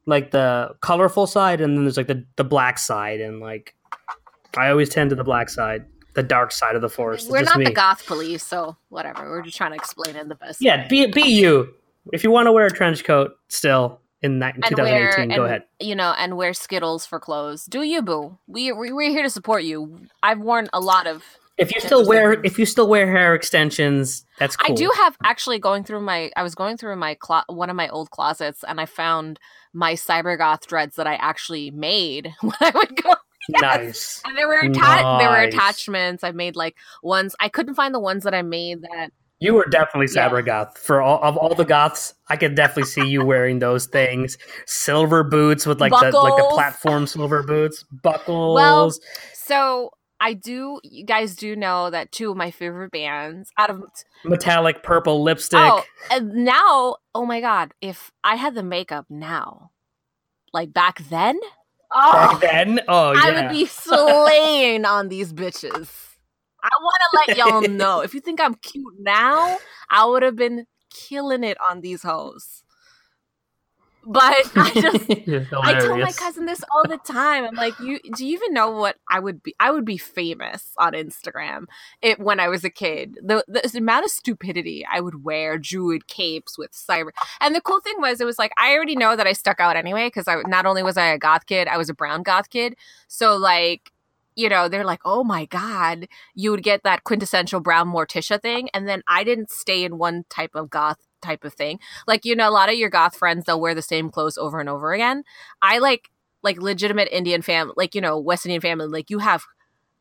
like 0.06 0.32
the 0.32 0.70
colorful 0.82 1.28
side 1.28 1.62
and 1.62 1.78
then 1.78 1.84
there's 1.84 1.98
like 1.98 2.08
the 2.08 2.26
the 2.38 2.44
black 2.44 2.78
side 2.80 3.22
and 3.22 3.40
like 3.40 3.76
i 4.58 4.69
always 4.69 4.90
tend 4.90 5.10
to 5.12 5.15
the 5.15 5.24
black 5.24 5.50
side 5.50 5.86
the 6.14 6.24
dark 6.24 6.52
side 6.52 6.76
of 6.76 6.82
the 6.82 6.90
force 6.90 7.28
We're 7.28 7.42
not 7.42 7.58
me. 7.58 7.66
the 7.66 7.72
goth 7.72 8.06
police, 8.06 8.46
so 8.46 8.78
whatever. 8.90 9.30
We're 9.30 9.42
just 9.42 9.58
trying 9.58 9.72
to 9.72 9.78
explain 9.78 10.16
it 10.16 10.28
the 10.30 10.36
best. 10.36 10.62
yeah 10.62 10.88
be, 10.88 11.08
be 11.08 11.24
you 11.24 11.74
if 12.12 12.24
you 12.24 12.32
want 12.32 12.48
to 12.48 12.52
wear 12.52 12.66
a 12.68 12.72
trench 12.72 13.04
coat 13.04 13.32
still 13.48 14.00
in 14.22 14.40
ni- 14.40 14.46
And 14.46 14.78
wear 14.78 15.12
2018 15.12 15.30
go 15.30 15.36
and, 15.36 15.46
ahead 15.46 15.64
You 15.80 15.96
know, 15.96 16.14
and 16.18 16.38
wear 16.38 16.54
Skittles 16.54 17.06
for 17.06 17.20
clothes. 17.20 17.66
Do 17.66 17.82
you, 17.84 18.02
boo? 18.02 18.38
We 18.48 18.72
we- 18.72 18.92
we're 18.94 19.10
here 19.10 19.24
to 19.24 19.30
support 19.30 19.64
you. 19.64 20.08
I've 20.22 20.40
worn 20.40 20.70
a 20.74 20.80
lot 20.80 21.08
of 21.08 21.24
If 21.58 21.74
you 21.76 21.82
still 21.82 22.08
wear 22.08 22.34
if 22.44 22.58
you 22.58 22.66
still 22.66 22.88
wear 22.88 23.06
hair 23.12 23.36
extensions, 23.36 24.26
that's 24.40 24.56
cool. 24.56 24.74
I 24.74 24.76
do 24.76 24.92
have 24.98 25.18
actually 25.24 25.60
going 25.60 25.84
through 25.84 26.02
my. 26.02 26.32
I 26.36 26.44
was 26.44 26.56
going 26.56 26.78
through 26.78 26.96
my 26.96 27.16
clo- 27.16 27.44
one 27.48 27.70
of 27.70 27.76
my 27.76 27.90
old 27.90 28.10
closets, 28.12 28.64
and 28.68 28.80
I 28.82 28.86
found 28.86 29.40
my 29.74 29.94
cybergoth 29.94 30.66
dreads 30.68 30.96
that 30.96 31.06
I 31.08 31.16
actually 31.16 31.70
made 31.72 32.34
when 32.42 32.56
I 32.62 32.72
would 32.74 32.96
go. 33.04 33.14
Yes. 33.50 33.62
Nice. 33.62 34.21
And 34.25 34.37
there 34.37 34.48
were 34.48 34.60
atta- 34.63 35.17
there 35.19 35.29
were 35.29 35.41
attachments. 35.41 36.23
I 36.23 36.31
made 36.31 36.56
like 36.56 36.75
ones. 37.02 37.35
I 37.39 37.50
couldn't 37.50 37.75
find 37.75 37.94
the 37.94 38.00
ones 38.00 38.23
that 38.23 38.33
I 38.33 38.41
made 38.41 38.81
that. 38.83 39.10
You 39.39 39.54
were 39.56 39.65
definitely 39.65 40.08
cyber 40.08 40.46
goth. 40.46 40.77
For 40.77 41.02
all 41.02 41.21
of 41.21 41.35
all 41.35 41.54
the 41.54 41.65
goths, 41.65 42.13
I 42.29 42.37
could 42.37 42.56
definitely 42.56 42.85
see 42.89 43.06
you 43.06 43.25
wearing 43.25 43.60
those 43.60 43.87
things. 43.87 44.37
Silver 44.65 45.23
boots 45.25 45.65
with 45.65 45.81
like 45.81 45.91
the 45.91 45.98
like 46.17 46.37
the 46.37 46.50
platform 46.54 47.06
silver 47.08 47.44
boots, 47.44 47.83
buckles. 48.02 48.56
Well, 48.56 48.91
So 49.33 49.89
I 50.21 50.33
do. 50.35 50.79
You 50.85 51.06
guys 51.06 51.35
do 51.35 51.58
know 51.58 51.89
that 51.89 52.13
two 52.13 52.31
of 52.31 52.37
my 52.37 52.52
favorite 52.52 52.91
bands 52.91 53.52
out 53.58 53.69
of 53.69 53.83
metallic 54.23 54.81
purple 54.83 55.21
lipstick. 55.21 55.60
Oh, 55.62 55.83
and 56.10 56.33
now, 56.46 56.96
oh 57.13 57.25
my 57.25 57.41
god, 57.41 57.73
if 57.81 58.13
I 58.23 58.35
had 58.37 58.56
the 58.56 58.63
makeup 58.63 59.08
now, 59.10 59.71
like 60.54 60.71
back 60.71 61.00
then, 61.10 61.37
oh, 61.94 62.39
Back 62.39 62.41
then, 62.41 62.81
oh 62.87 63.12
yeah. 63.13 63.21
I 63.23 63.41
would 63.41 63.52
be 63.52 63.65
slaying 63.67 64.85
on 64.85 65.10
these 65.10 65.33
bitches. 65.33 65.89
I 66.63 66.69
want 66.81 67.02
to 67.02 67.33
let 67.33 67.37
y'all 67.37 67.62
know. 67.69 68.02
If 68.02 68.13
you 68.13 68.21
think 68.21 68.39
I'm 68.39 68.56
cute 68.56 68.96
now, 69.00 69.58
I 69.89 70.06
would 70.06 70.23
have 70.23 70.35
been 70.35 70.65
killing 70.89 71.44
it 71.44 71.58
on 71.69 71.81
these 71.81 72.02
hoes. 72.02 72.63
But 74.06 74.51
I 74.56 74.71
just 74.73 75.10
I 75.54 75.73
tell 75.79 75.97
my 75.97 76.12
cousin 76.12 76.45
this 76.45 76.62
all 76.71 76.83
the 76.87 76.97
time. 76.97 77.45
I'm 77.45 77.56
like, 77.56 77.79
you 77.79 77.99
do 78.15 78.25
you 78.25 78.33
even 78.33 78.54
know 78.54 78.71
what 78.71 78.97
I 79.10 79.19
would 79.19 79.41
be? 79.41 79.56
I 79.60 79.71
would 79.71 79.85
be 79.85 79.97
famous 79.97 80.71
on 80.77 80.93
Instagram 80.93 81.65
it 82.01 82.19
when 82.19 82.39
I 82.39 82.49
was 82.49 82.63
a 82.63 82.69
kid. 82.69 83.17
The, 83.21 83.43
the 83.47 83.77
amount 83.77 84.06
of 84.06 84.12
stupidity 84.12 84.85
I 84.91 84.99
would 84.99 85.23
wear 85.23 85.58
druid 85.58 86.08
capes 86.08 86.58
with 86.58 86.71
cyber. 86.71 87.12
And 87.39 87.56
the 87.56 87.62
cool 87.62 87.79
thing 87.79 87.95
was, 87.99 88.19
it 88.19 88.25
was 88.25 88.39
like 88.39 88.51
I 88.58 88.73
already 88.73 88.95
know 88.95 89.15
that 89.15 89.27
I 89.27 89.33
stuck 89.33 89.60
out 89.60 89.75
anyway 89.75 90.08
because 90.08 90.27
I 90.27 90.41
not 90.47 90.65
only 90.65 90.83
was 90.83 90.97
I 90.97 91.08
a 91.08 91.17
goth 91.17 91.45
kid, 91.45 91.67
I 91.67 91.77
was 91.77 91.89
a 91.89 91.93
brown 91.93 92.23
goth 92.23 92.49
kid. 92.49 92.75
So 93.08 93.35
like. 93.35 93.91
You 94.35 94.49
know, 94.49 94.67
they're 94.67 94.83
like, 94.83 95.01
oh 95.06 95.23
my 95.23 95.45
God, 95.45 96.08
you 96.33 96.49
would 96.49 96.63
get 96.63 96.81
that 96.81 97.04
quintessential 97.04 97.60
brown 97.60 97.87
Morticia 97.93 98.41
thing. 98.41 98.67
And 98.73 98.87
then 98.87 99.04
I 99.08 99.23
didn't 99.23 99.51
stay 99.51 99.83
in 99.83 99.99
one 99.99 100.25
type 100.27 100.56
of 100.56 100.71
goth 100.71 100.97
type 101.24 101.44
of 101.44 101.54
thing. 101.54 101.80
Like, 102.06 102.26
you 102.26 102.36
know, 102.36 102.48
a 102.48 102.52
lot 102.52 102.69
of 102.69 102.76
your 102.76 102.90
goth 102.90 103.15
friends, 103.15 103.46
they'll 103.46 103.60
wear 103.62 103.74
the 103.74 103.82
same 103.82 104.10
clothes 104.10 104.38
over 104.38 104.60
and 104.60 104.69
over 104.69 104.94
again. 104.94 105.24
I 105.62 105.80
like 105.80 106.10
like 106.44 106.62
legitimate 106.62 107.08
Indian 107.12 107.42
family, 107.42 107.74
like 107.78 107.96
you 107.96 108.02
know 108.02 108.19
West 108.19 108.46
Indian 108.46 108.62
family. 108.62 108.88
Like 108.88 109.10
you 109.10 109.19
have 109.19 109.46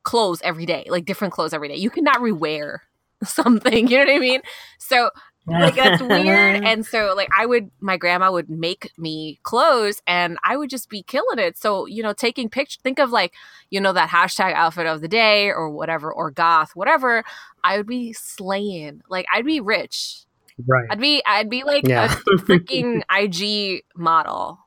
clothes 0.02 0.42
every 0.42 0.66
day, 0.66 0.84
like 0.88 1.04
different 1.04 1.32
clothes 1.32 1.54
every 1.54 1.68
day. 1.68 1.76
You 1.76 1.88
cannot 1.88 2.18
rewear 2.18 2.78
something. 3.24 3.88
You 3.88 3.98
know 3.98 4.04
what 4.04 4.16
I 4.16 4.18
mean? 4.18 4.42
So 4.78 5.10
like 5.46 5.74
that's 5.74 6.02
weird. 6.02 6.62
And 6.72 6.86
so 6.86 7.14
like 7.16 7.28
I 7.36 7.46
would, 7.46 7.70
my 7.80 7.96
grandma 7.96 8.30
would 8.30 8.48
make 8.48 8.92
me 8.96 9.40
clothes, 9.42 10.00
and 10.06 10.38
I 10.44 10.56
would 10.56 10.70
just 10.70 10.88
be 10.88 11.02
killing 11.02 11.38
it. 11.38 11.58
So 11.58 11.86
you 11.86 12.02
know, 12.02 12.12
taking 12.12 12.48
pictures. 12.48 12.78
Think 12.82 12.98
of 12.98 13.10
like 13.10 13.32
you 13.70 13.80
know 13.80 13.92
that 13.92 14.10
hashtag 14.10 14.52
outfit 14.54 14.86
of 14.86 15.00
the 15.00 15.08
day 15.08 15.48
or 15.48 15.70
whatever, 15.70 16.12
or 16.12 16.30
goth, 16.30 16.74
whatever. 16.74 17.24
I 17.64 17.76
would 17.76 17.86
be 17.86 18.12
slaying. 18.12 19.02
Like 19.08 19.26
I'd 19.32 19.46
be 19.46 19.60
rich. 19.60 20.24
Right. 20.66 20.86
I'd 20.90 21.00
be 21.00 21.22
I'd 21.26 21.50
be 21.50 21.64
like 21.64 21.86
Yeah. 21.86 22.04
a 22.12 22.16
freaking 22.36 23.02
IG 23.10 23.84
model. 23.96 24.58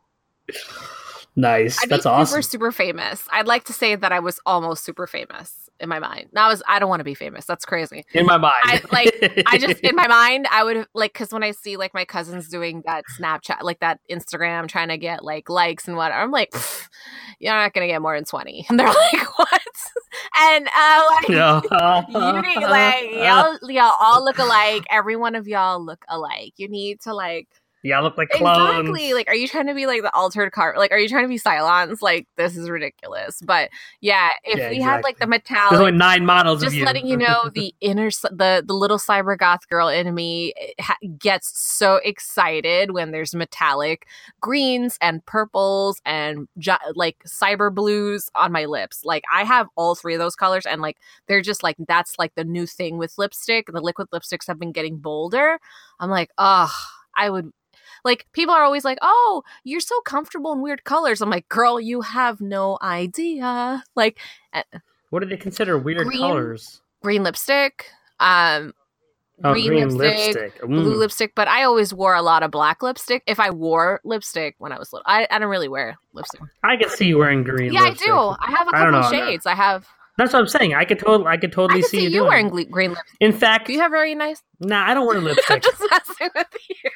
Nice. 1.36 1.81
I'd 1.83 1.89
That's 1.89 2.03
be 2.05 2.09
awesome. 2.09 2.41
super 2.41 2.41
super 2.41 2.71
famous. 2.71 3.27
I'd 3.31 3.47
like 3.47 3.65
to 3.65 3.73
say 3.73 3.95
that 3.95 4.11
I 4.11 4.19
was 4.19 4.39
almost 4.45 4.83
super 4.86 5.07
famous 5.07 5.64
in 5.80 5.89
my 5.89 5.99
mind. 5.99 6.30
Now 6.34 6.45
I 6.45 6.49
was 6.49 6.63
I 6.67 6.80
don't 6.80 6.89
want 6.89 6.99
to 7.01 7.05
be 7.05 7.13
famous. 7.13 7.45
That's 7.45 7.65
crazy. 7.65 8.05
in 8.13 8.26
my 8.26 8.38
mind. 8.38 8.55
I 8.63 8.82
like 8.91 9.45
I 9.45 9.57
just 9.57 9.82
in 9.82 9.95
my 9.95 10.07
mind 10.21 10.47
I 10.51 10.63
would 10.63 10.88
like 10.93 11.13
cuz 11.13 11.32
when 11.32 11.43
I 11.43 11.51
see 11.51 11.78
like 11.78 11.93
my 11.93 12.05
cousins 12.05 12.47
doing 12.49 12.84
that 12.86 13.03
Snapchat 13.19 13.61
like 13.61 13.80
that 13.80 13.99
Instagram 14.09 14.67
trying 14.67 14.89
to 14.89 14.97
get 14.97 15.23
like 15.23 15.49
likes 15.49 15.88
and 15.88 15.97
whatever 15.97 16.21
I'm 16.21 16.32
like 16.32 16.53
you're 17.39 17.53
not 17.53 17.73
going 17.73 17.88
to 17.88 17.93
get 17.93 18.01
more 18.01 18.15
than 18.15 18.26
20. 18.26 18.65
And 18.69 18.80
they're 18.80 18.88
like 18.88 19.38
what? 19.38 19.61
And 20.38 20.67
uh 20.67 21.03
like 21.09 21.30
Yeah. 21.30 21.61
you 22.09 22.41
need 22.41 22.63
like 22.67 23.11
y'all 23.11 23.57
y'all 23.69 23.95
all 23.99 24.23
look 24.23 24.38
alike. 24.39 24.86
Every 24.89 25.15
one 25.15 25.36
of 25.36 25.47
y'all 25.47 25.84
look 25.84 26.03
alike. 26.07 26.53
You 26.57 26.67
need 26.69 27.01
to 27.01 27.13
like 27.13 27.47
Y'all 27.86 28.01
look 28.01 28.17
like 28.17 28.29
clones. 28.29 28.79
Exactly. 28.79 29.13
Like, 29.13 29.27
are 29.27 29.36
you 29.36 29.47
trying 29.47 29.67
to 29.67 29.75
be 29.75 29.86
like 29.86 30.01
the 30.01 30.11
altered 30.15 30.51
car? 30.51 30.73
Like, 30.75 30.91
are 30.91 30.97
you 30.97 31.07
trying 31.07 31.23
to 31.23 31.27
be 31.29 31.38
Cylons? 31.38 32.01
Like, 32.01 32.27
this 32.36 32.57
is 32.57 32.67
ridiculous. 32.67 33.39
But 33.45 33.69
yeah, 34.01 34.29
if 34.43 34.57
Yeah, 34.57 34.69
we 34.71 34.81
had 34.81 35.03
like 35.03 35.19
the 35.19 35.27
metallic, 35.27 35.69
There's 35.69 35.79
only 35.81 35.91
nine 35.91 36.25
models 36.25 36.61
just 36.61 36.73
of 36.73 36.79
you. 36.79 36.86
letting 36.86 37.05
you 37.05 37.15
know, 37.17 37.51
the 37.53 37.75
inner, 37.81 38.09
the 38.09 38.63
the 38.65 38.73
little 38.73 38.97
cyber 38.97 39.38
goth 39.38 39.69
girl 39.69 39.88
in 39.88 40.15
me 40.15 40.53
ha- 40.79 40.97
gets 41.19 41.51
so 41.61 41.97
excited 42.03 42.89
when 42.91 43.11
there's 43.11 43.36
metallic 43.36 44.07
greens 44.41 44.97
and 44.99 45.23
purples 45.27 46.01
and 46.05 46.47
like 46.95 47.17
cyber 47.27 47.71
blues 47.71 48.29
on 48.33 48.51
my 48.51 48.65
lips. 48.65 49.05
Like, 49.05 49.23
I 49.31 49.43
have 49.43 49.67
all 49.75 49.93
three 49.93 50.15
of 50.15 50.19
those 50.19 50.36
colors, 50.36 50.65
and 50.65 50.81
like 50.81 50.97
they're 51.27 51.41
just 51.43 51.61
like 51.61 51.75
that's 51.88 52.17
like 52.17 52.33
the 52.33 52.43
new 52.43 52.65
thing 52.65 52.97
with 52.97 53.17
lipstick. 53.19 53.67
The 53.71 53.79
liquid 53.79 54.07
lipsticks 54.11 54.47
have 54.47 54.57
been 54.59 54.71
getting 54.71 54.97
bolder. 54.97 55.59
I'm 55.99 56.09
like, 56.09 56.31
oh, 56.39 56.73
I 57.15 57.29
would 57.29 57.51
like 58.06 58.26
people 58.32 58.56
are 58.56 58.64
always 58.64 58.86
like, 58.86 58.99
"Oh, 59.01 59.43
you're 59.66 59.82
so 59.82 59.99
comfortable 60.01 60.53
in 60.53 60.62
weird 60.62 60.86
colors." 60.86 61.22
I'm 61.22 61.30
like, 61.30 61.49
"Girl, 61.49 61.82
you 61.82 61.99
have 62.01 62.39
no 62.39 62.78
idea." 62.82 63.84
Like 63.95 64.18
what 65.10 65.20
do 65.22 65.26
they 65.28 65.38
consider 65.38 65.78
weird 65.78 66.08
Green. 66.08 66.20
colors? 66.20 66.82
green 67.03 67.24
lipstick, 67.24 67.86
um 68.20 68.74
Oh, 69.43 69.51
green, 69.51 69.68
green, 69.68 69.89
lipstick, 69.97 70.36
lipstick. 70.36 70.62
blue 70.62 70.93
Mm. 70.95 70.97
lipstick, 70.97 71.34
but 71.36 71.49
I 71.49 71.64
always 71.64 71.93
wore 71.93 72.16
a 72.16 72.22
lot 72.22 72.41
of 72.41 72.51
black 72.51 72.82
lipstick. 72.82 73.22
If 73.28 73.38
I 73.38 73.49
wore 73.51 73.99
lipstick 74.06 74.56
when 74.60 74.72
I 74.72 74.80
was 74.80 74.93
little, 74.93 75.03
I, 75.06 75.28
I 75.30 75.39
don't 75.39 75.49
really 75.49 75.68
wear 75.68 75.97
lipstick. 76.14 76.39
I 76.64 76.78
can 76.78 76.88
see 76.89 77.08
you 77.08 77.18
wearing 77.18 77.43
green. 77.43 77.74
yeah, 77.74 77.82
lipstick. 77.82 78.08
I 78.10 78.12
do. 78.12 78.18
I 78.39 78.51
have 78.51 78.68
a 78.70 78.72
couple 78.72 79.03
shades. 79.10 79.45
I 79.45 79.53
have. 79.53 79.89
That's 80.18 80.32
what 80.32 80.39
I'm 80.39 80.47
saying. 80.47 80.74
I 80.74 80.86
could 80.86 80.99
totally, 80.99 81.28
I 81.28 81.36
could 81.36 81.51
totally 81.51 81.80
I 81.80 81.82
can 81.82 81.89
see, 81.89 82.03
you 82.06 82.10
doing 82.12 82.28
wearing 82.30 82.47
green 82.72 82.91
lipstick. 82.91 83.18
In 83.20 83.34
fact, 83.34 83.68
You 83.70 83.80
have 83.82 83.91
very 83.91 84.16
nice. 84.16 84.41
nah, 84.62 84.89
I 84.89 84.93
don't 84.93 85.06
wear 85.06 85.20
lipstick. 85.28 85.51
I'm 85.51 85.60
just 85.60 85.82
messing 85.91 86.30
with 86.34 86.47
you. 86.70 86.89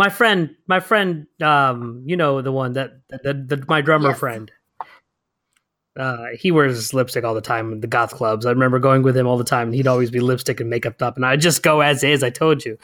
My 0.00 0.08
friend, 0.08 0.56
my 0.66 0.80
friend, 0.80 1.26
um, 1.42 2.02
you 2.06 2.16
know 2.16 2.40
the 2.40 2.50
one 2.50 2.72
that 2.72 2.92
the, 3.10 3.34
the, 3.34 3.64
my 3.68 3.82
drummer 3.82 4.08
Yes. 4.10 4.18
friend. 4.18 4.50
Uh, 5.98 6.26
he 6.38 6.50
wears 6.50 6.94
lipstick 6.94 7.24
all 7.24 7.34
the 7.34 7.40
time 7.42 7.72
in 7.72 7.80
the 7.80 7.86
goth 7.86 8.14
clubs. 8.14 8.46
I 8.46 8.50
remember 8.50 8.78
going 8.78 9.02
with 9.02 9.14
him 9.16 9.26
all 9.26 9.36
the 9.36 9.44
time, 9.44 9.68
and 9.68 9.74
he'd 9.74 9.86
always 9.88 10.10
be 10.10 10.20
lipstick 10.20 10.58
and 10.60 10.70
makeup 10.70 11.02
up, 11.02 11.16
and 11.16 11.26
I 11.26 11.36
just 11.36 11.62
go 11.62 11.80
as 11.80 12.02
is. 12.02 12.22
I 12.22 12.30
told 12.30 12.64
you, 12.64 12.78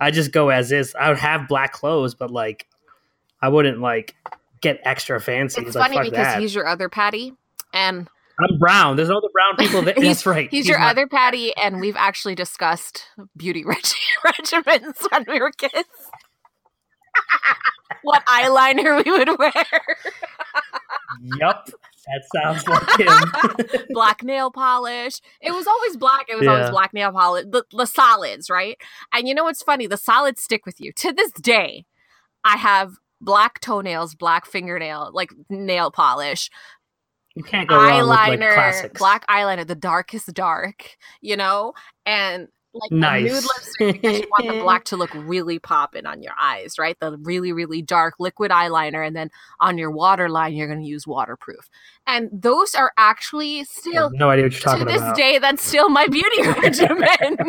I 0.00 0.10
just 0.10 0.32
go 0.32 0.50
as 0.50 0.70
is. 0.70 0.94
I 0.98 1.08
would 1.08 1.18
have 1.18 1.48
black 1.48 1.72
clothes, 1.72 2.14
but 2.14 2.30
like, 2.30 2.66
I 3.40 3.48
wouldn't 3.48 3.80
like 3.80 4.14
get 4.60 4.80
extra 4.84 5.18
fancy. 5.20 5.62
It's 5.62 5.74
like, 5.76 5.92
funny 5.92 6.10
because 6.10 6.26
that. 6.26 6.40
he's 6.40 6.54
your 6.54 6.66
other 6.66 6.90
Patty, 6.90 7.32
and 7.72 8.06
I'm 8.38 8.58
brown. 8.58 8.96
There's 8.96 9.08
no 9.08 9.20
the 9.20 9.30
brown 9.32 9.56
people. 9.66 9.82
He's- 10.02 10.16
That's 10.16 10.26
right. 10.26 10.50
he's, 10.50 10.68
your 10.68 10.80
my- 10.80 10.90
other 10.90 11.06
Patty, 11.06 11.56
and 11.56 11.80
we've 11.80 11.96
actually 11.96 12.34
discussed 12.34 13.06
beauty 13.36 13.64
reg- 13.66 13.78
regimens 14.26 15.06
when 15.12 15.24
we 15.28 15.40
were 15.40 15.52
kids. 15.52 15.88
What 18.02 18.24
eyeliner 18.26 19.04
we 19.04 19.10
would 19.10 19.38
wear, 19.38 19.52
yep. 21.38 21.66
that 22.06 22.22
sounds 22.34 22.66
like 22.66 22.98
him. 22.98 23.86
black 23.90 24.22
nail 24.22 24.50
polish. 24.50 25.20
It 25.40 25.52
was 25.52 25.66
always 25.66 25.96
black. 25.96 26.26
It 26.28 26.38
was 26.38 26.46
always 26.46 26.70
black 26.70 26.92
nail 26.94 27.12
polish. 27.12 27.46
The, 27.50 27.64
the 27.72 27.86
solids, 27.86 28.48
right? 28.50 28.76
And 29.12 29.28
you 29.28 29.34
know 29.34 29.44
what's 29.44 29.62
funny? 29.62 29.86
The 29.86 29.96
solids 29.96 30.42
stick 30.42 30.66
with 30.66 30.80
you 30.80 30.92
to 30.92 31.12
this 31.12 31.32
day. 31.32 31.84
I 32.44 32.56
have 32.56 32.94
black 33.20 33.60
toenails, 33.60 34.14
black 34.14 34.46
fingernail, 34.46 35.10
like 35.12 35.30
nail 35.50 35.90
polish, 35.90 36.50
you 37.34 37.44
can't 37.44 37.68
go 37.68 37.76
wrong 37.76 37.98
with 37.98 38.06
like 38.08 38.40
eyeliner, 38.40 38.54
classics. 38.54 38.98
black 38.98 39.26
eyeliner, 39.28 39.66
the 39.66 39.74
darkest 39.74 40.32
dark, 40.34 40.96
you 41.20 41.36
know, 41.36 41.74
and 42.04 42.48
like 42.72 42.90
Nice. 42.92 43.24
nude 43.24 43.44
lipstick 43.44 44.02
because 44.02 44.20
you 44.20 44.28
want 44.30 44.46
the 44.48 44.60
black 44.62 44.84
to 44.84 44.96
look 44.96 45.12
really 45.14 45.58
popping 45.58 46.06
on 46.06 46.22
your 46.22 46.34
eyes, 46.40 46.78
right? 46.78 46.96
The 47.00 47.16
really, 47.18 47.52
really 47.52 47.82
dark 47.82 48.14
liquid 48.18 48.50
eyeliner, 48.50 49.04
and 49.06 49.14
then 49.16 49.30
on 49.60 49.76
your 49.78 49.90
waterline, 49.90 50.54
you're 50.54 50.68
going 50.68 50.80
to 50.80 50.86
use 50.86 51.06
waterproof. 51.06 51.68
And 52.06 52.28
those 52.32 52.74
are 52.74 52.92
actually 52.96 53.64
still 53.64 54.10
no 54.10 54.30
idea 54.30 54.44
what 54.44 54.52
you're 54.52 54.60
talking 54.60 54.86
to 54.86 54.92
this 54.92 55.02
about. 55.02 55.16
day, 55.16 55.38
that's 55.38 55.64
still 55.64 55.88
my 55.88 56.06
beauty 56.06 56.42
regimen. 56.62 57.36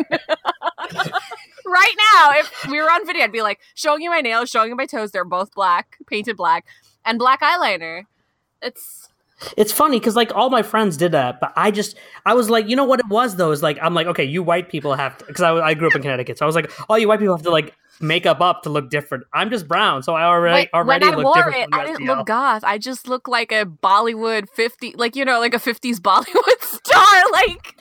right 1.66 1.94
now, 2.14 2.30
if 2.38 2.66
we 2.68 2.80
were 2.80 2.90
on 2.90 3.06
video, 3.06 3.24
I'd 3.24 3.32
be 3.32 3.42
like 3.42 3.60
showing 3.74 4.02
you 4.02 4.10
my 4.10 4.20
nails, 4.20 4.50
showing 4.50 4.70
you 4.70 4.76
my 4.76 4.86
toes. 4.86 5.10
They're 5.12 5.24
both 5.24 5.52
black, 5.54 5.98
painted 6.06 6.36
black, 6.36 6.66
and 7.04 7.18
black 7.18 7.40
eyeliner. 7.40 8.02
It's 8.60 9.08
It's 9.56 9.72
funny 9.72 9.98
because 9.98 10.16
like 10.16 10.34
all 10.34 10.50
my 10.50 10.62
friends 10.62 10.96
did 10.96 11.12
that, 11.12 11.40
but 11.40 11.52
I 11.56 11.70
just 11.70 11.96
I 12.26 12.34
was 12.34 12.50
like, 12.50 12.68
you 12.68 12.76
know 12.76 12.84
what 12.84 13.00
it 13.00 13.08
was 13.08 13.36
though 13.36 13.50
is 13.50 13.62
like 13.62 13.78
I'm 13.80 13.94
like, 13.94 14.06
okay, 14.08 14.24
you 14.24 14.42
white 14.42 14.68
people 14.68 14.94
have 14.94 15.18
to 15.18 15.24
because 15.24 15.42
I, 15.42 15.54
I 15.54 15.74
grew 15.74 15.88
up 15.88 15.96
in 15.96 16.02
Connecticut, 16.02 16.38
so 16.38 16.44
I 16.44 16.46
was 16.46 16.54
like, 16.54 16.70
oh, 16.88 16.96
you 16.96 17.08
white 17.08 17.20
people 17.20 17.36
have 17.36 17.44
to 17.44 17.50
like 17.50 17.74
make 18.00 18.26
up 18.26 18.40
up 18.40 18.62
to 18.62 18.70
look 18.70 18.90
different. 18.90 19.24
I'm 19.32 19.50
just 19.50 19.68
brown, 19.68 20.02
so 20.02 20.14
I 20.14 20.24
already 20.24 20.62
Wait, 20.62 20.68
already 20.74 21.06
when 21.06 21.14
I 21.14 21.16
look 21.16 21.24
wore 21.24 21.34
different. 21.34 21.56
it, 21.56 21.68
I 21.72 21.86
didn't 21.86 22.06
look 22.06 22.26
goth. 22.26 22.64
I 22.64 22.78
just 22.78 23.08
looked 23.08 23.28
like 23.28 23.52
a 23.52 23.64
Bollywood 23.64 24.48
50, 24.50 24.94
like, 24.96 25.14
you 25.14 25.24
know, 25.24 25.38
like 25.38 25.54
a 25.54 25.58
50s 25.58 25.96
Bollywood 25.96 26.60
star. 26.62 27.22
Like, 27.32 27.76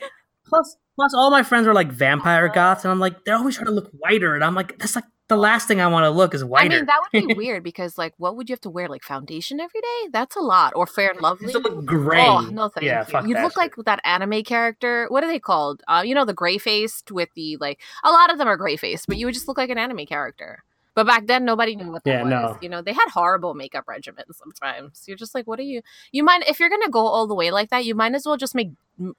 Plus, 0.52 0.76
plus 0.96 1.14
all 1.16 1.32
my 1.32 1.44
friends 1.44 1.66
were 1.66 1.74
like 1.74 1.92
vampire 1.92 2.46
uh-huh. 2.46 2.54
goths, 2.54 2.84
and 2.84 2.92
I'm 2.92 3.00
like, 3.00 3.24
they're 3.24 3.38
always 3.38 3.56
trying 3.56 3.68
to 3.68 3.72
look 3.72 3.90
whiter, 3.98 4.36
and 4.36 4.44
I'm 4.44 4.54
like, 4.54 4.78
that's 4.78 4.96
like 4.96 5.06
the 5.32 5.38
last 5.38 5.66
thing 5.66 5.80
I 5.80 5.88
want 5.88 6.04
to 6.04 6.10
look 6.10 6.34
is 6.34 6.44
white. 6.44 6.66
I 6.66 6.76
mean, 6.76 6.86
that 6.88 7.00
would 7.02 7.28
be 7.28 7.34
weird 7.38 7.64
because, 7.64 7.98
like, 7.98 8.14
what 8.18 8.36
would 8.36 8.50
you 8.50 8.54
have 8.54 8.60
to 8.62 8.70
wear? 8.70 8.90
Like, 8.90 9.02
foundation 9.02 9.62
every 9.62 9.80
day? 9.80 10.10
That's 10.12 10.36
a 10.36 10.42
lot. 10.42 10.74
Or 10.76 10.86
fair 10.86 11.12
and 11.12 11.22
lovely? 11.22 11.54
To 11.54 11.60
look 11.60 11.86
gray. 11.86 12.28
Oh, 12.28 12.42
no, 12.42 12.68
thank 12.68 12.86
yeah, 12.86 13.06
you. 13.08 13.30
You'd 13.30 13.42
look 13.42 13.54
shit. 13.54 13.58
like 13.58 13.76
that 13.86 14.02
anime 14.04 14.44
character. 14.44 15.06
What 15.08 15.24
are 15.24 15.28
they 15.28 15.40
called? 15.40 15.84
Uh, 15.88 16.04
you 16.06 16.14
know, 16.14 16.26
the 16.26 16.34
gray 16.34 16.58
faced 16.58 17.14
with 17.14 17.30
the, 17.34 17.56
like, 17.62 17.80
a 18.04 18.12
lot 18.12 18.30
of 18.30 18.40
them 18.40 18.50
are 18.50 18.58
gray 18.58 18.76
faced, 18.76 19.08
but 19.08 19.16
you 19.16 19.26
would 19.26 19.34
just 19.34 19.48
look 19.48 19.58
like 19.58 19.70
an 19.70 19.78
anime 19.78 20.06
character. 20.06 20.66
But 20.94 21.08
back 21.08 21.28
then, 21.28 21.46
nobody 21.46 21.78
knew 21.78 21.90
what 21.90 22.04
that 22.04 22.12
Yeah, 22.12 22.24
was. 22.24 22.30
no. 22.30 22.58
You 22.62 22.68
know, 22.68 22.82
they 22.82 22.92
had 22.92 23.08
horrible 23.14 23.54
makeup 23.54 23.86
regimens 23.86 24.36
sometimes. 24.36 25.06
You're 25.08 25.16
just 25.16 25.34
like, 25.34 25.48
what 25.48 25.58
are 25.60 25.64
you? 25.64 25.82
You 26.12 26.24
might, 26.26 26.46
if 26.50 26.60
you're 26.60 26.70
gonna 26.70 26.90
go 26.90 27.06
all 27.08 27.28
the 27.28 27.36
way 27.36 27.52
like 27.52 27.70
that, 27.70 27.86
you 27.86 27.96
might 27.96 28.14
as 28.14 28.26
well 28.26 28.36
just 28.36 28.54
make 28.54 28.72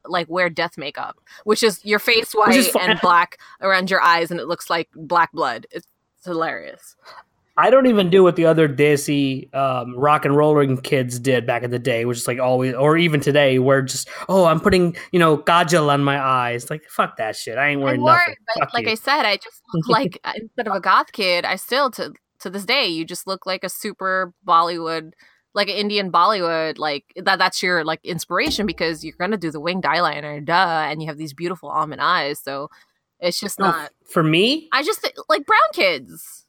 like 0.05 0.29
wear 0.29 0.51
death 0.51 0.77
makeup, 0.77 1.19
which 1.45 1.63
is 1.63 1.83
your 1.85 1.99
face 1.99 2.33
white 2.33 2.77
and 2.77 3.01
black 3.03 3.39
around 3.63 3.91
your 3.91 4.03
eyes, 4.03 4.31
and 4.31 4.39
it 4.39 4.47
looks 4.47 4.69
like 4.69 4.91
black 4.95 5.33
blood. 5.33 5.67
It's, 5.71 5.87
it's 6.23 6.29
hilarious. 6.29 6.95
I 7.57 7.68
don't 7.68 7.87
even 7.87 8.11
do 8.11 8.23
what 8.23 8.37
the 8.37 8.47
other 8.47 8.68
desi 8.68 9.53
um, 9.55 9.99
rock 9.99 10.25
and 10.25 10.37
rolling 10.37 10.79
kids 10.79 11.18
did 11.18 11.47
back 11.47 11.64
in 11.64 11.73
the 11.73 11.81
day, 11.81 12.05
which 12.05 12.18
is 12.18 12.29
like 12.29 12.39
always, 12.39 12.75
or 12.75 12.97
even 12.97 13.20
today, 13.20 13.59
where 13.59 13.83
just 13.83 14.09
oh, 14.29 14.45
I'm 14.45 14.61
putting 14.61 14.97
you 15.11 15.18
know 15.18 15.37
kajal 15.37 15.91
on 15.91 16.05
my 16.05 16.18
eyes. 16.18 16.70
Like 16.70 16.85
fuck 16.89 17.16
that 17.16 17.35
shit. 17.35 17.59
I 17.59 17.70
ain't 17.70 17.81
I 17.81 17.85
wearing 17.85 18.01
wore 18.03 18.12
nothing. 18.12 18.35
it, 18.35 18.39
but 18.47 18.64
Fuck 18.64 18.75
like 18.75 18.87
you. 18.87 18.93
I 18.93 18.95
said, 18.95 19.27
I 19.27 19.37
just 19.37 19.61
look 19.75 19.89
like 19.89 20.18
uh, 20.23 20.33
instead 20.37 20.68
of 20.68 20.75
a 20.77 20.81
goth 20.81 21.11
kid, 21.11 21.45
I 21.45 21.57
still 21.57 21.91
to 21.93 22.12
to 22.41 22.51
this 22.51 22.64
day, 22.64 22.87
you 22.87 23.05
just 23.05 23.27
look 23.27 23.47
like 23.47 23.64
a 23.64 23.68
super 23.68 24.33
Bollywood, 24.47 25.11
like 25.55 25.68
an 25.68 25.75
Indian 25.75 26.12
Bollywood, 26.12 26.79
like 26.79 27.05
that. 27.16 27.41
That's 27.41 27.64
your 27.64 27.85
like 27.85 28.01
inspiration 28.05 28.64
because 28.64 29.05
you're 29.05 29.16
gonna 29.18 29.37
do 29.37 29.51
the 29.51 29.61
winged 29.61 29.85
eyeliner, 29.85 30.43
duh, 30.43 30.87
and 30.89 31.03
you 31.03 31.09
have 31.09 31.18
these 31.18 31.35
beautiful 31.35 31.68
almond 31.68 32.01
eyes. 32.01 32.39
So 32.39 32.70
it's 33.23 33.41
just 33.41 33.59
No, 33.59 33.70
not. 33.70 33.91
for 34.05 34.23
me, 34.23 34.68
I 34.73 34.83
just 34.83 35.09
like 35.29 35.47
brown 35.47 35.61
kids. 35.73 36.45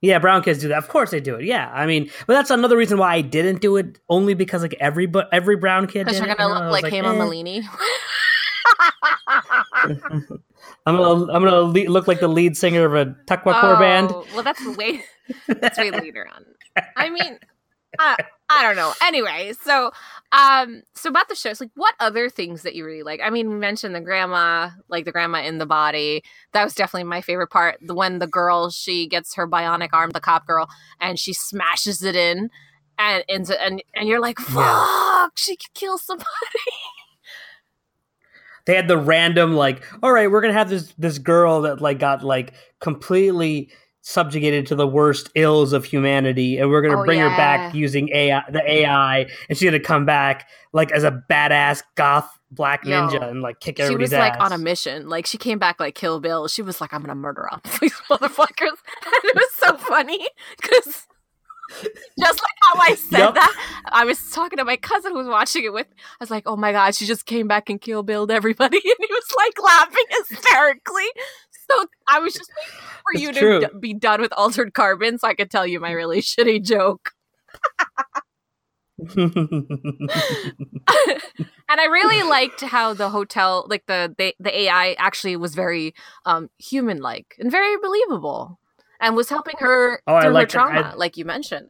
yeah, 0.00 0.18
brown 0.18 0.42
kids 0.42 0.60
do 0.60 0.68
that. 0.68 0.78
Of 0.78 0.88
course 0.88 1.10
they 1.10 1.20
do 1.20 1.36
it. 1.36 1.44
Yeah, 1.44 1.70
I 1.74 1.86
mean, 1.86 2.10
but 2.26 2.34
that's 2.34 2.50
another 2.50 2.76
reason 2.76 2.98
why 2.98 3.14
I 3.14 3.20
didn't 3.20 3.60
do 3.60 3.76
it. 3.76 3.98
Only 4.08 4.34
because 4.34 4.62
like 4.62 4.74
every 4.80 5.06
but 5.06 5.28
every 5.32 5.56
brown 5.56 5.86
kid 5.86 6.06
Because 6.06 6.18
you're 6.20 6.34
gonna 6.34 6.70
look 6.70 6.82
like 6.82 6.92
Hema 6.92 7.14
eh. 7.14 7.18
Malini. 7.18 7.64
I'm 10.86 10.96
gonna 10.96 11.32
I'm 11.32 11.42
gonna 11.44 11.60
le- 11.62 11.90
look 11.90 12.08
like 12.08 12.20
the 12.20 12.28
lead 12.28 12.56
singer 12.56 12.84
of 12.84 12.94
a 12.94 13.14
Taqwacore 13.26 13.78
band. 13.78 14.10
Oh, 14.12 14.24
Well, 14.34 14.42
that's 14.42 14.64
way 14.76 15.02
that's 15.48 15.78
way 15.78 15.90
later 15.90 16.26
on. 16.34 16.44
I 16.96 17.10
mean, 17.10 17.38
I, 17.98 18.16
I 18.48 18.62
don't 18.62 18.76
know. 18.76 18.92
Anyway, 19.02 19.52
so 19.62 19.90
um, 20.32 20.82
so 20.94 21.08
about 21.08 21.28
the 21.28 21.34
shows, 21.34 21.60
like, 21.60 21.70
what 21.74 21.94
other 22.00 22.28
things 22.28 22.62
that 22.62 22.74
you 22.74 22.84
really 22.84 23.02
like? 23.02 23.20
I 23.22 23.30
mean, 23.30 23.48
we 23.48 23.56
mentioned 23.56 23.94
the 23.94 24.00
grandma, 24.00 24.70
like 24.88 25.04
the 25.04 25.12
grandma 25.12 25.42
in 25.42 25.58
the 25.58 25.66
body. 25.66 26.22
That 26.52 26.64
was 26.64 26.74
definitely 26.74 27.04
my 27.04 27.20
favorite 27.22 27.48
part. 27.50 27.78
The 27.80 27.94
when 27.94 28.18
the 28.18 28.26
girl 28.26 28.70
she 28.70 29.06
gets 29.08 29.34
her 29.36 29.48
bionic 29.48 29.88
arm, 29.92 30.10
the 30.10 30.20
cop 30.20 30.46
girl, 30.46 30.68
and 31.00 31.18
she 31.18 31.32
smashes 31.32 32.02
it 32.02 32.16
in. 32.16 32.50
And, 33.00 33.24
into, 33.28 33.60
and 33.62 33.80
and 33.94 34.08
you're 34.08 34.20
like, 34.20 34.38
fuck, 34.40 34.54
Yeah. 34.56 35.26
she 35.36 35.54
could 35.56 35.72
kill 35.74 35.98
somebody. 35.98 36.26
they 38.66 38.74
had 38.74 38.88
the 38.88 38.98
random 38.98 39.54
like 39.54 39.82
all 40.02 40.12
right 40.12 40.30
we're 40.30 40.40
gonna 40.40 40.52
have 40.52 40.68
this 40.68 40.92
this 40.98 41.18
girl 41.18 41.62
that 41.62 41.80
like 41.80 41.98
got 41.98 42.22
like 42.22 42.52
completely 42.80 43.70
subjugated 44.02 44.66
to 44.66 44.74
the 44.74 44.86
worst 44.86 45.30
ills 45.34 45.72
of 45.72 45.84
humanity 45.84 46.56
and 46.58 46.70
we're 46.70 46.80
gonna 46.80 47.00
Oh, 47.00 47.04
bring 47.04 47.18
her 47.20 47.28
back 47.30 47.74
using 47.74 48.08
ai 48.14 48.42
the 48.50 48.62
ai 48.70 49.26
and 49.48 49.58
she's 49.58 49.64
gonna 49.68 49.80
come 49.80 50.06
back 50.06 50.48
like 50.72 50.90
as 50.92 51.04
a 51.04 51.22
badass 51.28 51.82
goth 51.96 52.30
black 52.50 52.84
Yo, 52.86 52.92
ninja 52.92 53.28
and 53.28 53.42
like 53.42 53.60
kick 53.60 53.78
ass 53.80 53.90
she 53.90 53.96
was 53.96 54.12
like 54.12 54.32
ass 54.34 54.40
on 54.40 54.52
a 54.52 54.58
mission. 54.58 55.08
Like 55.08 55.26
she 55.26 55.36
came 55.36 55.58
back 55.58 55.78
like 55.80 55.94
Kill 55.94 56.18
Bill. 56.20 56.48
She 56.48 56.62
was 56.62 56.80
like, 56.80 56.94
I'm 56.94 57.02
gonna 57.02 57.14
murder 57.14 57.46
all 57.52 57.60
these 57.80 57.92
motherfuckers. 58.10 58.78
And 59.04 59.24
it 59.24 59.34
was 59.34 59.52
so 59.52 59.76
funny 59.76 60.26
because 60.58 61.06
just 62.18 62.42
like 62.42 62.54
how 62.62 62.80
I 62.80 62.94
said 62.94 63.18
Yup. 63.18 63.34
that, 63.34 63.82
I 63.92 64.06
was 64.06 64.30
talking 64.30 64.56
to 64.56 64.64
my 64.64 64.76
cousin 64.78 65.12
who 65.12 65.18
was 65.18 65.26
watching 65.26 65.64
it 65.64 65.72
with. 65.74 65.86
I 65.90 66.16
was 66.20 66.30
like, 66.30 66.44
Oh 66.46 66.56
my 66.56 66.72
god, 66.72 66.94
she 66.94 67.04
just 67.04 67.26
came 67.26 67.46
back 67.46 67.68
and 67.68 67.78
Kill 67.78 68.02
Billed 68.02 68.30
everybody, 68.30 68.78
and 68.82 68.96
he 68.98 69.06
was 69.10 69.26
like 69.36 69.62
laughing 69.62 70.04
hysterically. 70.10 71.08
So 71.70 71.84
I 72.08 72.18
was 72.20 72.32
just 72.34 72.50
waiting 72.56 72.88
for 73.04 73.12
It's 73.14 73.22
you 73.22 73.32
true. 73.32 73.60
to 73.60 73.66
d- 73.66 73.72
be 73.80 73.94
done 73.94 74.20
with 74.20 74.32
Altered 74.36 74.72
Carbon, 74.74 75.18
so 75.18 75.28
I 75.28 75.34
could 75.34 75.50
tell 75.50 75.66
you 75.66 75.80
my 75.80 75.92
really 75.92 76.20
shitty 76.22 76.64
joke. 76.64 77.10
and 81.68 81.80
I 81.80 81.84
really 81.84 82.28
liked 82.28 82.62
how 82.62 82.94
the 82.94 83.10
hotel, 83.10 83.66
like 83.68 83.86
the 83.86 84.14
the, 84.16 84.34
the 84.40 84.56
AI, 84.62 84.94
actually 84.98 85.36
was 85.36 85.54
very 85.54 85.94
um, 86.24 86.48
human 86.58 87.00
like 87.00 87.36
and 87.38 87.50
very 87.50 87.76
believable, 87.78 88.58
and 89.00 89.14
was 89.16 89.28
helping 89.28 89.54
her 89.58 90.00
Oh, 90.06 90.20
through 90.20 90.34
her 90.34 90.46
trauma, 90.46 90.80
I- 90.92 90.94
like 90.94 91.16
you 91.16 91.24
mentioned. 91.24 91.68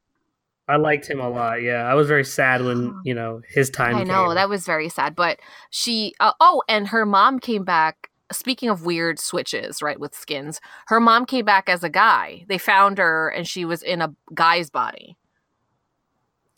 i 0.69 0.77
liked 0.77 1.09
him 1.09 1.19
a 1.19 1.29
lot 1.29 1.63
yeah 1.63 1.83
i 1.91 1.95
was 1.95 2.07
very 2.09 2.25
sad 2.25 2.63
when 2.63 2.95
you 3.05 3.15
know 3.15 3.41
his 3.49 3.71
time 3.71 3.97
I 3.97 4.05
know 4.05 4.27
came. 4.27 4.35
that 4.35 4.49
was 4.51 4.67
very 4.67 4.89
sad, 4.91 5.17
but 5.17 5.41
she. 5.71 6.15
Uh, 6.21 6.33
oh, 6.41 6.63
and 6.69 6.89
her 6.89 7.07
mom 7.07 7.39
came 7.39 7.65
back. 7.65 8.11
Speaking 8.31 8.69
of 8.69 8.85
weird 8.85 9.19
switches, 9.19 9.81
right, 9.81 9.99
with 9.99 10.15
skins, 10.15 10.61
her 10.89 11.01
mom 11.01 11.25
came 11.25 11.45
back 11.45 11.69
as 11.69 11.83
a 11.83 11.89
guy. 11.89 12.45
They 12.49 12.59
found 12.59 12.99
her, 12.99 13.29
and 13.31 13.47
she 13.49 13.65
was 13.65 13.83
in 13.83 14.03
a 14.03 14.15
guy's 14.35 14.69
body. 14.71 15.17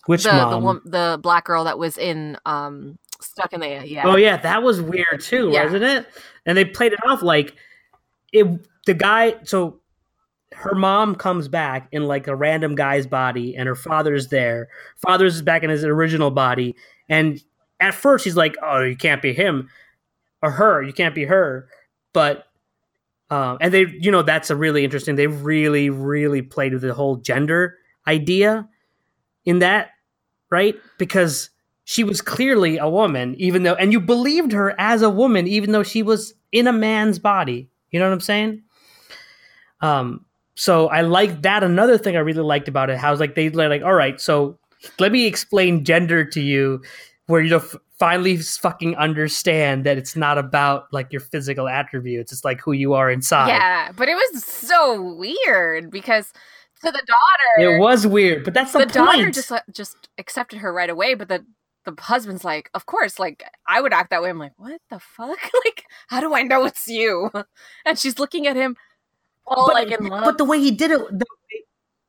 which 0.07 0.25
the 0.25 0.33
mom 0.33 0.81
the 0.85 0.91
the 1.13 1.19
black 1.23 1.45
girl 1.45 1.65
that 1.65 1.79
was 1.79 1.97
in 1.99 2.37
um 2.47 2.99
stuck 3.21 3.53
in 3.53 3.61
the 3.61 3.87
yeah. 3.87 4.03
Oh 4.07 4.17
yeah, 4.17 4.37
that 4.39 4.63
was 4.63 4.81
weird 4.83 5.21
too, 5.21 5.51
Yeah. 5.53 5.65
wasn't 5.65 5.85
it? 5.85 6.07
And 6.47 6.57
they 6.59 6.65
played 6.65 6.93
it 6.93 7.01
off 7.07 7.23
like 7.23 7.55
it. 8.33 8.47
The 8.87 8.95
guy, 8.95 9.35
so 9.45 9.79
her 10.53 10.75
mom 10.75 11.15
comes 11.15 11.47
back 11.49 11.87
in 11.93 12.07
like 12.07 12.27
a 12.27 12.35
random 12.35 12.75
guy's 12.75 13.07
body, 13.07 13.55
and 13.55 13.69
her 13.69 13.77
father's 13.77 14.29
there. 14.29 14.69
Father's 14.97 15.43
back 15.43 15.63
in 15.63 15.71
his 15.71 15.85
original 15.85 16.31
body, 16.31 16.75
and 17.09 17.41
at 17.79 17.95
first 17.95 18.25
he's 18.25 18.37
like, 18.37 18.57
"Oh, 18.63 18.81
you 18.83 18.97
can't 18.97 19.23
be 19.23 19.33
him 19.35 19.69
or 20.43 20.51
her. 20.53 20.83
You 20.83 20.93
can't 20.93 21.15
be 21.15 21.25
her." 21.25 21.69
But 22.13 22.47
um, 23.31 23.59
and 23.61 23.73
they, 23.73 23.87
you 24.01 24.11
know, 24.11 24.23
that's 24.23 24.51
a 24.51 24.57
really 24.57 24.85
interesting. 24.85 25.15
They 25.15 25.29
really, 25.29 25.89
really 25.89 26.43
played 26.43 26.73
with 26.73 26.83
the 26.83 26.93
whole 26.93 27.17
gender 27.17 27.77
idea 28.07 28.69
in 29.45 29.61
that, 29.61 29.91
right? 30.51 30.75
Because 30.99 31.51
she 31.85 32.03
was 32.03 32.21
clearly 32.21 32.79
a 32.79 32.89
woman, 32.89 33.37
even 33.39 33.63
though, 33.63 33.75
and 33.75 33.93
you 33.93 34.01
believed 34.01 34.53
her 34.53 34.75
as 34.79 35.03
a 35.03 35.11
woman, 35.11 35.47
even 35.47 35.71
though 35.71 35.85
she 35.85 36.03
was 36.03 36.35
in 36.51 36.67
a 36.67 36.73
man's 36.73 37.19
body. 37.21 37.71
You 37.91 38.01
know 38.01 38.07
what 38.07 38.15
I'm 38.15 38.21
saying? 38.21 38.63
Um, 39.81 40.25
so 40.57 40.89
I 40.89 41.03
like 41.03 41.43
that. 41.43 41.63
Another 41.63 41.99
thing 41.99 42.17
I 42.17 42.21
really 42.21 42.43
liked 42.43 42.69
about 42.69 42.91
it, 42.91 42.99
how 42.99 43.13
it's 43.13 43.21
like 43.21 43.35
they 43.35 43.49
like, 43.51 43.83
all 43.83 43.95
right, 43.95 44.21
so 44.21 44.59
let 44.99 45.13
me 45.13 45.27
explain 45.27 45.85
gender 45.85 46.25
to 46.25 46.41
you, 46.41 46.83
where 47.31 47.41
you 47.41 47.57
f- 47.57 47.77
finally 47.99 48.37
fucking 48.37 48.97
understand 48.97 49.85
that 49.85 49.97
it's 49.97 50.17
not 50.17 50.37
about 50.37 50.93
like 50.93 51.13
your 51.13 51.21
physical 51.21 51.69
attributes; 51.69 52.33
it's 52.33 52.45
like 52.45 52.61
who 52.61 52.73
you 52.73 52.93
are 52.93 53.11
inside. 53.11 53.49
Yeah, 53.49 53.93
but 53.97 54.09
it 54.09 54.15
was 54.15 54.45
so 54.45 55.01
weird 55.15 55.91
because 55.91 56.33
to 56.85 56.91
the 56.91 57.03
daughter, 57.07 57.75
It 57.75 57.79
was 57.79 58.07
weird, 58.07 58.45
but 58.45 58.55
that's 58.55 58.73
the, 58.73 58.81
the 58.81 58.87
daughter 58.87 59.31
just 59.31 59.53
just 59.73 60.09
accepted 60.19 60.59
her 60.59 60.73
right 60.73 60.91
away. 60.91 61.15
But 61.15 61.29
the 61.29 61.45
the 61.85 61.95
husband's 61.99 62.45
like, 62.45 62.71
of 62.75 62.87
course, 62.87 63.19
like 63.19 63.45
I 63.67 63.81
would 63.81 63.93
act 63.93 64.11
that 64.11 64.23
way. 64.23 64.31
I'm 64.31 64.39
like, 64.39 64.53
what 64.57 64.81
the 64.91 64.99
fuck? 64.99 65.29
like, 65.65 65.85
how 66.09 66.21
do 66.21 66.35
I 66.35 66.43
know 66.43 66.65
it's 66.65 66.87
you? 66.89 67.31
And 67.85 67.99
she's 67.99 68.19
looking 68.19 68.47
at 68.47 68.57
him, 68.57 68.77
all 69.47 69.67
but, 69.69 69.75
like 69.75 69.99
in 69.99 70.07
love. 70.07 70.25
but 70.25 70.39
the 70.39 70.45
way 70.45 70.61
he 70.61 70.71
did 70.71 70.91
it, 70.91 71.01
the, 71.19 71.27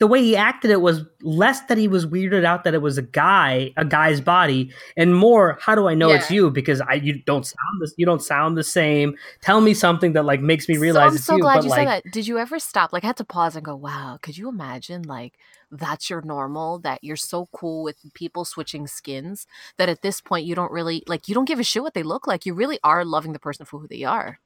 the 0.01 0.07
way 0.07 0.19
he 0.19 0.35
acted 0.35 0.71
it 0.71 0.81
was 0.81 1.05
less 1.21 1.61
that 1.67 1.77
he 1.77 1.87
was 1.87 2.07
weirded 2.07 2.43
out 2.43 2.63
that 2.63 2.73
it 2.73 2.81
was 2.81 2.97
a 2.97 3.03
guy, 3.03 3.71
a 3.77 3.85
guy's 3.85 4.19
body, 4.19 4.71
and 4.97 5.15
more, 5.15 5.59
how 5.61 5.75
do 5.75 5.87
I 5.87 5.93
know 5.93 6.09
it's 6.09 6.31
you? 6.31 6.49
Because 6.49 6.81
I 6.81 6.95
you 6.95 7.21
don't 7.21 7.45
sound 7.45 7.79
this, 7.79 7.93
you 7.97 8.05
don't 8.07 8.23
sound 8.23 8.57
the 8.57 8.63
same. 8.63 9.15
Tell 9.41 9.61
me 9.61 9.75
something 9.75 10.13
that 10.13 10.25
like 10.25 10.41
makes 10.41 10.67
me 10.67 10.77
realize 10.77 11.03
so 11.03 11.07
I'm 11.07 11.15
it's 11.17 11.25
so 11.25 11.35
you. 11.35 11.43
glad 11.43 11.63
you 11.63 11.69
like, 11.69 11.87
said 11.87 11.87
that. 11.87 12.11
Did 12.11 12.27
you 12.27 12.39
ever 12.39 12.57
stop? 12.57 12.91
Like, 12.91 13.03
I 13.03 13.07
had 13.07 13.17
to 13.17 13.23
pause 13.23 13.55
and 13.55 13.63
go, 13.63 13.75
"Wow, 13.75 14.17
could 14.23 14.39
you 14.39 14.49
imagine? 14.49 15.03
Like, 15.03 15.37
that's 15.69 16.09
your 16.09 16.23
normal. 16.23 16.79
That 16.79 17.03
you're 17.03 17.15
so 17.15 17.47
cool 17.51 17.83
with 17.83 17.97
people 18.15 18.43
switching 18.43 18.87
skins 18.87 19.45
that 19.77 19.87
at 19.87 20.01
this 20.01 20.19
point 20.19 20.47
you 20.47 20.55
don't 20.55 20.71
really 20.71 21.03
like. 21.05 21.27
You 21.27 21.35
don't 21.35 21.45
give 21.45 21.59
a 21.59 21.63
shit 21.63 21.83
what 21.83 21.93
they 21.93 22.01
look 22.01 22.25
like. 22.25 22.47
You 22.47 22.55
really 22.55 22.79
are 22.83 23.05
loving 23.05 23.33
the 23.33 23.39
person 23.39 23.67
for 23.67 23.79
who 23.79 23.87
they 23.87 24.03
are. 24.03 24.39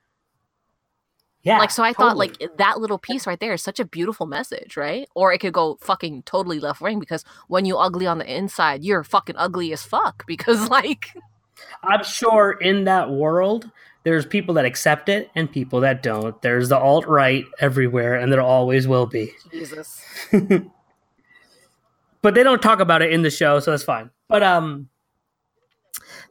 Yeah. 1.45 1.59
like 1.59 1.69
so 1.69 1.83
I 1.83 1.93
thought 1.93 2.17
like 2.17 2.41
that 2.57 2.79
little 2.79 2.97
piece 2.97 3.27
right 3.27 3.39
there 3.39 3.53
is 3.53 3.61
such 3.61 3.79
a 3.79 3.85
beautiful 3.85 4.25
message, 4.25 4.75
right? 4.75 5.07
Or 5.13 5.31
it 5.31 5.37
could 5.37 5.53
go 5.53 5.77
fucking 5.79 6.23
totally 6.23 6.59
left 6.59 6.81
wing 6.81 6.99
because 6.99 7.23
when 7.47 7.65
you 7.65 7.77
ugly 7.77 8.07
on 8.07 8.17
the 8.17 8.25
inside, 8.25 8.83
you're 8.83 9.03
fucking 9.03 9.35
ugly 9.37 9.71
as 9.71 9.83
fuck 9.83 10.25
because 10.27 10.69
like 10.69 11.13
I'm 11.83 12.03
sure 12.03 12.51
in 12.51 12.85
that 12.85 13.11
world, 13.11 13.69
there's 14.03 14.25
people 14.25 14.55
that 14.55 14.65
accept 14.65 15.07
it 15.07 15.29
and 15.35 15.51
people 15.51 15.81
that 15.81 16.03
don't. 16.03 16.39
There's 16.41 16.69
the 16.69 16.77
alt 16.77 17.07
right 17.07 17.45
everywhere, 17.59 18.15
and 18.15 18.31
there 18.31 18.41
always 18.41 18.87
will 18.87 19.05
be. 19.05 19.31
Jesus. 19.51 20.01
but 22.21 22.33
they 22.33 22.43
don't 22.43 22.61
talk 22.61 22.79
about 22.79 23.01
it 23.01 23.11
in 23.11 23.23
the 23.23 23.31
show, 23.31 23.59
so 23.59 23.71
that's 23.71 23.83
fine. 23.83 24.11
But 24.27 24.43
um, 24.43 24.89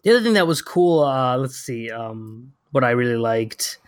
the 0.03 0.11
other 0.11 0.23
thing 0.23 0.35
that 0.35 0.47
was 0.47 0.63
cool, 0.63 1.03
uh, 1.03 1.37
let's 1.37 1.57
see, 1.57 1.91
um, 1.91 2.53
what 2.71 2.85
I 2.85 2.91
really 2.91 3.17
liked. 3.17 3.79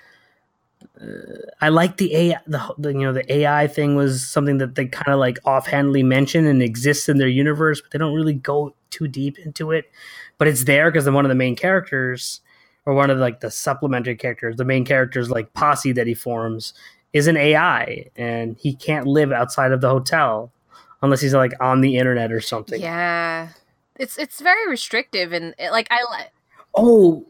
Uh, 1.00 1.38
I 1.60 1.68
like 1.68 1.96
the 1.98 2.14
AI, 2.14 2.38
the, 2.46 2.74
the 2.78 2.92
you 2.92 3.00
know 3.00 3.12
the 3.12 3.30
AI 3.32 3.66
thing 3.66 3.96
was 3.96 4.26
something 4.26 4.58
that 4.58 4.74
they 4.74 4.86
kind 4.86 5.12
of 5.12 5.18
like 5.18 5.38
offhandedly 5.44 6.02
mention 6.02 6.46
and 6.46 6.62
exists 6.62 7.08
in 7.08 7.18
their 7.18 7.28
universe, 7.28 7.80
but 7.80 7.90
they 7.90 7.98
don't 7.98 8.14
really 8.14 8.34
go 8.34 8.74
too 8.90 9.08
deep 9.08 9.38
into 9.38 9.72
it. 9.72 9.90
But 10.38 10.48
it's 10.48 10.64
there 10.64 10.90
because 10.90 11.08
one 11.08 11.24
of 11.24 11.28
the 11.28 11.34
main 11.34 11.56
characters, 11.56 12.40
or 12.86 12.94
one 12.94 13.10
of 13.10 13.18
like 13.18 13.40
the 13.40 13.50
supplementary 13.50 14.16
characters, 14.16 14.56
the 14.56 14.64
main 14.64 14.84
characters 14.84 15.30
like 15.30 15.52
posse 15.54 15.92
that 15.92 16.06
he 16.06 16.14
forms 16.14 16.72
is 17.12 17.26
an 17.26 17.36
AI, 17.36 18.06
and 18.16 18.56
he 18.58 18.74
can't 18.74 19.06
live 19.06 19.32
outside 19.32 19.72
of 19.72 19.80
the 19.80 19.88
hotel 19.88 20.52
unless 21.02 21.20
he's 21.20 21.34
like 21.34 21.52
on 21.60 21.80
the 21.80 21.96
internet 21.96 22.32
or 22.32 22.40
something. 22.40 22.80
Yeah. 22.80 23.48
It's 23.98 24.18
it's 24.18 24.40
very 24.40 24.68
restrictive 24.68 25.32
and 25.32 25.54
it, 25.58 25.70
like 25.70 25.88
I 25.90 26.26
Oh, 26.74 27.26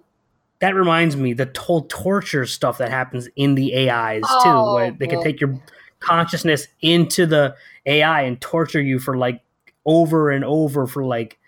that 0.61 0.75
reminds 0.75 1.17
me 1.17 1.33
the 1.33 1.51
whole 1.57 1.83
torture 1.83 2.47
stuff 2.47 2.79
that 2.79 2.91
happens 2.91 3.29
in 3.37 3.55
the 3.55 3.91
AIs 3.91 4.23
Oh, 4.25 4.43
too, 4.43 4.75
where 4.75 4.87
oh, 4.87 4.97
they 4.99 5.07
can 5.07 5.23
take 5.23 5.41
your 5.41 5.61
consciousness 6.01 6.67
into 6.81 7.27
the 7.27 7.57
AI 7.85 8.23
and 8.23 8.41
torture 8.41 8.81
you 8.81 8.99
for 8.99 9.17
like 9.17 9.43
over 9.85 10.31
and 10.31 10.45
over 10.45 10.87
for 10.87 11.05
like 11.05 11.39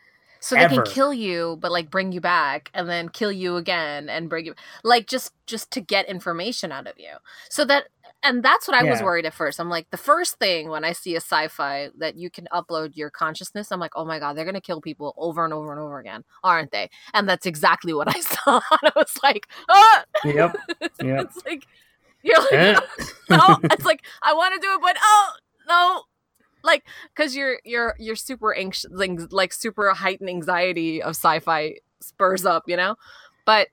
so 0.40 0.54
they 0.54 0.68
can 0.68 0.84
kill 0.84 1.12
you 1.12 1.59
but 1.61 1.72
like 1.72 1.90
bring 1.90 2.12
you 2.12 2.20
back 2.20 2.70
and 2.72 2.88
then 2.88 3.09
kill 3.09 3.32
you 3.32 3.56
again 3.56 4.09
and 4.09 4.28
bring 4.28 4.46
you 4.46 4.54
like 4.84 5.06
just 5.06 5.32
just 5.46 5.70
to 5.72 5.80
get 5.80 6.06
information 6.09 6.70
out 6.70 6.86
of 6.86 6.94
you. 6.98 7.14
So 7.50 7.64
that 7.64 7.84
and 8.23 8.43
that's 8.43 8.66
what 8.66 8.77
I 8.77 8.85
was 8.85 9.01
worried 9.03 9.27
at 9.27 9.35
first. 9.35 9.61
I'm 9.61 9.69
like 9.69 9.89
the 9.91 9.97
first 9.97 10.39
thing 10.39 10.69
when 10.69 10.85
I 10.85 10.93
see 10.93 11.14
a 11.14 11.21
sci-fi 11.21 11.91
that 11.99 12.16
you 12.16 12.31
can 12.31 12.49
upload 12.53 12.97
your 12.97 13.11
consciousness, 13.11 13.71
I'm 13.71 13.81
like, 13.81 13.93
"Oh 13.95 14.05
my 14.05 14.19
god, 14.19 14.37
they're 14.37 14.45
going 14.45 14.55
to 14.55 14.61
kill 14.61 14.81
people 14.81 15.14
over 15.16 15.45
and 15.45 15.55
over 15.55 15.73
and 15.73 15.81
over 15.81 15.99
again, 15.99 16.25
aren't 16.43 16.73
they?" 16.73 16.91
And 17.14 17.29
that's 17.29 17.47
exactly 17.47 17.93
what 17.93 18.14
I 18.14 18.21
saw. 18.21 18.61
I 18.71 18.93
was 18.97 19.12
like, 19.23 19.47
"Ah!" 19.69 20.05
yep, 20.25 20.57
yep. 21.03 21.27
it's 21.31 21.45
like 21.45 21.64
you're 22.23 22.41
like 22.41 22.53
Eh. 22.53 22.81
no 23.31 23.59
it's 23.64 23.85
like 23.85 24.05
i 24.23 24.33
want 24.35 24.55
to 24.55 24.61
do 24.61 24.73
it 24.73 24.81
but 24.81 24.97
oh 25.01 25.33
no 25.69 26.03
like 26.64 26.85
because 27.14 27.37
you're 27.37 27.59
you're 27.64 27.95
you're 27.99 28.16
super 28.16 28.55
anxious 28.55 28.91
like, 28.91 29.19
like 29.31 29.53
super 29.53 29.91
heightened 29.91 30.29
anxiety 30.29 31.03
of 31.03 31.11
sci-fi 31.11 31.75
spurs 32.01 32.45
up 32.45 32.64
you 32.66 32.77
know 32.77 32.97
but 33.45 33.69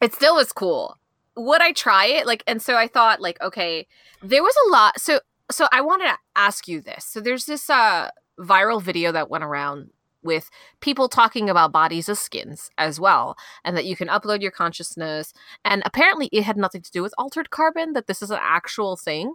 it 0.00 0.14
still 0.14 0.36
was 0.36 0.52
cool 0.52 0.96
would 1.40 1.62
i 1.62 1.72
try 1.72 2.06
it? 2.06 2.26
Like 2.26 2.42
and 2.46 2.60
so 2.60 2.76
i 2.76 2.86
thought 2.86 3.20
like 3.20 3.40
okay 3.40 3.86
there 4.22 4.42
was 4.42 4.54
a 4.66 4.70
lot 4.70 5.00
so 5.00 5.20
so 5.50 5.66
i 5.72 5.80
wanted 5.80 6.04
to 6.04 6.18
ask 6.36 6.68
you 6.68 6.80
this. 6.80 7.04
So 7.04 7.20
there's 7.20 7.46
this 7.46 7.68
uh 7.70 8.10
viral 8.38 8.82
video 8.82 9.12
that 9.12 9.30
went 9.30 9.44
around 9.44 9.90
with 10.22 10.50
people 10.80 11.08
talking 11.08 11.48
about 11.48 11.72
bodies 11.72 12.08
as 12.08 12.20
skins 12.20 12.70
as 12.76 13.00
well 13.00 13.36
and 13.64 13.74
that 13.76 13.86
you 13.86 13.96
can 13.96 14.08
upload 14.08 14.42
your 14.42 14.50
consciousness 14.50 15.32
and 15.64 15.82
apparently 15.86 16.28
it 16.30 16.44
had 16.44 16.58
nothing 16.58 16.82
to 16.82 16.90
do 16.90 17.02
with 17.02 17.14
altered 17.16 17.48
carbon 17.50 17.94
that 17.94 18.06
this 18.06 18.20
is 18.20 18.30
an 18.30 18.38
actual 18.40 18.96
thing. 18.96 19.32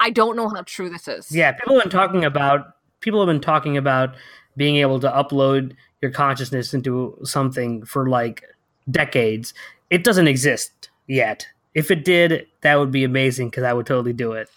I 0.00 0.10
don't 0.10 0.36
know 0.36 0.48
how 0.48 0.62
true 0.62 0.90
this 0.90 1.08
is. 1.08 1.34
Yeah, 1.34 1.52
people 1.52 1.74
have 1.74 1.84
been 1.84 1.90
talking 1.90 2.24
about 2.24 2.76
people 3.00 3.20
have 3.20 3.32
been 3.32 3.40
talking 3.40 3.76
about 3.76 4.14
being 4.56 4.76
able 4.76 5.00
to 5.00 5.08
upload 5.10 5.74
your 6.02 6.10
consciousness 6.10 6.74
into 6.74 7.18
something 7.24 7.84
for 7.84 8.08
like 8.08 8.44
decades. 8.90 9.54
It 9.88 10.04
doesn't 10.04 10.28
exist 10.28 10.90
yet. 11.06 11.48
If 11.74 11.90
it 11.90 12.04
did, 12.04 12.46
that 12.60 12.76
would 12.78 12.90
be 12.92 13.04
amazing 13.04 13.48
because 13.50 13.64
I 13.64 13.72
would 13.72 13.86
totally 13.86 14.12
do 14.12 14.32
it. 14.32 14.48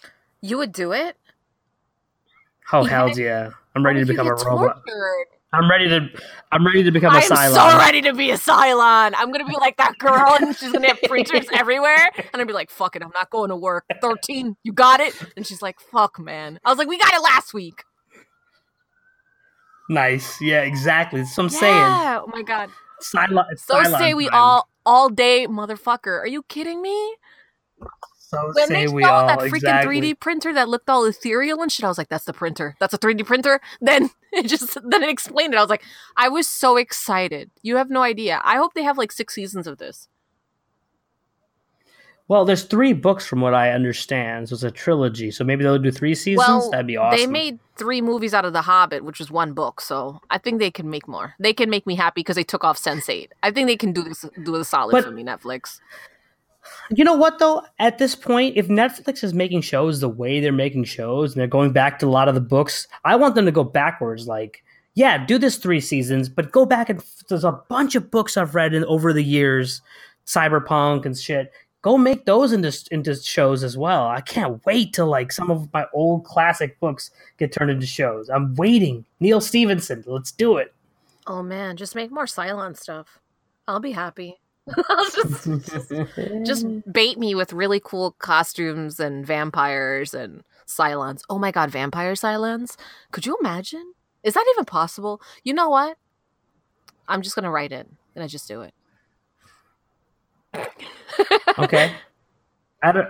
you 0.42 0.58
would 0.58 0.72
do 0.72 0.92
it 0.92 1.16
Oh 2.72 2.84
Yeah. 2.84 2.90
hell's 2.90 3.18
yeah! 3.18 3.50
I'm 3.74 3.84
ready 3.84 4.00
to 4.00 4.06
become 4.06 4.26
a 4.26 4.30
robot. 4.34 4.82
tortured? 4.86 5.26
I'm 5.52 5.70
ready 5.70 5.88
to. 5.88 6.08
I'm 6.52 6.66
ready 6.66 6.82
to 6.82 6.90
become 6.90 7.14
a 7.14 7.18
i'm 7.18 7.22
Cylon. 7.22 7.54
so 7.72 7.78
ready 7.78 8.00
to 8.02 8.12
be 8.12 8.30
a 8.30 8.36
cylon 8.36 9.12
i'm 9.16 9.30
gonna 9.32 9.44
be 9.46 9.56
like 9.56 9.76
that 9.78 9.96
girl 9.98 10.36
and 10.40 10.54
she's 10.56 10.70
gonna 10.72 10.86
have 10.88 11.00
printers 11.02 11.46
everywhere 11.52 12.10
and 12.16 12.40
i'd 12.40 12.46
be 12.46 12.52
like 12.52 12.70
fuck 12.70 12.94
it 12.96 13.02
i'm 13.02 13.10
not 13.14 13.30
going 13.30 13.48
to 13.50 13.56
work 13.56 13.84
13 14.00 14.56
you 14.62 14.72
got 14.72 15.00
it 15.00 15.14
and 15.36 15.46
she's 15.46 15.60
like 15.62 15.78
fuck 15.80 16.18
man 16.20 16.58
i 16.64 16.70
was 16.70 16.78
like 16.78 16.88
we 16.88 16.96
got 16.98 17.12
it 17.14 17.20
last 17.22 17.52
week 17.54 17.82
Nice. 19.88 20.40
Yeah, 20.40 20.62
exactly. 20.62 21.20
That's 21.20 21.36
what 21.36 21.44
I'm 21.44 21.50
saying. 21.50 21.74
yeah 21.76 22.20
oh 22.22 22.26
my 22.32 22.42
god 22.42 22.70
Cylon. 23.02 23.44
so 23.56 23.74
Cylon 23.82 23.98
say 23.98 24.14
we 24.14 24.28
time. 24.28 24.40
all 24.40 24.68
all 24.84 25.08
day 25.08 25.46
motherfucker 25.46 26.18
are 26.20 26.26
you 26.26 26.42
kidding 26.44 26.80
me 26.82 27.16
So 28.18 28.50
when 28.54 28.68
say 28.68 28.86
they 28.86 28.92
we 28.92 29.02
showed 29.02 29.28
that 29.28 29.38
freaking 29.38 29.56
exactly. 29.56 30.00
3D 30.00 30.20
printer 30.20 30.52
that 30.54 30.68
looked 30.68 30.90
all 30.90 31.04
ethereal 31.04 31.62
and 31.62 31.70
shit, 31.70 31.84
I 31.84 31.88
was 31.88 31.98
like, 31.98 32.08
"That's 32.08 32.24
the 32.24 32.32
printer. 32.32 32.74
That's 32.80 32.92
a 32.94 32.98
3D 32.98 33.24
printer." 33.24 33.60
Then 33.80 34.10
it 34.32 34.48
just 34.48 34.76
then 34.84 35.02
it 35.02 35.10
explained 35.10 35.54
it. 35.54 35.58
I 35.58 35.60
was 35.60 35.70
like, 35.70 35.84
I 36.16 36.28
was 36.28 36.48
so 36.48 36.76
excited. 36.76 37.50
You 37.62 37.76
have 37.76 37.88
no 37.88 38.02
idea. 38.02 38.40
I 38.44 38.56
hope 38.56 38.74
they 38.74 38.82
have 38.82 38.98
like 38.98 39.12
six 39.12 39.34
seasons 39.34 39.66
of 39.66 39.78
this. 39.78 40.08
Well, 42.28 42.44
there's 42.44 42.64
three 42.64 42.92
books 42.92 43.24
from 43.24 43.40
what 43.40 43.54
I 43.54 43.70
understand. 43.70 44.48
So 44.48 44.54
it's 44.54 44.62
a 44.64 44.70
trilogy. 44.70 45.30
So 45.30 45.44
maybe 45.44 45.62
they'll 45.62 45.78
do 45.78 45.92
three 45.92 46.14
seasons. 46.14 46.38
well, 46.48 46.70
That'd 46.70 46.86
be 46.86 46.96
awesome. 46.96 47.18
they 47.20 47.26
made 47.28 47.60
three 47.76 48.00
movies 48.00 48.34
out 48.34 48.44
of 48.44 48.52
The 48.52 48.62
Hobbit, 48.62 49.04
which 49.04 49.20
was 49.20 49.30
one 49.30 49.52
book. 49.52 49.80
So 49.80 50.20
I 50.28 50.38
think 50.38 50.58
they 50.58 50.70
can 50.72 50.90
make 50.90 51.06
more. 51.06 51.34
They 51.38 51.52
can 51.52 51.70
make 51.70 51.86
me 51.86 51.94
happy 51.94 52.20
because 52.22 52.34
they 52.36 52.42
took 52.42 52.64
off 52.64 52.78
Sense8. 52.82 53.28
I 53.44 53.52
think 53.52 53.68
they 53.68 53.76
can 53.76 53.92
do 53.92 54.02
this 54.02 54.24
do 54.42 54.54
a 54.56 54.64
solid 54.64 54.92
But- 54.92 55.04
for 55.04 55.10
me. 55.12 55.22
Netflix. 55.22 55.78
You 56.90 57.04
know 57.04 57.14
what 57.14 57.38
though? 57.38 57.62
At 57.78 57.98
this 57.98 58.16
point, 58.16 58.56
if 58.56 58.66
Netflix 58.66 59.22
is 59.22 59.32
making 59.32 59.60
shows 59.60 60.00
the 60.00 60.08
way 60.08 60.40
they're 60.40 60.50
making 60.52 60.82
shows 60.84 61.32
and 61.32 61.40
they're 61.40 61.46
going 61.46 61.70
back 61.70 62.00
to 62.00 62.06
a 62.06 62.10
lot 62.10 62.26
of 62.28 62.34
the 62.34 62.40
books, 62.40 62.88
I 63.04 63.14
want 63.14 63.36
them 63.36 63.44
to 63.44 63.52
go 63.52 63.62
backwards. 63.62 64.26
Like, 64.26 64.64
yeah, 64.94 65.24
do 65.24 65.38
this 65.38 65.58
three 65.58 65.80
seasons, 65.80 66.28
but 66.28 66.50
go 66.50 66.66
back 66.66 66.88
and 66.90 67.00
there's 67.28 67.44
a 67.44 67.52
bunch 67.68 67.94
of 67.94 68.10
books 68.10 68.36
I've 68.36 68.56
read 68.56 68.74
in, 68.74 68.84
over 68.86 69.12
the 69.12 69.22
years, 69.22 69.80
cyberpunk 70.26 71.06
and 71.06 71.16
shit. 71.16 71.52
Go 71.86 71.96
make 71.96 72.24
those 72.24 72.52
into 72.52 72.76
into 72.90 73.14
shows 73.14 73.62
as 73.62 73.78
well. 73.78 74.08
I 74.08 74.20
can't 74.20 74.60
wait 74.66 74.92
till 74.92 75.06
like 75.06 75.30
some 75.30 75.52
of 75.52 75.72
my 75.72 75.86
old 75.94 76.24
classic 76.24 76.80
books 76.80 77.12
get 77.38 77.52
turned 77.52 77.70
into 77.70 77.86
shows. 77.86 78.28
I'm 78.28 78.56
waiting. 78.56 79.04
Neal 79.20 79.40
Stephenson, 79.40 80.02
let's 80.04 80.32
do 80.32 80.56
it. 80.56 80.74
Oh 81.28 81.44
man, 81.44 81.76
just 81.76 81.94
make 81.94 82.10
more 82.10 82.24
Cylon 82.24 82.76
stuff. 82.76 83.20
I'll 83.68 83.78
be 83.78 83.92
happy. 83.92 84.40
I'll 84.88 85.10
just 85.10 85.48
just 86.44 86.66
bait 86.92 87.20
me 87.20 87.36
with 87.36 87.52
really 87.52 87.78
cool 87.78 88.16
costumes 88.18 88.98
and 88.98 89.24
vampires 89.24 90.12
and 90.12 90.42
Cylons. 90.66 91.20
Oh 91.30 91.38
my 91.38 91.52
god, 91.52 91.70
vampire 91.70 92.14
Cylons? 92.14 92.76
Could 93.12 93.26
you 93.26 93.36
imagine? 93.40 93.92
Is 94.24 94.34
that 94.34 94.44
even 94.54 94.64
possible? 94.64 95.20
You 95.44 95.54
know 95.54 95.68
what? 95.68 95.98
I'm 97.06 97.22
just 97.22 97.36
gonna 97.36 97.52
write 97.52 97.70
it 97.70 97.86
and 98.16 98.24
I 98.24 98.26
just 98.26 98.48
do 98.48 98.62
it. 98.62 98.74
Okay. 101.58 101.92
I 102.82 102.92
don't, 102.92 103.08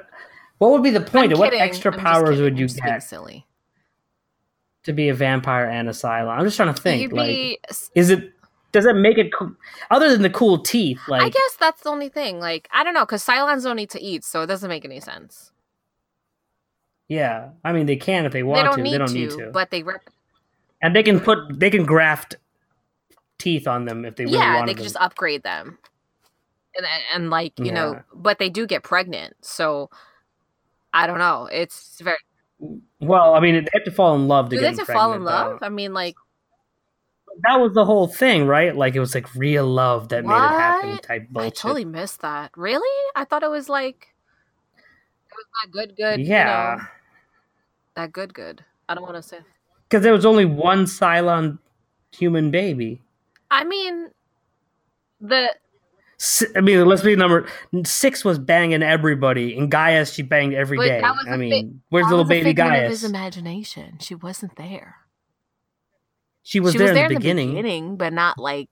what 0.59 0.73
would 0.73 0.83
be 0.83 0.91
the 0.91 1.01
point? 1.01 1.33
I'm 1.33 1.39
what 1.39 1.53
extra 1.55 1.93
I'm 1.93 1.99
powers 2.01 2.41
would 2.41 2.59
you 2.59 2.69
get 2.69 3.03
silly. 3.03 3.47
to 4.85 4.93
be 4.93 5.09
a 5.09 5.15
vampire 5.15 5.67
and 5.67 5.89
a 5.89 5.93
Cylon? 5.93 6.39
I'm 6.39 6.45
just 6.45 6.57
trying 6.57 6.73
to 6.75 6.81
think. 6.81 7.03
You'd 7.03 7.13
like, 7.13 7.27
be. 7.29 7.59
is 7.95 8.11
it? 8.11 8.33
Does 8.73 8.85
it 8.87 8.97
make 8.97 9.17
it 9.19 9.33
cool? 9.33 9.53
Other 9.91 10.11
than 10.11 10.23
the 10.23 10.31
cool 10.31 10.59
teeth, 10.59 11.01
like 11.09 11.23
I 11.23 11.29
guess 11.31 11.57
that's 11.59 11.83
the 11.83 11.91
only 11.91 12.09
thing. 12.09 12.39
Like 12.41 12.69
I 12.73 12.85
don't 12.85 12.95
know, 12.95 13.07
because 13.07 13.25
Cylons 13.25 13.63
don't 13.63 13.77
need 13.77 13.91
to 13.91 14.01
eat, 14.01 14.25
so 14.25 14.43
it 14.43 14.47
doesn't 14.47 14.69
make 14.69 14.85
any 14.85 15.01
sense. 15.01 15.53
yeah. 17.09 17.51
I 17.65 17.73
mean, 17.73 17.87
they 17.87 17.97
can 17.97 18.27
if 18.27 18.33
they 18.33 18.43
They 18.43 18.43
want 18.43 18.67
don't, 18.67 18.85
to. 18.85 18.91
they 18.91 18.99
don't 18.99 19.09
to, 19.09 19.15
need 19.15 19.31
to. 19.31 19.51
but 19.53 19.71
they 19.71 19.83
rep- 19.83 20.11
and 20.83 20.95
they 20.95 21.03
can 21.03 21.21
put 21.21 21.39
they 21.59 21.71
can 21.71 21.85
graft 21.85 22.37
teeth 23.39 23.67
on 23.67 23.85
them 23.87 24.05
if 24.05 24.17
they 24.17 24.25
really 24.27 24.39
yeah, 24.39 24.55
wanted 24.57 24.69
they 24.69 24.75
can 24.75 24.79
them. 24.79 24.85
just 24.85 24.97
upgrade 24.97 25.43
them, 25.43 25.79
and 26.77 26.87
and 27.15 27.31
like 27.31 27.59
you 27.59 27.73
know, 27.73 28.01
but 28.15 28.39
they 28.39 28.49
do 28.51 28.67
get 28.67 28.83
pregnant, 28.83 29.35
so 29.43 29.91
I 30.93 31.07
don't 31.07 31.19
know. 31.19 31.49
It's 31.51 32.01
very. 32.01 32.19
Well, 33.01 33.35
I 33.35 33.41
mean, 33.41 33.55
they 33.55 33.69
have 33.75 33.85
to 33.85 33.91
fall 33.91 34.15
in 34.15 34.29
love 34.29 34.49
to 34.51 34.57
Do 34.57 34.61
get 34.61 34.63
they 34.63 34.79
have 34.79 34.87
to 34.87 34.93
fall 34.93 35.13
in 35.13 35.25
love? 35.25 35.59
I 35.63 35.69
mean, 35.69 35.93
like. 35.95 36.17
That 37.43 37.61
was 37.61 37.75
the 37.75 37.85
whole 37.85 38.07
thing, 38.07 38.47
right? 38.47 38.75
Like 38.75 38.95
it 38.95 39.01
was 39.01 39.15
like 39.15 39.35
real 39.35 39.67
love 39.67 40.09
that 40.09 40.25
made 40.25 40.35
it 40.35 40.39
happen 40.39 40.91
What? 40.93 41.03
type 41.03 41.29
I 41.37 41.51
totally 41.51 41.85
missed 41.85 42.23
that. 42.23 42.51
Really? 42.57 43.11
I 43.15 43.25
thought 43.25 43.43
it 43.43 43.51
was 43.51 43.69
like 43.69 44.15
it 44.77 45.35
was 45.37 45.47
that 45.63 45.71
good, 45.71 45.97
good. 45.97 46.21
you 46.21 46.27
yeah, 46.29 46.77
know, 46.79 46.85
that 47.95 48.13
good, 48.13 48.33
good. 48.33 48.65
I 48.89 48.95
don't 48.95 49.03
want 49.03 49.17
to 49.17 49.23
say. 49.23 49.41
because 49.87 50.03
there 50.03 50.15
was 50.15 50.25
only 50.25 50.47
one 50.47 50.87
Cylon 50.87 51.59
human 52.11 52.51
baby. 52.51 53.03
I 53.51 53.65
mean, 53.65 54.09
the 55.21 55.55
I 56.57 56.61
mean, 56.63 56.85
let's 56.87 57.03
be 57.03 57.15
number 57.15 57.47
six 57.85 58.25
was 58.25 58.39
banging 58.39 58.83
everybody, 58.83 59.57
and 59.57 59.71
Gaius 59.71 60.13
she 60.13 60.23
banged 60.23 60.55
every 60.55 60.79
But 60.79 60.87
day. 60.87 61.03
I 61.03 61.37
mean, 61.37 61.51
fi- 61.51 61.79
where's 61.91 62.05
That 62.07 62.11
little 62.11 62.25
was 62.25 62.29
baby 62.29 62.61
of 62.61 62.91
his 62.91 63.05
imagination. 63.05 63.99
She 64.01 64.15
wasn't 64.15 64.57
there. 64.57 64.97
She 66.43 66.61
was 66.61 66.73
she 66.73 66.79
there, 66.79 66.89
was 66.89 66.95
there 66.95 67.07
in 67.07 67.13
the 67.13 67.19
beginning. 67.19 67.49
beginning, 67.51 67.97
but 67.97 68.13
not 68.13 68.39
like 68.39 68.71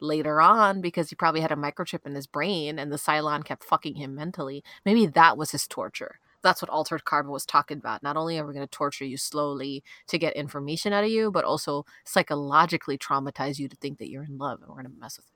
later 0.00 0.40
on 0.40 0.80
because 0.80 1.10
he 1.10 1.16
probably 1.16 1.40
had 1.40 1.52
a 1.52 1.56
microchip 1.56 2.06
in 2.06 2.14
his 2.14 2.26
brain 2.26 2.78
and 2.78 2.92
the 2.92 2.96
Cylon 2.96 3.44
kept 3.44 3.64
fucking 3.64 3.96
him 3.96 4.14
mentally. 4.14 4.62
Maybe 4.84 5.06
that 5.06 5.36
was 5.36 5.50
his 5.50 5.66
torture. 5.66 6.20
That's 6.42 6.62
what 6.62 6.70
Altered 6.70 7.04
Carbon 7.04 7.32
was 7.32 7.44
talking 7.44 7.78
about. 7.78 8.02
Not 8.02 8.16
only 8.16 8.38
are 8.38 8.46
we 8.46 8.54
going 8.54 8.66
to 8.66 8.70
torture 8.70 9.04
you 9.04 9.16
slowly 9.16 9.82
to 10.06 10.18
get 10.18 10.36
information 10.36 10.92
out 10.92 11.02
of 11.04 11.10
you, 11.10 11.30
but 11.30 11.44
also 11.44 11.84
psychologically 12.04 12.96
traumatize 12.96 13.58
you 13.58 13.68
to 13.68 13.76
think 13.76 13.98
that 13.98 14.08
you're 14.08 14.22
in 14.22 14.38
love 14.38 14.60
and 14.60 14.68
we're 14.68 14.82
going 14.82 14.94
to 14.94 15.00
mess 15.00 15.16
with 15.16 15.26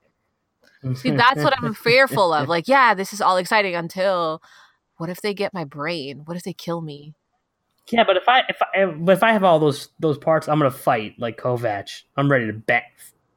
See, 0.95 1.11
that's 1.11 1.43
what 1.43 1.53
I'm 1.57 1.73
fearful 1.75 2.33
of. 2.33 2.47
Like, 2.47 2.67
yeah, 2.67 2.93
this 2.93 3.13
is 3.13 3.21
all 3.21 3.37
exciting 3.37 3.75
until 3.75 4.41
what 4.97 5.09
if 5.09 5.21
they 5.21 5.33
get 5.33 5.53
my 5.53 5.63
brain? 5.63 6.23
What 6.25 6.37
if 6.37 6.43
they 6.43 6.53
kill 6.53 6.81
me? 6.81 7.13
Yeah, 7.91 8.03
but 8.03 8.17
if 8.17 8.27
I 8.27 8.43
if 8.47 8.57
I 8.61 9.11
if 9.11 9.23
I 9.23 9.31
have 9.31 9.43
all 9.43 9.59
those 9.59 9.89
those 9.99 10.17
parts, 10.17 10.47
I'm 10.47 10.57
gonna 10.59 10.71
fight 10.71 11.15
like 11.17 11.37
Kovac. 11.37 12.03
I'm 12.17 12.31
ready 12.31 12.47
to 12.47 12.53
bet. 12.53 12.83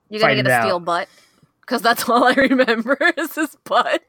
You're 0.08 0.20
gonna 0.20 0.36
get 0.36 0.46
a 0.46 0.52
out. 0.52 0.62
steel 0.62 0.80
butt? 0.80 1.08
Because 1.60 1.82
that's 1.82 2.08
all 2.08 2.24
I 2.24 2.34
remember 2.34 2.96
is 3.16 3.34
his 3.34 3.56
butt. 3.64 4.02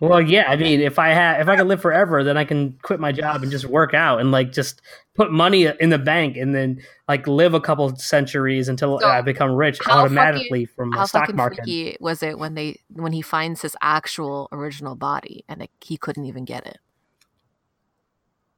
Well, 0.00 0.20
yeah, 0.22 0.44
I 0.48 0.54
mean, 0.54 0.80
if 0.80 0.98
I 0.98 1.08
have 1.08 1.40
if 1.40 1.48
I 1.48 1.56
can 1.56 1.66
live 1.66 1.82
forever, 1.82 2.22
then 2.22 2.36
I 2.36 2.44
can 2.44 2.78
quit 2.82 3.00
my 3.00 3.10
job 3.10 3.42
and 3.42 3.50
just 3.50 3.64
work 3.64 3.94
out 3.94 4.20
and 4.20 4.30
like 4.30 4.52
just 4.52 4.80
put 5.14 5.32
money 5.32 5.66
in 5.80 5.90
the 5.90 5.98
bank 5.98 6.36
and 6.36 6.54
then 6.54 6.80
like 7.08 7.26
live 7.26 7.52
a 7.52 7.60
couple 7.60 7.94
centuries 7.96 8.68
until 8.68 9.00
So, 9.00 9.08
I 9.08 9.22
become 9.22 9.50
rich 9.52 9.80
automatically 9.88 10.66
from 10.66 10.90
the 10.90 11.04
stock 11.06 11.22
fucking 11.22 11.36
market. 11.36 11.96
was 12.00 12.22
it 12.22 12.38
when 12.38 12.54
they 12.54 12.80
when 12.90 13.12
he 13.12 13.22
finds 13.22 13.62
his 13.62 13.74
actual 13.82 14.48
original 14.52 14.94
body 14.94 15.44
and 15.48 15.62
it, 15.62 15.70
he 15.80 15.96
couldn't 15.96 16.26
even 16.26 16.44
get 16.44 16.64
it? 16.64 16.78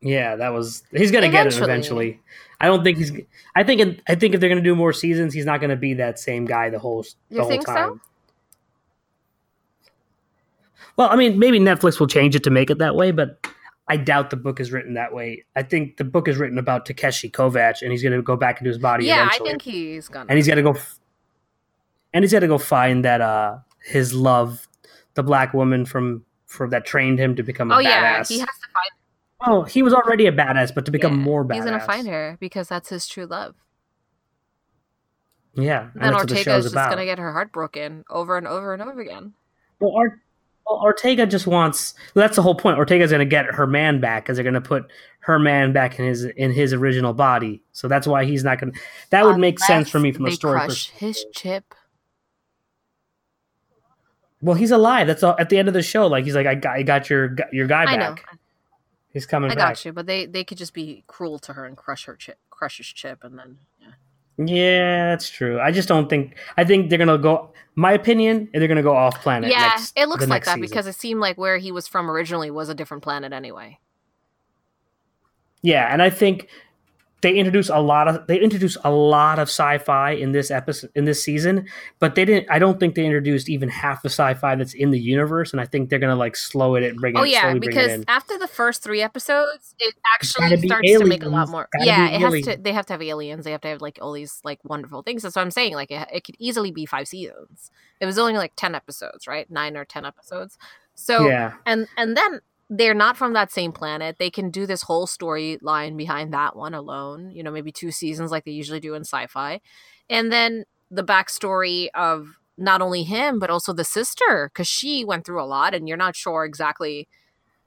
Yeah, 0.03 0.37
that 0.37 0.51
was 0.53 0.83
he's 0.93 1.11
gonna 1.11 1.29
get 1.31 1.47
it 1.47 1.55
Eventually. 1.57 1.65
eventually. 2.09 2.21
I 2.61 2.67
don't 2.67 2.83
think 2.85 2.99
he's. 2.99 3.13
I 3.55 3.65
think 3.65 4.01
I 4.09 4.15
think 4.15 4.35
if 4.35 4.41
they're 4.41 4.49
gonna 4.49 4.61
do 4.63 4.75
more 4.75 4.93
seasons, 4.93 5.35
he's 5.35 5.45
not 5.47 5.61
gonna 5.61 5.77
be 5.77 5.95
that 5.95 6.19
same 6.19 6.45
guy 6.47 6.71
the 6.71 6.79
whole 6.79 7.03
the 7.03 7.37
You 7.37 7.41
whole 7.41 7.51
think 7.51 7.67
so? 7.67 8.01
Well, 11.01 11.09
I 11.11 11.17
mean, 11.17 11.39
maybe 11.39 11.59
Netflix 11.59 11.99
will 11.99 12.09
change 12.09 12.37
it 12.37 12.45
to 12.45 12.51
make 12.51 12.69
it 12.69 12.77
that 12.77 12.95
way, 12.95 13.11
but 13.11 13.47
I 13.89 13.97
doubt 13.97 14.29
the 14.29 14.37
book 14.37 14.61
is 14.61 14.71
written 14.71 14.93
that 14.95 15.15
way. 15.15 15.47
I 15.57 15.63
think 15.63 15.97
the 15.97 16.05
book 16.05 16.29
is 16.29 16.37
written 16.37 16.59
about 16.59 16.85
Takeshi 16.85 17.31
Kovac, 17.31 17.81
and 17.81 17.91
he's 17.91 18.03
going 18.03 18.13
to 18.13 18.21
go 18.21 18.37
back 18.37 18.61
into 18.61 18.69
his 18.69 18.77
body 18.77 19.07
Yeah, 19.07 19.27
I 19.33 19.39
think 19.39 19.63
he's 19.63 20.09
gonna. 20.09 20.27
and 20.29 20.37
he's 20.37 20.47
got 20.47 20.57
to 20.57 20.63
go, 20.63 20.73
f- 20.73 21.01
and 22.13 22.23
he's 22.23 22.33
got 22.33 22.41
to 22.41 22.49
go 22.49 22.59
find 22.59 23.03
that 23.07 23.23
uh 23.23 23.61
his 23.83 24.13
love, 24.13 24.69
the 25.15 25.23
black 25.23 25.55
woman 25.55 25.87
from 25.87 26.23
from 26.45 26.69
that 26.69 26.85
trained 26.85 27.19
him 27.19 27.35
to 27.37 27.43
become 27.43 27.71
a 27.71 27.77
oh 27.77 27.79
badass. 27.79 27.83
yeah, 27.85 28.23
he 28.25 28.39
has 28.41 28.49
to 28.49 28.69
find. 28.75 28.91
oh, 29.47 29.63
he 29.63 29.83
was 29.83 29.95
already 29.95 30.27
a 30.27 30.33
badass, 30.33 30.75
but 30.75 30.85
to 30.85 30.91
become 30.91 31.13
yeah, 31.17 31.25
more 31.25 31.47
badass, 31.47 31.55
He's 31.55 31.65
gonna 31.65 31.81
find 31.81 32.07
her 32.09 32.37
because 32.41 32.69
that's 32.69 32.91
his 32.91 33.07
true 33.07 33.25
love. 33.25 33.55
Yeah, 35.55 35.89
and 35.95 36.03
then 36.03 36.13
what 36.13 36.29
the 36.29 36.35
just 36.45 36.73
about. 36.73 36.91
gonna 36.91 37.07
get 37.07 37.19
her 37.19 37.33
heart 37.33 37.53
broken 37.53 38.05
over 38.11 38.37
and 38.37 38.47
over 38.47 38.75
and 38.75 38.83
over 38.83 39.01
again. 39.01 39.33
Well, 39.81 39.93
Or- 39.93 40.21
well, 40.67 40.81
Ortega 40.83 41.27
just 41.27 41.47
wants. 41.47 41.95
That's 42.15 42.37
the 42.37 42.43
whole 42.43 42.55
point. 42.55 42.79
Ortega's 42.79 43.11
going 43.11 43.21
to 43.21 43.25
get 43.27 43.47
her 43.47 43.67
man 43.67 44.01
back 44.01 44.25
because 44.25 44.37
they're 44.37 44.45
going 44.45 44.55
to 44.55 44.61
put 44.61 44.91
her 45.21 45.39
man 45.39 45.73
back 45.73 45.99
in 45.99 46.05
his 46.07 46.25
in 46.25 46.53
his 46.53 46.73
original 46.73 47.13
body. 47.13 47.63
So 47.73 47.89
that's 47.89 48.07
why 48.07 48.25
he's 48.25 48.45
not 48.45 48.61
going. 48.61 48.73
to... 48.73 48.81
That 49.11 49.25
would 49.25 49.39
make 49.39 49.59
sense 49.59 49.91
for 49.91 49.99
me 49.99 50.13
from 50.13 50.27
a 50.27 50.33
story. 50.33 50.59
crush 50.59 50.91
pers- 50.91 50.99
his 50.99 51.27
chip. 51.35 51.75
well, 54.43 54.57
he's 54.57 54.71
alive. 54.71 55.07
That's 55.07 55.23
all, 55.23 55.37
at 55.39 55.49
the 55.49 55.59
end 55.59 55.69
of 55.69 55.75
the 55.75 55.83
show. 55.83 56.07
Like 56.07 56.25
he's 56.25 56.35
like, 56.35 56.47
I 56.47 56.55
got, 56.55 56.77
I 56.77 56.83
got 56.83 57.11
your 57.11 57.37
your 57.53 57.67
guy 57.67 57.85
I 57.85 57.97
know. 57.97 58.15
back. 58.15 58.39
He's 59.13 59.27
coming 59.27 59.51
I 59.51 59.55
back. 59.55 59.75
got 59.75 59.85
you, 59.85 59.93
but 59.93 60.07
they 60.07 60.27
they 60.27 60.45
could 60.45 60.59
just 60.59 60.73
be 60.73 61.05
cruel 61.07 61.39
to 61.41 61.55
her 61.55 61.65
and 61.65 61.77
crush 61.77 62.05
her 62.05 62.17
chip, 62.17 62.39
crush 62.49 62.79
his 62.79 62.87
chip, 62.87 63.25
and 63.25 63.39
then 63.39 63.59
yeah. 64.49 65.11
That's 65.11 65.29
true. 65.29 65.61
I 65.61 65.71
just 65.71 65.89
don't 65.89 66.09
think. 66.09 66.37
I 66.57 66.65
think 66.65 66.89
they're 66.91 66.99
going 66.99 67.09
to 67.09 67.19
go. 67.19 67.51
My 67.75 67.93
opinion, 67.93 68.49
they're 68.53 68.67
going 68.67 68.77
to 68.77 68.83
go 68.83 68.95
off 68.95 69.23
planet. 69.23 69.51
Yeah, 69.51 69.69
next, 69.69 69.93
it 69.97 70.09
looks 70.09 70.27
like 70.27 70.45
that 70.45 70.57
season. 70.57 70.61
because 70.61 70.87
it 70.87 70.95
seemed 70.95 71.21
like 71.21 71.39
where 71.39 71.57
he 71.59 71.73
was 71.73 71.87
from 71.87 72.11
originally 72.11 72.51
was 72.51 72.69
a 72.69 72.75
different 72.75 73.03
planet 73.03 73.33
anyway. 73.33 73.79
Yeah, 75.63 75.93
and 75.93 76.03
I 76.03 76.11
think 76.11 76.49
they 77.23 77.35
introduce 77.35 77.69
a 77.69 77.79
lot 77.79 78.09
of 78.09 78.27
they 78.27 78.39
introduce 78.41 78.77
a 78.85 78.91
lot 78.91 79.39
of 79.39 79.49
sci-fi 79.49 80.13
in 80.13 80.33
this 80.33 80.51
episode 80.51 80.91
in 80.95 81.05
this 81.05 81.23
season, 81.23 81.67
but 81.99 82.15
they 82.15 82.25
didn't. 82.25 82.51
I 82.51 82.59
don't 82.59 82.81
think 82.81 82.95
they 82.95 83.05
introduced 83.05 83.49
even 83.49 83.69
half 83.69 84.03
the 84.03 84.09
sci-fi 84.09 84.55
that's 84.55 84.73
in 84.75 84.91
the 84.91 84.99
universe, 84.99 85.53
and 85.53 85.61
I 85.61 85.67
think 85.67 85.91
they're 85.91 85.99
gonna 85.99 86.17
like 86.17 86.37
slow 86.37 86.75
it 86.77 86.85
and 86.85 86.99
bring 86.99 87.17
Oh 87.17 87.23
it. 87.23 87.31
yeah, 87.31 87.43
bring 87.45 87.57
it 87.57 87.61
because 87.61 88.05
after 88.09 88.39
the 88.39 88.49
first 88.49 88.83
three 88.83 89.03
episodes, 89.03 89.75
it 89.79 89.95
actually 90.15 90.57
starts 90.67 90.89
to 90.91 91.05
make 91.05 91.23
a 91.23 91.29
lot 91.29 91.49
more. 91.49 91.69
Yeah, 91.81 92.09
it 92.09 92.21
has 92.21 92.43
to. 92.45 92.57
They 92.61 92.73
have 92.73 92.87
to 92.87 92.95
have 92.95 93.03
aliens. 93.03 93.45
They 93.45 93.53
have 93.53 93.61
to 93.63 93.69
have 93.69 93.81
like 93.83 93.99
all 94.01 94.13
these 94.13 94.41
like 94.45 94.61
wonderful 94.65 95.03
things. 95.03 95.23
That's 95.23 95.37
what 95.37 95.43
I'm 95.43 95.51
saying. 95.51 95.75
Like 95.75 95.91
it, 95.91 96.09
it 96.13 96.25
could 96.25 96.37
easily 96.39 96.71
be 96.71 96.87
five 96.87 97.09
seasons. 97.09 97.71
It 98.01 98.07
was 98.07 98.19
only 98.19 98.35
like 98.35 98.53
ten 98.57 98.75
episodes, 98.75 99.27
right? 99.27 99.51
Nine 99.51 99.77
or 99.77 99.85
ten 99.85 100.07
episodes. 100.07 100.57
So 100.95 101.29
yeah, 101.29 101.55
and 101.67 101.87
and 101.97 102.17
then 102.17 102.41
they're 102.73 102.95
not 102.95 103.17
from 103.17 103.33
that 103.33 103.51
same 103.51 103.73
planet. 103.73 104.17
They 104.19 104.31
can 104.31 104.51
do 104.51 104.65
this 104.65 104.83
whole 104.83 105.07
storyline 105.09 105.97
behind 105.97 106.33
that 106.33 106.55
one 106.55 106.73
alone. 106.73 107.33
You 107.33 107.43
know, 107.43 107.51
maybe 107.51 107.73
two 107.73 107.91
seasons 107.91 108.31
like 108.31 108.45
they 108.45 108.53
usually 108.53 108.79
do 108.81 108.95
in 108.95 109.03
sci-fi, 109.03 109.61
and 110.09 110.33
then 110.33 110.65
the 110.91 111.03
backstory 111.05 111.89
of 111.95 112.39
not 112.57 112.81
only 112.83 113.03
him 113.03 113.39
but 113.39 113.49
also 113.51 113.73
the 113.73 113.85
sister 113.85 114.51
because 114.53 114.69
she 114.69 115.05
went 115.05 115.25
through 115.27 115.43
a 115.43 115.45
lot, 115.47 115.75
and 115.75 115.89
you're 115.89 115.97
not 115.97 116.15
sure 116.17 116.45
exactly 116.45 117.09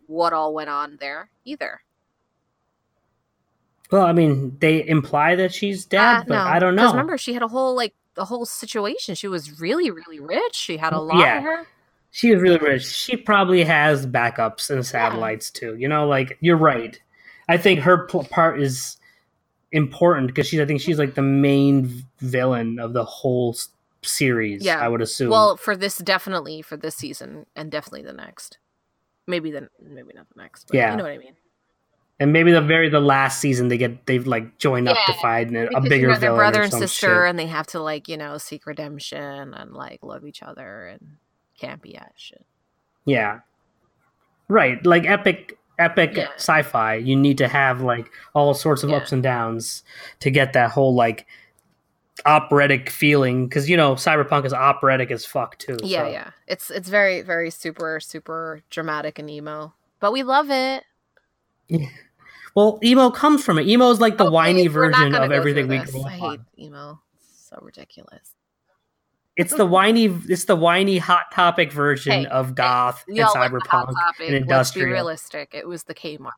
what 0.07 0.33
all 0.33 0.53
went 0.53 0.69
on 0.69 0.97
there 0.99 1.29
either. 1.45 1.81
well, 3.91 4.05
I 4.05 4.11
mean, 4.13 4.57
they 4.59 4.87
imply 4.87 5.35
that 5.35 5.53
she's 5.53 5.85
dead, 5.85 6.01
Uh, 6.01 6.23
but 6.27 6.37
I 6.37 6.57
don't 6.59 6.75
know. 6.75 6.89
Remember, 6.89 7.17
she 7.17 7.33
had 7.33 7.43
a 7.43 7.47
whole 7.47 7.75
like 7.75 7.93
the 8.15 8.25
whole 8.25 8.45
situation. 8.45 9.15
She 9.15 9.27
was 9.27 9.59
really, 9.59 9.91
really 9.91 10.19
rich. 10.19 10.55
She 10.55 10.77
had 10.77 10.93
a 10.93 10.99
lot 10.99 11.19
Yeah. 11.19 11.37
of 11.37 11.43
her. 11.43 11.67
She 12.15 12.31
was 12.31 12.41
really 12.43 12.59
rich. 12.59 12.85
She 12.85 13.17
probably 13.17 13.63
has 13.63 14.05
backups 14.05 14.69
and 14.69 14.85
satellites 14.85 15.49
too. 15.49 15.75
You 15.75 15.87
know, 15.87 16.07
like 16.07 16.37
you're 16.41 16.55
right. 16.57 16.99
I 17.49 17.57
think 17.57 17.79
her 17.79 18.05
pl- 18.05 18.25
part 18.25 18.61
is 18.61 18.97
important 19.71 20.27
because 20.27 20.47
she's. 20.47 20.59
I 20.59 20.65
think 20.65 20.79
she's 20.79 20.99
like 20.99 21.15
the 21.15 21.23
main 21.23 22.05
villain 22.19 22.77
of 22.79 22.93
the 22.93 23.03
whole 23.03 23.53
s- 23.55 23.69
series. 24.03 24.63
Yeah. 24.63 24.79
I 24.79 24.87
would 24.87 25.01
assume. 25.01 25.31
Well, 25.31 25.57
for 25.57 25.75
this 25.75 25.97
definitely 25.97 26.61
for 26.61 26.77
this 26.77 26.95
season 26.95 27.45
and 27.55 27.71
definitely 27.71 28.03
the 28.03 28.13
next. 28.13 28.59
Maybe 29.25 29.49
the 29.51 29.69
maybe 29.81 30.13
not 30.13 30.27
the 30.35 30.41
next. 30.41 30.67
But 30.67 30.75
Yeah. 30.77 30.91
you 30.91 30.97
know 30.97 31.03
what 31.03 31.13
I 31.13 31.17
mean. 31.17 31.33
and 32.19 32.31
maybe 32.31 32.51
the 32.51 32.61
very 32.61 32.89
the 32.89 32.99
last 32.99 33.39
season 33.39 33.69
they 33.69 33.77
get 33.77 34.05
they've 34.05 34.27
like 34.27 34.59
joined 34.59 34.87
up 34.87 34.97
to 35.07 35.13
fight 35.13 35.51
a, 35.51 35.63
a 35.63 35.67
Because, 35.69 35.83
bigger 35.89 35.95
you 35.95 36.07
know, 36.13 36.19
they're 36.19 36.19
villain 36.29 36.37
brother 36.37 36.59
or 36.59 36.63
and 36.65 36.71
sister, 36.73 37.07
shit. 37.07 37.29
and 37.29 37.39
they 37.39 37.47
have 37.47 37.65
to 37.67 37.79
like 37.81 38.07
you 38.07 38.17
know 38.17 38.37
seek 38.37 38.67
redemption 38.67 39.53
and 39.55 39.71
like 39.73 39.99
love 40.03 40.25
each 40.25 40.43
other 40.43 40.85
and 40.87 41.17
campy 41.61 41.97
ass 41.97 42.11
shit. 42.15 42.45
Yeah, 43.05 43.39
right. 44.47 44.83
Like 44.85 45.05
epic 45.05 45.57
epic 45.79 46.15
Yeah. 46.15 46.27
sci-fi. 46.35 46.95
You 46.95 47.15
need 47.15 47.37
to 47.39 47.47
have 47.47 47.81
like 47.81 48.09
all 48.33 48.53
sorts 48.53 48.83
of 48.83 48.89
Yeah. 48.89 48.97
ups 48.97 49.11
and 49.11 49.23
downs 49.23 49.83
to 50.19 50.29
get 50.29 50.53
that 50.53 50.71
whole 50.71 50.93
like 50.93 51.25
operatic 52.25 52.89
feeling 52.89 53.47
because 53.47 53.69
you 53.69 53.75
know 53.75 53.95
cyberpunk 53.95 54.45
is 54.45 54.53
operatic 54.53 55.11
as 55.11 55.25
fuck 55.25 55.57
too. 55.57 55.77
Yeah, 55.83 56.05
so. 56.05 56.11
yeah. 56.11 56.29
It's 56.47 56.69
it's 56.69 56.89
very 56.89 57.21
very 57.21 57.49
super 57.49 57.99
super 57.99 58.61
dramatic 58.69 59.19
and 59.19 59.29
emo, 59.29 59.73
but 59.99 60.13
we 60.13 60.23
love 60.23 60.49
it. 60.49 60.83
Well, 62.55 62.79
emo 62.83 63.09
comes 63.09 63.43
from 63.43 63.57
it. 63.57 63.67
Emo 63.67 63.89
is 63.89 63.99
like 63.99 64.17
the 64.17 64.25
oh, 64.25 64.27
Okay, 64.27 64.33
whiny 64.33 64.67
version 64.67 65.15
of 65.15 65.31
everything 65.31 65.67
we 65.67 65.79
I 65.79 65.85
hate 65.85 66.39
emo. 66.59 67.01
It's 67.15 67.49
so 67.49 67.57
ridiculous. 67.61 68.35
It's 69.35 69.53
the 69.53 69.65
whiny. 69.65 70.05
It's 70.29 70.45
the 70.45 70.55
whiny 70.55 70.97
hot 70.99 71.31
topic 71.33 71.71
version 71.71 72.11
Hey, 72.11 72.25
of 72.27 72.53
goth 72.55 73.03
and 73.07 73.17
the 73.17 73.23
cyberpunk 73.23 73.87
and 73.87 73.95
Let's 73.97 74.17
be 74.19 74.35
industrial. 74.35 74.89
realistic. 74.91 75.49
It 75.53 75.67
was 75.67 75.83
the 75.83 75.95
Kmart. 75.95 76.31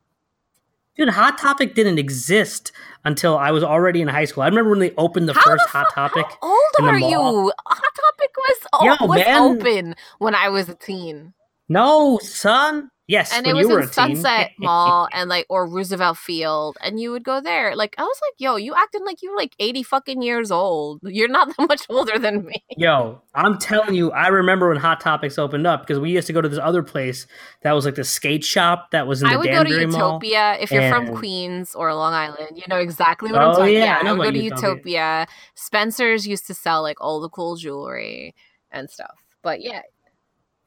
Dude, 0.97 1.09
Hot 1.09 1.37
Topic 1.37 1.75
didn't 1.75 1.99
exist 1.99 2.71
until 3.03 3.37
I 3.37 3.51
was 3.51 3.65
already 3.65 3.99
in 4.01 4.07
high 4.07 4.23
school. 4.23 4.43
I 4.43 4.47
remember 4.47 4.69
when 4.69 4.79
they 4.79 4.93
opened 4.95 5.27
the 5.27 5.33
How 5.33 5.41
first 5.41 5.65
the 5.65 5.71
Hot 5.71 5.93
Topic. 5.93 6.25
How 6.41 6.47
old 6.47 6.89
are 6.89 6.97
you? 6.97 7.51
Hot 7.67 7.83
Topic 7.95 8.31
was 8.37 8.57
oh, 8.71 8.85
Yo, 8.85 9.05
was 9.05 9.19
man. 9.25 9.41
open 9.41 9.95
when 10.19 10.33
I 10.35 10.47
was 10.47 10.69
a 10.69 10.75
teen. 10.75 11.33
No, 11.67 12.17
son. 12.19 12.89
Yes, 13.07 13.31
and 13.31 13.45
it 13.45 13.53
was 13.53 13.69
in. 13.69 13.87
Sunset 13.87 14.51
Mall 14.57 15.07
and 15.13 15.29
like 15.29 15.45
or 15.47 15.67
Roosevelt 15.67 16.17
Field, 16.17 16.75
and 16.81 16.99
you 16.99 17.11
would 17.11 17.23
go 17.23 17.39
there. 17.39 17.75
Like 17.75 17.93
I 17.99 18.01
was 18.01 18.19
like, 18.23 18.33
yo, 18.39 18.55
you 18.55 18.73
acting 18.73 19.05
like 19.05 19.21
you 19.21 19.29
were 19.29 19.37
like 19.37 19.53
eighty 19.59 19.83
fucking 19.83 20.23
years 20.23 20.49
old. 20.49 21.01
You're 21.03 21.27
not 21.27 21.55
that 21.55 21.67
much 21.69 21.83
older 21.87 22.17
than 22.17 22.45
me. 22.45 22.63
Yo, 22.77 23.21
I'm 23.35 23.59
telling 23.59 23.93
you, 23.93 24.11
I 24.11 24.29
remember 24.29 24.69
when 24.69 24.77
Hot 24.77 25.01
Topics 25.01 25.37
opened 25.37 25.67
up 25.67 25.81
because 25.81 25.99
we 25.99 26.09
used 26.11 26.25
to 26.27 26.33
go 26.33 26.41
to 26.41 26.49
this 26.49 26.57
other 26.57 26.81
place 26.81 27.27
that 27.61 27.73
was 27.73 27.85
like 27.85 27.93
the 27.95 28.03
skate 28.03 28.43
shop 28.43 28.89
that 28.89 29.05
was 29.05 29.21
in 29.21 29.27
the 29.27 29.35
I 29.35 29.37
would 29.37 29.45
go 29.51 29.63
to 29.63 29.69
Danbury 29.69 29.85
Mall. 29.85 30.13
Utopia 30.13 30.57
if 30.59 30.71
you're 30.71 30.89
from 30.89 31.15
Queens 31.15 31.75
or 31.75 31.93
Long 31.93 32.13
Island. 32.13 32.57
You 32.57 32.63
know 32.67 32.77
exactly 32.79 33.31
what 33.31 33.39
I'm 33.41 33.49
Oh, 33.51 33.57
talking. 33.59 33.73
yeah, 33.75 33.83
Yeah, 33.83 33.99
I 34.03 34.09
I 34.09 34.13
would 34.13 34.23
go 34.25 34.31
to 34.31 34.39
Utopia. 34.39 34.67
Utopia. 34.73 35.27
Spencer's 35.53 36.27
used 36.27 36.47
to 36.47 36.55
sell 36.55 36.81
like 36.81 36.97
all 36.99 37.21
the 37.21 37.29
cool 37.29 37.55
jewelry 37.55 38.33
and 38.71 38.89
stuff. 38.89 39.13
But 39.43 39.61
yeah, 39.61 39.81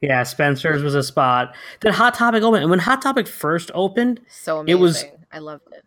Yeah, 0.00 0.22
Spencer's 0.22 0.82
was 0.82 0.94
a 0.94 1.02
spot. 1.02 1.54
Then 1.80 1.92
Hot 1.92 2.14
Topic 2.14 2.42
opened, 2.42 2.62
and 2.62 2.70
when 2.70 2.78
Hot 2.80 3.02
Topic 3.02 3.26
first 3.26 3.70
opened, 3.74 4.20
So 4.28 4.58
It 4.60 4.74
amazing. 4.74 4.80
was- 4.80 5.04
I 5.32 5.38
loved 5.40 5.62
it. 5.72 5.84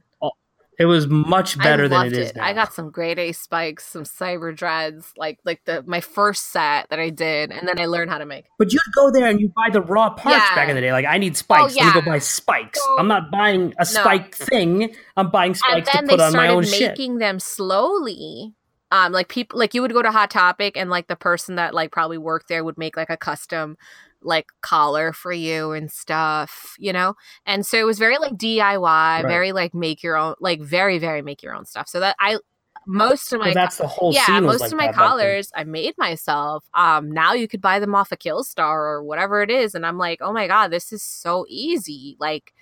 it 0.80 0.86
was 0.86 1.06
much 1.08 1.60
better 1.60 1.88
than 1.88 2.08
it 2.08 2.14
is 2.14 2.34
now. 2.36 2.44
I 2.44 2.54
got 2.54 2.74
some 2.74 2.90
grade 2.90 3.20
A 3.20 3.34
spikes, 3.34 3.86
some 3.86 4.02
cyber 4.04 4.56
dreads, 4.56 5.14
like 5.16 5.38
like 5.46 5.62
the 5.66 5.84
my 5.86 6.02
first 6.02 6.52
set 6.52 6.88
that 6.90 6.98
I 6.98 7.10
did, 7.12 7.52
and 7.52 7.68
then 7.68 7.80
I 7.80 7.86
learned 7.86 8.10
how 8.10 8.18
to 8.18 8.26
make. 8.26 8.46
But 8.58 8.74
you'd 8.74 8.82
go 8.96 9.12
there 9.12 9.28
and 9.28 9.40
you 9.40 9.52
buy 9.56 9.70
the 9.72 9.82
raw 9.82 10.10
parts 10.10 10.40
Yeah. 10.50 10.56
back 10.56 10.70
in 10.70 10.76
the 10.76 10.82
day. 10.82 10.92
Like 10.92 11.06
I 11.06 11.20
need 11.20 11.38
spikes. 11.38 11.62
Oh, 11.62 11.66
Let 11.66 11.74
me 11.76 11.82
yeah. 11.82 11.94
go 11.94 12.02
buy 12.02 12.18
spikes. 12.18 12.80
So- 12.84 12.96
I'm 13.00 13.08
not 13.08 13.30
buying 13.30 13.76
a 13.78 13.86
spike 13.86 14.34
thing. 14.34 14.96
I'm 15.16 15.30
buying 15.30 15.54
spikes 15.54 15.90
to 15.92 16.02
put 16.04 16.20
on 16.20 16.34
my 16.34 16.48
own 16.48 16.64
shit. 16.64 16.90
making 16.92 17.20
them 17.20 17.40
slowly. 17.40 18.54
Um, 18.92 19.12
like 19.12 19.30
people, 19.30 19.58
like 19.58 19.74
you 19.74 19.82
would 19.82 19.94
go 19.94 20.02
to 20.02 20.12
Hot 20.12 20.30
Topic, 20.30 20.76
and 20.78 20.90
like 20.90 21.08
the 21.08 21.16
person 21.16 21.56
that 21.56 21.74
like 21.74 21.92
probably 21.92 22.18
worked 22.18 22.48
there 22.48 22.64
would 22.64 22.78
make 22.78 22.98
like 22.98 23.10
a 23.10 23.18
custom 23.18 23.78
like 24.24 24.48
collar 24.62 25.14
for 25.14 25.34
you 25.34 25.72
and 25.72 25.92
stuff, 25.92 26.76
you 26.78 26.94
know. 26.94 27.16
And 27.46 27.66
so 27.66 27.78
it 27.78 27.86
was 27.86 27.98
very 27.98 28.18
like 28.18 28.34
DIY, 28.34 29.28
very 29.28 29.52
like 29.52 29.74
make 29.74 30.04
your 30.04 30.16
own, 30.16 30.36
like 30.40 30.62
very 30.62 31.00
very 31.00 31.22
make 31.22 31.42
your 31.42 31.56
own 31.56 31.66
stuff. 31.66 31.88
So 31.88 32.00
that 32.00 32.16
I 32.20 32.38
most 32.86 33.32
of 33.32 33.40
my 33.40 33.48
Well, 33.48 33.54
that's 33.54 33.78
the 33.78 33.88
whole 33.88 34.14
yeah, 34.14 34.40
most 34.40 34.62
like 34.62 34.72
of 34.72 34.78
my 34.78 34.88
that 34.88 34.96
collars 34.96 35.52
I 35.56 35.64
made 35.64 35.98
myself. 35.98 36.66
Um, 36.74 37.12
now 37.12 37.34
you 37.34 37.48
could 37.48 37.62
buy 37.62 37.80
them 37.80 37.96
off 37.96 38.12
a 38.12 38.18
Killstar 38.18 38.74
or 38.74 39.04
whatever 39.04 39.42
it 39.42 39.50
is, 39.50 39.76
and 39.76 39.86
I'm 39.86 39.98
like, 39.98 40.20
oh 40.22 40.34
my 40.34 40.48
god, 40.48 40.70
this 40.70 40.92
is 40.92 41.04
so 41.04 41.46
easy, 41.48 42.18
like 42.20 42.54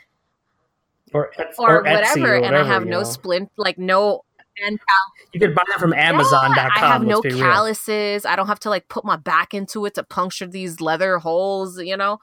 or, 1.13 1.32
or, 1.57 1.84
Etsy 1.84 1.93
whatever, 1.93 2.36
or 2.36 2.43
and 2.43 2.55
I 2.55 2.63
have 2.63 2.86
no 2.86 2.99
know. 2.99 3.03
splint, 3.03 3.51
like 3.57 3.77
no. 3.77 4.23
And 4.66 4.80
You 5.34 5.39
could 5.39 5.55
buy 5.55 5.64
that 5.70 5.80
from 5.80 5.93
Amazon.com. 5.93 6.72
I 6.76 6.80
have 6.80 7.03
no 7.03 7.20
let's 7.20 7.36
be 7.36 7.41
real. 7.41 7.51
calluses. 7.51 8.26
I 8.26 8.36
don't 8.36 8.47
have 8.47 8.60
to 8.62 8.70
like 8.70 8.88
put 8.88 9.05
my 9.05 9.16
back 9.16 9.53
into 9.53 9.86
it 9.86 9.95
to 9.95 10.03
puncture 10.03 10.47
these 10.47 10.82
leather 10.82 11.18
holes. 11.18 11.80
You 11.80 11.97
know, 11.97 12.20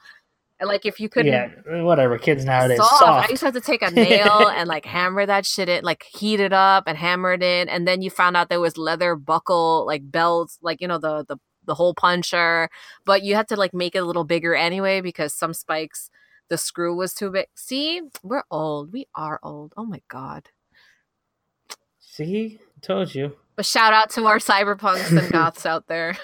And, 0.59 0.67
like 0.67 0.85
if 0.85 0.99
you 0.99 1.09
couldn't 1.09 1.31
Yeah, 1.31 1.49
uh, 1.79 1.83
whatever. 1.83 2.17
Kids 2.17 2.45
nowadays 2.45 2.77
soft. 2.77 2.99
soft. 2.99 3.27
I 3.27 3.29
used 3.31 3.39
to 3.41 3.45
have 3.47 3.53
to 3.55 3.61
take 3.61 3.81
a 3.81 3.91
nail 3.91 4.47
and 4.49 4.67
like 4.67 4.85
hammer 4.85 5.25
that 5.25 5.45
shit 5.45 5.69
in, 5.69 5.83
like 5.83 6.03
heat 6.03 6.39
it 6.39 6.53
up 6.53 6.83
and 6.87 6.97
hammer 6.97 7.33
it 7.33 7.43
in, 7.43 7.69
and 7.69 7.87
then 7.87 8.01
you 8.01 8.09
found 8.09 8.37
out 8.37 8.49
there 8.49 8.59
was 8.59 8.77
leather 8.77 9.15
buckle 9.15 9.85
like 9.85 10.09
belts, 10.11 10.57
like 10.61 10.81
you 10.81 10.87
know 10.87 10.97
the 10.97 11.25
the 11.27 11.37
the 11.65 11.75
hole 11.75 11.93
puncher, 11.93 12.69
but 13.05 13.23
you 13.23 13.35
had 13.35 13.47
to 13.49 13.55
like 13.57 13.73
make 13.73 13.93
it 13.95 13.99
a 13.99 14.05
little 14.05 14.23
bigger 14.23 14.55
anyway 14.55 15.01
because 15.01 15.33
some 15.33 15.53
spikes 15.53 16.09
the 16.49 16.57
screw 16.57 16.95
was 16.95 17.13
too 17.13 17.29
big. 17.29 17.47
See, 17.55 18.01
we're 18.23 18.43
old. 18.49 18.93
We 18.93 19.07
are 19.15 19.39
old. 19.43 19.73
Oh 19.75 19.85
my 19.85 20.01
god. 20.07 20.49
See, 22.17 22.59
told 22.81 23.13
you. 23.15 23.35
But 23.55 23.65
shout 23.65 23.93
out 23.93 24.09
to 24.11 24.25
our 24.25 24.37
cyberpunks 24.39 25.17
and 25.17 25.31
goths 25.31 25.65
out 25.65 25.87
there. 25.87 26.15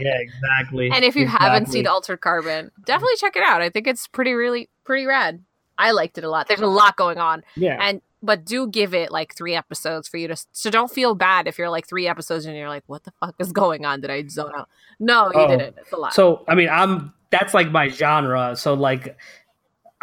Yeah, 0.00 0.18
exactly. 0.18 0.90
and 0.92 1.04
if 1.04 1.14
you 1.14 1.26
haven't 1.28 1.66
seen 1.68 1.86
Altered 1.86 2.20
Carbon, 2.20 2.72
definitely 2.84 3.14
check 3.16 3.36
it 3.36 3.44
out. 3.44 3.62
I 3.62 3.70
think 3.70 3.86
it's 3.86 4.08
pretty 4.08 4.32
really 4.32 4.68
pretty 4.84 5.06
rad. 5.06 5.44
I 5.78 5.92
liked 5.92 6.18
it 6.18 6.24
a 6.24 6.30
lot. 6.30 6.48
There's 6.48 6.60
a 6.60 6.66
lot 6.66 6.96
going 6.96 7.18
on. 7.18 7.44
yeah, 7.56 7.78
and 7.80 8.00
but 8.20 8.44
do 8.44 8.66
give 8.66 8.92
it 8.94 9.12
like 9.12 9.36
three 9.36 9.54
episodes 9.54 10.08
for 10.08 10.16
you 10.16 10.26
to 10.28 10.36
so 10.50 10.68
don't 10.70 10.90
feel 10.90 11.14
bad 11.14 11.46
if 11.46 11.58
you're 11.58 11.68
like 11.70 11.86
three 11.86 12.08
episodes 12.08 12.44
and 12.46 12.56
you're 12.56 12.68
like 12.70 12.82
what 12.86 13.04
the 13.04 13.12
fuck 13.20 13.34
is 13.38 13.52
going 13.52 13.84
on 13.84 14.00
did 14.00 14.08
i 14.10 14.26
zone 14.26 14.50
out 14.56 14.66
no 14.98 15.26
you 15.26 15.32
Oh. 15.34 15.46
didn't 15.48 15.76
it's 15.76 15.92
a 15.92 15.96
lot 15.98 16.14
So 16.14 16.42
I 16.48 16.54
mean, 16.54 16.70
I'm 16.70 17.12
that's 17.30 17.52
like 17.54 17.70
my 17.70 17.88
genre. 17.88 18.56
So 18.56 18.74
like, 18.74 19.16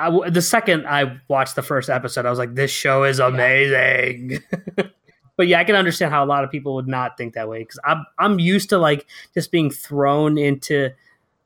I 0.02 0.06
w- 0.06 0.32
the 0.32 0.42
second 0.42 0.88
I 0.88 1.20
watched 1.28 1.56
the 1.56 1.62
first 1.62 1.90
episode, 1.90 2.26
I 2.26 2.32
was 2.32 2.40
like, 2.40 2.56
this 2.56 2.72
show 2.72 3.04
is 3.04 3.20
amazing. 3.20 4.40
but 5.38 5.48
yeah, 5.48 5.60
I 5.60 5.64
can 5.64 5.76
understand 5.76 6.12
how 6.12 6.24
a 6.24 6.26
lot 6.26 6.44
of 6.44 6.50
people 6.50 6.74
would 6.76 6.88
not 6.88 7.18
think 7.18 7.36
that 7.36 7.48
way 7.48 7.60
because 7.60 7.80
I'm 7.86 8.06
I'm 8.18 8.40
used 8.40 8.70
to 8.70 8.80
like 8.80 9.06
just 9.36 9.52
being 9.52 9.70
thrown 9.70 10.40
into 10.40 10.90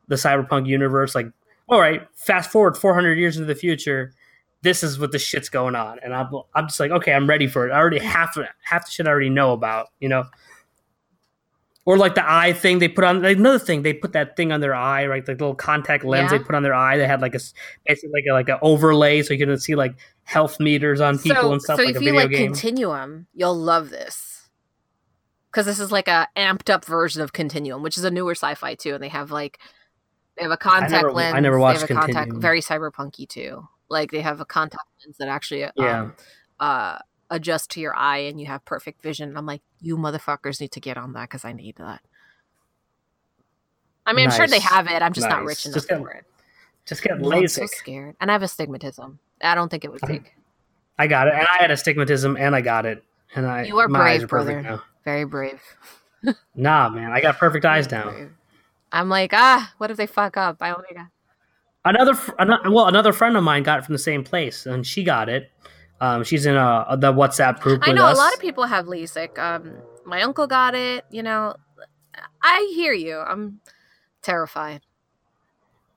the 0.08 0.16
cyberpunk 0.16 0.68
universe. 0.68 1.16
Like, 1.16 1.28
all 1.68 1.82
right, 1.82 2.08
fast 2.14 2.50
forward 2.50 2.78
400 2.78 3.18
years 3.18 3.36
into 3.36 3.48
the 3.48 3.56
future. 3.56 4.14
This 4.62 4.84
is 4.84 4.98
what 4.98 5.12
the 5.12 5.20
shit's 5.20 5.50
going 5.50 5.76
on, 5.76 6.00
and 6.00 6.14
I'm 6.14 6.30
I'm 6.56 6.68
just 6.68 6.80
like, 6.80 6.92
okay, 6.92 7.14
I'm 7.14 7.28
ready 7.28 7.48
for 7.48 7.68
it. 7.68 7.72
I 7.72 7.78
already 7.78 8.00
half 8.00 8.38
half 8.64 8.86
the 8.86 8.92
shit 8.92 9.06
I 9.06 9.10
already 9.10 9.30
know 9.30 9.52
about, 9.52 9.90
you 10.00 10.08
know. 10.08 10.24
Or 11.88 12.00
like 12.00 12.16
the 12.16 12.28
eye 12.28 12.52
thing 12.54 12.80
they 12.80 12.88
put 12.88 13.04
on 13.04 13.22
like 13.22 13.38
another 13.38 13.60
thing 13.60 13.84
they 13.84 13.94
put 13.94 14.14
that 14.14 14.36
thing 14.36 14.52
on 14.52 14.60
their 14.60 14.74
eye 14.74 15.06
right 15.06 15.20
like 15.28 15.38
the 15.38 15.44
little 15.44 15.54
contact 15.54 16.04
lens 16.04 16.32
Yeah. 16.32 16.40
they 16.40 16.44
put 16.44 16.56
on 16.56 16.64
their 16.64 16.74
eye 16.74 16.98
they 16.98 17.06
had 17.06 17.22
like 17.22 17.36
a 17.36 17.40
basically 17.86 18.10
like 18.12 18.24
a, 18.28 18.34
like 18.34 18.50
an 18.50 18.58
overlay 18.64 19.22
so 19.22 19.36
you 19.36 19.46
can 19.46 19.56
see 19.60 19.76
like 19.76 19.94
health 20.24 20.60
meters 20.60 21.00
on 21.00 21.20
people 21.20 21.44
so, 21.44 21.52
and 21.54 21.62
stuff 21.62 21.78
so 21.78 21.84
like 21.86 21.96
if 21.96 22.02
you 22.02 22.14
like 22.14 22.32
game 22.32 22.48
continuum 22.54 23.28
you'll 23.36 23.56
love 23.56 23.92
this 23.92 24.50
because 25.52 25.68
this 25.68 25.80
is 25.80 25.92
like 25.92 26.08
a 26.08 26.28
amped 26.36 26.74
up 26.74 26.84
version 26.86 27.22
of 27.22 27.34
continuum 27.34 27.84
which 27.84 28.00
is 28.00 28.04
a 28.04 28.10
newer 28.10 28.32
sci-fi 28.34 28.74
too 28.74 28.96
and 28.96 29.04
they 29.04 29.08
have 29.10 29.30
like 29.30 29.60
they 30.38 30.42
have 30.44 30.52
a 30.52 30.58
contact 30.58 30.92
never- 30.92 31.12
I 31.12 31.14
lens 31.14 31.42
never 31.44 31.58
they 31.58 31.62
watched 31.62 31.82
have 31.82 31.92
a 31.92 31.94
contact 31.94 32.14
Continuum. 32.14 32.42
very 32.42 32.62
cyberpunky 32.62 33.30
too 33.30 33.68
like 33.90 34.10
they 34.10 34.22
have 34.22 34.40
a 34.42 34.46
contact 34.46 34.88
lens 35.06 35.18
that 35.20 35.28
actually 35.28 35.66
um, 35.66 35.72
Yeah. 35.78 36.10
uh 36.60 36.98
adjust 37.30 37.72
to 37.72 37.80
your 37.80 37.96
eye 37.96 38.20
and 38.20 38.40
you 38.40 38.46
have 38.46 38.64
perfect 38.66 39.02
vision. 39.02 39.30
And 39.30 39.38
i'm 39.38 39.46
like 39.46 39.62
you 39.82 39.98
motherfuckers 39.98 40.60
need 40.62 40.72
to 40.74 40.80
get 40.80 40.98
on 40.98 41.14
that 41.14 41.24
because 41.30 41.44
i 41.46 41.54
need 41.54 41.76
that. 41.78 42.02
I 44.06 44.14
mean 44.14 44.30
i'm 44.30 44.36
sure 44.36 44.48
they 44.48 44.60
have 44.60 44.88
it. 44.88 45.02
I'm 45.02 45.14
just 45.14 45.28
not 45.28 45.44
rich 45.44 45.66
enough 45.66 45.76
Just 45.76 45.90
get 45.90 46.00
for 46.00 46.12
it. 46.12 46.26
just 46.86 47.02
get 47.04 47.14
I'm 47.14 47.48
so 47.48 47.66
scared. 47.66 48.16
And 48.22 48.30
i 48.30 48.34
have 48.34 48.44
astigmatism. 48.44 49.20
I 49.42 49.56
don't 49.56 49.70
think 49.70 49.84
it 49.84 49.92
would 49.92 50.02
take 50.02 50.36
I 50.98 51.08
got 51.08 51.28
it. 51.28 51.34
And 51.34 51.46
I 51.48 51.58
had 51.62 51.72
astigmatism 51.72 52.38
and 52.38 52.56
I 52.56 52.62
got 52.62 52.86
it. 52.86 53.04
And 53.36 53.46
I 53.46 53.64
You 53.64 53.78
are 53.80 53.90
my 53.90 54.00
brave, 54.00 54.24
are 54.24 54.28
brother. 54.28 54.62
now. 54.62 54.84
very 55.04 55.26
brave. 55.26 55.60
Nah 56.56 56.90
man. 56.90 57.12
I 57.12 57.22
got 57.22 57.38
perfect 57.38 57.66
eyes 57.66 57.90
now. 57.92 58.10
brave. 58.10 58.32
i'm 58.92 59.10
like 59.10 59.32
ah 59.34 59.74
what 59.78 59.92
if 59.92 59.98
they 59.98 60.08
fuck 60.08 60.38
up? 60.38 60.58
I 60.62 60.72
only 60.72 60.88
got 60.94 61.08
another 61.86 62.14
fr- 62.14 62.32
ano- 62.40 62.72
well 62.72 62.88
another 62.88 63.14
friend 63.14 63.36
of 63.38 63.44
mine 63.44 63.64
got 63.64 63.80
it 63.80 63.86
from 63.86 63.94
the 63.94 64.00
same 64.00 64.24
place 64.24 64.66
and 64.66 64.86
she 64.88 65.04
got 65.04 65.30
it 65.30 65.52
um, 66.02 66.24
she's 66.24 66.46
in 66.46 66.56
uh 66.56 66.96
the 66.96 67.12
WhatsApp 67.14 67.60
group 67.60 67.82
i 67.84 67.92
know 67.92 68.06
us. 68.06 68.18
a 68.18 68.22
lot 68.22 68.34
of 68.34 68.40
people 68.40 68.66
have 68.66 68.86
lasik 68.86 69.38
um 69.38 69.74
my 70.06 70.22
uncle 70.22 70.48
got 70.48 70.76
it 70.76 71.06
you 71.10 71.24
know 71.24 71.56
i 72.42 72.72
hear 72.76 72.94
you 72.94 73.18
i'm 73.18 73.60
terrified 74.22 74.82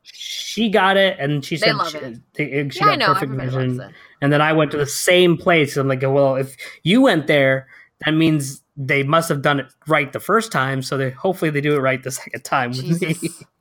she 0.03 0.68
got 0.70 0.96
it 0.96 1.16
and 1.18 1.44
she 1.44 1.57
said 1.57 1.74
she, 1.90 1.99
it. 1.99 2.20
they- 2.34 2.68
she 2.70 2.78
yeah 2.80 2.86
got 2.86 2.99
know 2.99 3.07
perfect 3.14 3.32
vision 3.32 3.92
And 4.20 4.32
then 4.32 4.40
I 4.40 4.53
went 4.53 4.70
to 4.72 4.76
the 4.76 4.86
same 4.86 5.36
place. 5.36 5.76
I'm 5.76 5.86
like, 5.86 6.03
well, 6.03 6.34
if 6.36 6.57
you 6.82 7.03
went 7.03 7.26
there, 7.28 7.68
that 8.05 8.12
means 8.12 8.62
they 8.76 9.03
must 9.05 9.28
have 9.28 9.42
done 9.42 9.61
it 9.61 9.66
right 9.86 10.12
the 10.12 10.18
first 10.20 10.51
time. 10.51 10.82
So 10.82 10.96
they 10.96 11.11
hopefully 11.11 11.51
they 11.53 11.61
do 11.61 11.74
it 11.76 11.78
right 11.80 12.03
the 12.03 12.11
second 12.11 12.42
time 12.42 12.70
with 12.70 13.03
me. 13.03 13.30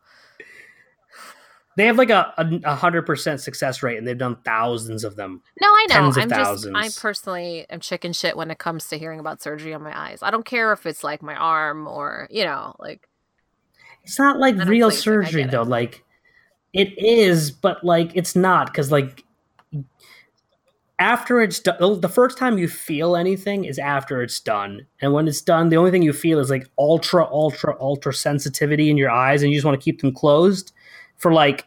They 1.78 1.86
have 1.86 1.99
like 1.99 2.09
a 2.09 2.34
a 2.65 2.75
hundred 2.75 3.05
percent 3.05 3.39
success 3.39 3.84
rate, 3.84 3.99
and 3.99 4.07
they've 4.07 4.17
done 4.17 4.38
thousands 4.43 5.03
of 5.03 5.15
them. 5.15 5.43
No, 5.61 5.67
I 5.67 5.86
know. 5.89 6.11
Tens 6.11 6.17
of 6.17 6.23
I'm 6.23 6.30
just 6.30 6.67
I 6.73 6.89
personally 6.99 7.67
am 7.69 7.80
chicken 7.80 8.13
shit 8.13 8.36
when 8.36 8.49
it 8.49 8.57
comes 8.57 8.88
to 8.88 8.97
hearing 8.97 9.19
about 9.19 9.43
surgery 9.43 9.75
on 9.75 9.84
my 9.84 9.95
eyes. 9.95 10.23
I 10.23 10.32
don't 10.32 10.43
care 10.43 10.73
if 10.73 10.88
it's 10.88 11.03
like 11.03 11.21
my 11.21 11.36
arm 11.36 11.88
or, 11.88 12.28
you 12.32 12.43
know, 12.45 12.75
like 12.80 13.07
It's 14.03 14.17
not 14.17 14.39
like 14.39 14.55
real 14.65 14.89
think 14.89 15.01
so. 15.03 15.11
I 15.11 15.13
surgery 15.13 15.41
get 15.43 15.49
it. 15.49 15.51
though. 15.51 15.61
Like 15.61 16.03
it 16.73 16.97
is, 16.97 17.51
but 17.51 17.84
like 17.84 18.09
it's 18.15 18.36
not 18.36 18.67
because 18.73 18.91
like 18.91 19.23
after 20.97 21.41
it's 21.41 21.59
done, 21.59 22.01
the 22.01 22.09
first 22.09 22.39
time 22.39 22.57
you 22.57 22.67
feel 22.67 23.15
anything 23.15 23.65
is 23.65 23.78
after 23.78 24.23
it's 24.23 24.39
done, 24.39 24.88
and 24.99 25.13
when 25.13 25.28
it's 25.28 25.41
done, 25.41 25.69
the 25.69 25.78
only 25.78 25.91
thing 25.91 26.01
you 26.01 26.11
feel 26.11 26.39
is 26.39 26.49
like 26.49 26.67
ultra, 26.80 27.23
ultra, 27.28 27.80
ultra 27.80 28.15
sensitivity 28.15 28.89
in 28.89 28.97
your 28.97 29.11
eyes, 29.11 29.43
and 29.43 29.51
you 29.51 29.57
just 29.57 29.65
want 29.65 29.80
to 29.80 29.84
keep 29.86 30.01
them 30.01 30.11
closed 30.11 30.71
for 31.18 31.34
like 31.34 31.65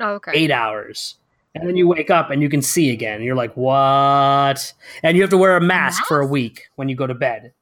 oh, 0.00 0.14
okay. 0.14 0.32
eight 0.34 0.50
hours. 0.50 1.16
And 1.54 1.68
then 1.68 1.76
you 1.76 1.86
wake 1.86 2.10
up 2.10 2.30
and 2.30 2.42
you 2.42 2.48
can 2.48 2.62
see 2.62 2.90
again. 2.90 3.22
You're 3.22 3.36
like, 3.36 3.56
what? 3.56 4.72
And 5.04 5.16
you 5.16 5.22
have 5.22 5.30
to 5.30 5.38
wear 5.38 5.56
a 5.56 5.60
mask 5.60 6.04
for 6.06 6.20
a 6.20 6.26
week 6.26 6.68
when 6.74 6.88
you 6.88 6.96
go 6.96 7.06
to 7.06 7.14
bed. 7.14 7.52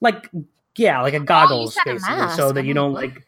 Like, 0.00 0.30
yeah, 0.76 1.00
like 1.02 1.14
a 1.14 1.18
Oh, 1.18 1.24
goggles, 1.24 1.76
a 1.76 1.80
basically, 1.84 2.16
mask. 2.16 2.36
so 2.36 2.52
that 2.52 2.60
I'm 2.60 2.66
you 2.66 2.74
don't 2.74 2.92
like 2.92 3.24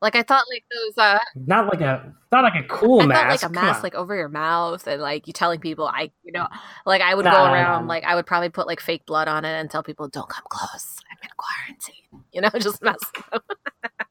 Like 0.00 0.16
I 0.16 0.22
thought 0.24 0.44
like 0.50 0.64
those 0.72 0.98
uh 0.98 1.18
not 1.36 1.66
like 1.68 1.80
a 1.80 2.12
not 2.32 2.42
like 2.42 2.56
a 2.56 2.66
cool 2.66 3.02
I 3.02 3.06
mask. 3.06 3.20
thought 3.20 3.28
like 3.30 3.42
a 3.42 3.48
mask 3.66 3.82
like 3.84 3.94
over 3.94 4.16
your 4.16 4.28
mouth 4.28 4.86
and 4.88 5.00
like 5.00 5.26
you 5.28 5.32
telling 5.32 5.60
people 5.60 5.86
I 5.86 6.10
you 6.24 6.32
know 6.32 6.48
like 6.84 7.00
I 7.02 7.14
would 7.14 7.24
No, 7.24 7.30
go 7.30 7.44
around 7.44 7.86
like 7.86 8.02
I 8.04 8.14
would 8.16 8.26
probably 8.26 8.48
put 8.48 8.66
like 8.66 8.80
fake 8.80 9.06
blood 9.06 9.28
on 9.28 9.44
it 9.44 9.50
and 9.52 9.70
tell 9.70 9.82
people 9.84 10.08
don't 10.08 10.28
come 10.28 10.44
close. 10.48 10.96
I'm 11.10 11.18
in 11.22 11.30
quarantine. 11.36 12.24
You 12.32 12.40
know, 12.40 12.50
just 12.58 12.82
mess 12.82 12.98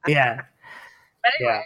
yeah, 0.08 0.44
anyway, 1.40 1.54
yeah. 1.54 1.62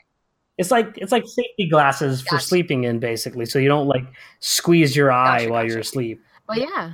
It's 0.57 0.71
like 0.71 0.97
it's 0.97 1.11
like 1.11 1.23
safety 1.25 1.67
glasses 1.69 2.21
for 2.21 2.39
sleeping 2.39 2.85
in, 2.85 2.99
basically, 2.99 3.45
so 3.45 3.59
you 3.59 3.67
don't 3.67 3.87
like 3.87 4.05
squeeze 4.39 4.95
your 4.95 5.11
eye 5.11 5.39
Gotcha, 5.39 5.51
while 5.51 5.63
gotcha. 5.63 5.71
you're 5.73 5.81
asleep, 5.81 6.21
Well 6.47 6.57
yeah. 6.59 6.93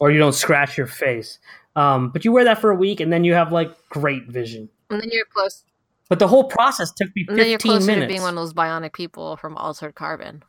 or 0.00 0.10
you 0.12 0.18
don't 0.18 0.34
scratch 0.34 0.78
your 0.78 0.86
face. 0.86 1.38
Um, 1.74 2.10
but 2.10 2.24
you 2.24 2.30
wear 2.32 2.44
that 2.44 2.60
for 2.60 2.70
a 2.70 2.76
week, 2.76 3.00
and 3.00 3.12
then 3.12 3.24
you 3.24 3.34
have 3.34 3.50
like 3.50 3.70
great 3.88 4.28
vision. 4.28 4.68
And 4.90 5.00
then 5.00 5.08
you're 5.10 5.24
close 5.34 5.64
But 6.10 6.18
the 6.20 6.28
whole 6.28 6.44
process 6.44 6.92
took 6.92 7.08
me 7.16 7.24
and 7.28 7.38
then 7.38 7.46
you're 7.48 7.58
15 7.58 7.70
closer 7.72 7.86
minutes. 7.86 8.04
to 8.04 8.08
being 8.08 8.22
one 8.22 8.34
of 8.34 8.36
those 8.36 8.52
bionic 8.54 8.92
people 8.92 9.36
from 9.36 9.56
Altered 9.56 9.94
Carbon. 9.94 10.42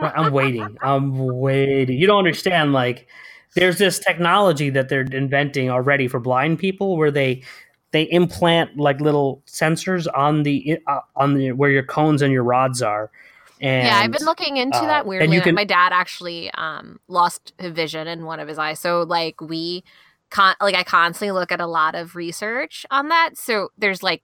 I'm 0.00 0.32
waiting. 0.32 0.76
I'm 0.82 1.16
waiting. 1.18 1.98
You 1.98 2.06
don't 2.06 2.18
understand. 2.18 2.72
Like, 2.72 3.06
there's 3.54 3.78
this 3.78 3.98
technology 4.00 4.70
that 4.70 4.88
they're 4.88 5.02
inventing 5.02 5.70
already 5.70 6.08
for 6.08 6.18
blind 6.18 6.58
people, 6.58 6.96
where 6.96 7.10
they 7.12 7.42
they 7.94 8.02
implant 8.10 8.76
like 8.76 9.00
little 9.00 9.40
sensors 9.46 10.08
on 10.16 10.42
the 10.42 10.78
uh, 10.88 10.98
on 11.14 11.34
the 11.34 11.52
where 11.52 11.70
your 11.70 11.84
cones 11.84 12.22
and 12.22 12.32
your 12.32 12.42
rods 12.42 12.82
are. 12.82 13.08
And, 13.60 13.86
yeah, 13.86 13.98
I've 13.98 14.10
been 14.10 14.24
looking 14.24 14.56
into 14.56 14.76
uh, 14.78 14.86
that 14.86 15.06
weirdly. 15.06 15.40
can- 15.40 15.54
My 15.54 15.64
dad 15.64 15.92
actually 15.92 16.50
um, 16.54 16.98
lost 17.06 17.52
his 17.56 17.72
vision 17.72 18.08
in 18.08 18.24
one 18.24 18.40
of 18.40 18.48
his 18.48 18.58
eyes, 18.58 18.80
so 18.80 19.02
like 19.04 19.40
we, 19.40 19.84
con- 20.30 20.56
like 20.60 20.74
I 20.74 20.82
constantly 20.82 21.30
look 21.30 21.52
at 21.52 21.60
a 21.60 21.66
lot 21.68 21.94
of 21.94 22.16
research 22.16 22.84
on 22.90 23.08
that. 23.10 23.38
So 23.38 23.70
there's 23.78 24.02
like 24.02 24.22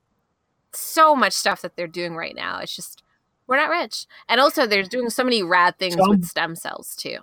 so 0.72 1.14
much 1.14 1.32
stuff 1.32 1.62
that 1.62 1.76
they're 1.76 1.86
doing 1.86 2.16
right 2.16 2.34
now. 2.34 2.58
It's 2.58 2.74
just 2.74 3.04
we're 3.46 3.56
not 3.56 3.70
rich, 3.70 4.06
and 4.28 4.40
also 4.40 4.66
they're 4.66 4.82
doing 4.82 5.10
so 5.10 5.22
many 5.22 5.44
rad 5.44 5.78
things 5.78 5.94
So- 5.94 6.10
with 6.10 6.24
stem 6.24 6.56
cells 6.56 6.96
too. 6.96 7.18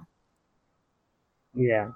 Yeah. 1.53 1.89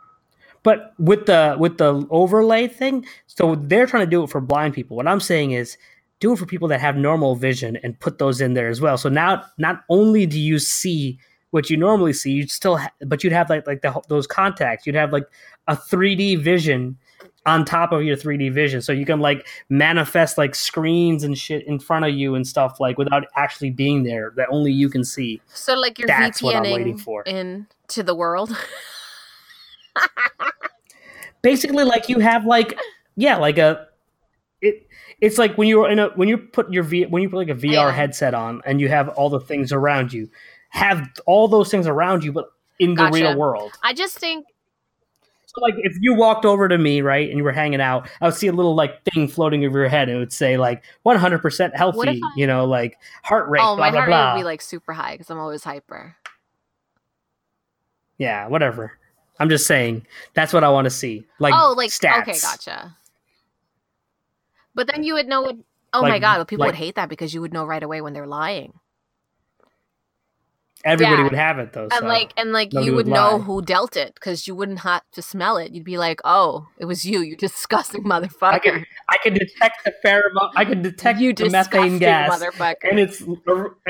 But 0.64 0.94
with 1.00 1.26
the 1.26 1.56
with 1.60 1.78
the 1.78 2.06
overlay 2.10 2.68
thing, 2.68 3.06
so 3.28 3.56
they're 3.56 3.88
trying 3.88 4.06
to 4.06 4.10
do 4.10 4.24
it 4.24 4.30
for 4.30 4.42
blind 4.42 4.74
people. 4.74 4.96
What 4.96 5.08
I'm 5.08 5.20
saying 5.20 5.52
is 5.52 5.78
do 6.20 6.34
it 6.34 6.38
for 6.38 6.46
people 6.46 6.68
that 6.68 6.80
have 6.80 6.96
normal 6.96 7.36
vision 7.36 7.78
and 7.84 8.00
put 8.00 8.20
those 8.20 8.42
in 8.42 8.54
there 8.54 8.70
as 8.70 8.80
well. 8.80 8.98
So 8.98 9.10
now 9.10 9.44
not 9.58 9.84
only 9.90 10.26
do 10.26 10.40
you 10.40 10.60
see 10.60 11.20
what 11.50 11.70
you 11.70 11.78
normally 11.78 12.14
see, 12.14 12.32
you'd 12.32 12.52
still 12.52 12.78
ha- 12.78 12.92
but 13.06 13.24
you'd 13.24 13.34
have 13.34 13.50
like 13.50 13.66
like 13.66 13.82
the, 13.82 14.00
those 14.08 14.28
contacts. 14.28 14.86
You'd 14.86 14.96
have 14.96 15.12
like 15.12 15.26
a 15.68 15.76
3D 15.76 16.42
vision 16.42 16.98
on 17.46 17.66
top 17.66 17.92
of 17.92 18.04
your 18.04 18.16
3D 18.16 18.54
vision. 18.54 18.82
So 18.82 18.92
you 18.92 19.06
can 19.06 19.20
like 19.20 19.48
manifest 19.70 20.38
like 20.38 20.54
screens 20.54 21.24
and 21.24 21.36
shit 21.36 21.66
in 21.66 21.80
front 21.80 22.06
of 22.06 22.14
you 22.14 22.36
and 22.36 22.46
stuff 22.46 22.80
like 22.80 23.00
without 23.00 23.26
actually 23.36 23.72
being 23.72 24.04
there 24.04 24.32
that 24.36 24.48
only 24.52 24.72
you 24.72 24.90
can 24.90 25.04
see. 25.04 25.42
So 25.48 25.74
like 25.74 25.98
you're 25.98 26.08
That's 26.08 26.42
what 26.42 26.56
I'm 26.56 26.64
VPNing 26.64 26.74
waiting 26.74 26.98
for. 26.98 27.24
into 27.24 28.04
the 28.04 28.14
world. 28.16 28.56
basically 31.42 31.84
like 31.84 32.10
you 32.10 32.20
have 32.20 32.46
like 32.46 32.78
yeah 33.16 33.38
like 33.38 33.58
a 33.58 33.88
it 34.62 34.88
it's 35.22 35.38
like 35.38 35.58
when 35.58 35.68
you're 35.68 35.90
in 35.90 36.00
a 36.00 36.10
when 36.10 36.28
you 36.28 36.38
put 36.38 36.72
your 36.72 36.84
v 36.84 37.06
when 37.06 37.22
you 37.24 37.30
put 37.30 37.38
like 37.38 37.50
a 37.50 37.56
VR 37.56 37.72
Yeah. 37.72 37.92
headset 37.92 38.34
on 38.34 38.62
and 38.66 38.80
you 38.80 38.90
have 38.90 39.10
all 39.10 39.30
the 39.30 39.40
things 39.40 39.72
around 39.72 40.14
you 40.14 40.30
have 40.70 41.10
all 41.26 41.48
those 41.48 41.70
things 41.70 41.88
around 41.88 42.24
you 42.24 42.32
but 42.32 42.52
in 42.80 42.92
the 42.92 43.04
Gotcha. 43.04 43.14
real 43.14 43.36
world 43.36 43.72
I 43.84 43.94
just 43.94 44.18
think 44.18 44.46
so 45.48 45.62
like 45.62 45.74
if 45.80 45.98
you 46.00 46.14
walked 46.14 46.46
over 46.46 46.70
to 46.70 46.78
me 46.78 47.02
right 47.02 47.28
and 47.28 47.38
you 47.38 47.44
were 47.44 47.52
hanging 47.52 47.82
out 47.82 48.08
i 48.22 48.26
would 48.26 48.36
see 48.36 48.48
a 48.48 48.54
little 48.54 48.74
like 48.74 49.04
thing 49.04 49.28
floating 49.28 49.66
over 49.66 49.80
your 49.80 49.90
head 49.90 50.08
and 50.08 50.16
it 50.16 50.20
would 50.20 50.32
say 50.32 50.58
like 50.58 50.82
100% 51.06 51.76
healthy 51.76 52.22
I- 52.24 52.34
you 52.38 52.48
know 52.48 52.64
like 52.66 52.98
heart 53.24 53.50
rate 53.50 53.62
oh 53.62 53.76
blah 53.76 53.86
my 53.88 53.92
blah 53.92 54.00
heart 54.00 54.08
rate 54.10 54.16
blah 54.16 54.34
would 54.36 54.40
be 54.40 54.44
like 54.46 54.62
super 54.62 54.94
high 54.94 55.14
because 55.14 55.30
I'm 55.30 55.40
always 55.40 55.64
hyper. 55.64 56.16
yeah 58.18 58.48
whatever 58.48 58.98
i'm 59.42 59.50
just 59.50 59.66
saying 59.68 60.06
that's 60.34 60.54
what 60.54 60.64
i 60.64 60.70
want 60.70 60.86
to 60.86 60.90
see 60.92 61.26
like 61.40 61.54
oh, 61.56 61.74
like 61.76 61.90
stats 61.90 62.22
okay, 62.22 62.38
gotcha. 62.40 62.96
But 64.74 64.88
then 64.88 65.04
you 65.04 65.16
would 65.16 65.28
know. 65.28 65.52
Oh 65.94 66.02
my 66.02 66.12
Like- 66.12 66.22
god, 66.22 66.48
people 66.48 66.64
like- 66.64 66.70
would 66.70 66.76
hate 66.80 66.96
that 66.96 67.10
because 67.10 67.34
you 67.34 67.42
would 67.42 67.52
know 67.52 67.66
right 67.66 67.84
away 67.84 68.00
when 68.00 68.14
they're 68.14 68.26
lying, 68.26 68.72
everybody 70.86 71.18
Yeah. 71.18 71.24
would 71.24 71.34
have 71.34 71.60
it 71.60 71.74
though 71.74 71.84
and 71.92 71.94
so. 72.00 72.06
like 72.08 72.32
and 72.38 72.54
like 72.54 72.72
you 72.74 72.80
would 72.96 73.06
would 73.06 73.08
know 73.08 73.40
who 73.40 73.62
dealt 73.62 73.96
it 73.98 74.14
because 74.16 74.48
you 74.48 74.56
wouldn't 74.56 74.80
have 74.80 75.04
to 75.12 75.22
smell 75.22 75.58
it. 75.58 75.74
You'd 75.74 75.84
be 75.84 75.98
like, 75.98 76.22
oh, 76.24 76.68
it 76.80 76.86
was 76.86 77.04
you, 77.06 77.20
you 77.20 77.36
disgusting 77.36 78.04
motherfucker. 78.04 78.54
I 78.54 78.60
could 78.60 78.86
I 79.10 79.18
could 79.22 79.34
detect 79.34 79.84
the 79.84 79.94
pheromone. 80.04 80.52
I 80.56 80.64
could 80.66 80.82
detect 80.82 81.20
you 81.20 81.34
the 81.34 81.50
methane 81.50 81.98
gas, 82.00 82.42
motherfucker. 82.42 82.90
and 82.90 83.00
it's 83.00 83.20
and 83.20 83.38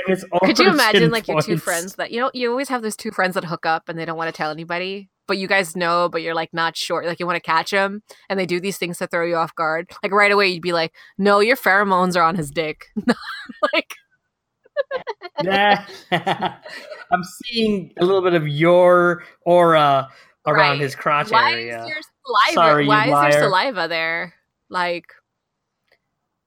it's. 0.07 0.25
Could 0.43 0.57
you 0.59 0.69
imagine 0.69 1.11
like 1.11 1.27
your 1.27 1.41
two 1.41 1.57
friends 1.57 1.95
that 1.95 2.11
you 2.11 2.19
know 2.19 2.31
you 2.33 2.49
always 2.49 2.69
have 2.69 2.81
those 2.81 2.95
two 2.95 3.11
friends 3.11 3.35
that 3.35 3.43
hook 3.45 3.65
up 3.65 3.87
and 3.87 3.99
they 3.99 4.05
don't 4.05 4.17
want 4.17 4.33
to 4.33 4.35
tell 4.35 4.49
anybody, 4.49 5.09
but 5.31 5.37
you 5.37 5.47
guys 5.47 5.77
know, 5.77 6.09
but 6.09 6.21
you're 6.21 6.35
like 6.35 6.53
not 6.53 6.75
sure, 6.75 7.05
like 7.05 7.17
you 7.21 7.25
want 7.25 7.37
to 7.37 7.41
catch 7.41 7.71
him, 7.71 8.03
and 8.27 8.37
they 8.37 8.45
do 8.45 8.59
these 8.59 8.77
things 8.77 8.97
to 8.97 9.07
throw 9.07 9.25
you 9.25 9.37
off 9.37 9.55
guard. 9.55 9.89
Like 10.03 10.11
right 10.11 10.29
away, 10.29 10.49
you'd 10.49 10.61
be 10.61 10.73
like, 10.73 10.91
"No, 11.17 11.39
your 11.39 11.55
pheromones 11.55 12.17
are 12.17 12.21
on 12.21 12.35
his 12.35 12.51
dick." 12.51 12.87
like 13.73 13.95
Nah. 15.43 15.77
I'm 16.11 17.23
seeing 17.23 17.93
a 17.97 18.03
little 18.03 18.21
bit 18.21 18.33
of 18.33 18.45
your 18.47 19.23
aura 19.45 20.09
around 20.45 20.71
Right. 20.71 20.79
his 20.81 20.95
crotch 20.95 21.31
why 21.31 21.53
area. 21.53 21.81
is 21.83 21.87
your 21.89 21.97
saliva? 22.25 22.53
Sorry, 22.53 22.83
you 22.83 22.89
why 22.89 23.05
is 23.05 23.11
liar. 23.11 23.31
there 23.31 23.41
saliva 23.43 23.87
there? 23.87 24.33
Like 24.69 25.05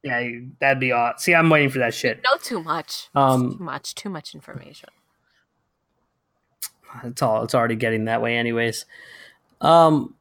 yeah, 0.03 0.28
that'd 0.61 0.80
be 0.80 0.93
odd. 0.93 1.18
See, 1.20 1.35
I'm 1.35 1.49
waiting 1.49 1.70
for 1.70 1.78
that 1.78 1.95
shit. 1.95 2.20
no, 2.22 2.37
too 2.37 2.62
much. 2.62 3.09
Um, 3.14 3.57
too 3.57 3.64
much. 3.64 3.95
Too 3.95 4.11
much 4.11 4.35
information. 4.35 4.91
It's 7.03 7.23
all. 7.23 7.43
It's 7.43 7.55
already 7.55 7.77
getting 7.77 8.05
that 8.07 8.23
way, 8.23 8.37
anyways. 8.37 8.87
Um. 9.61 10.15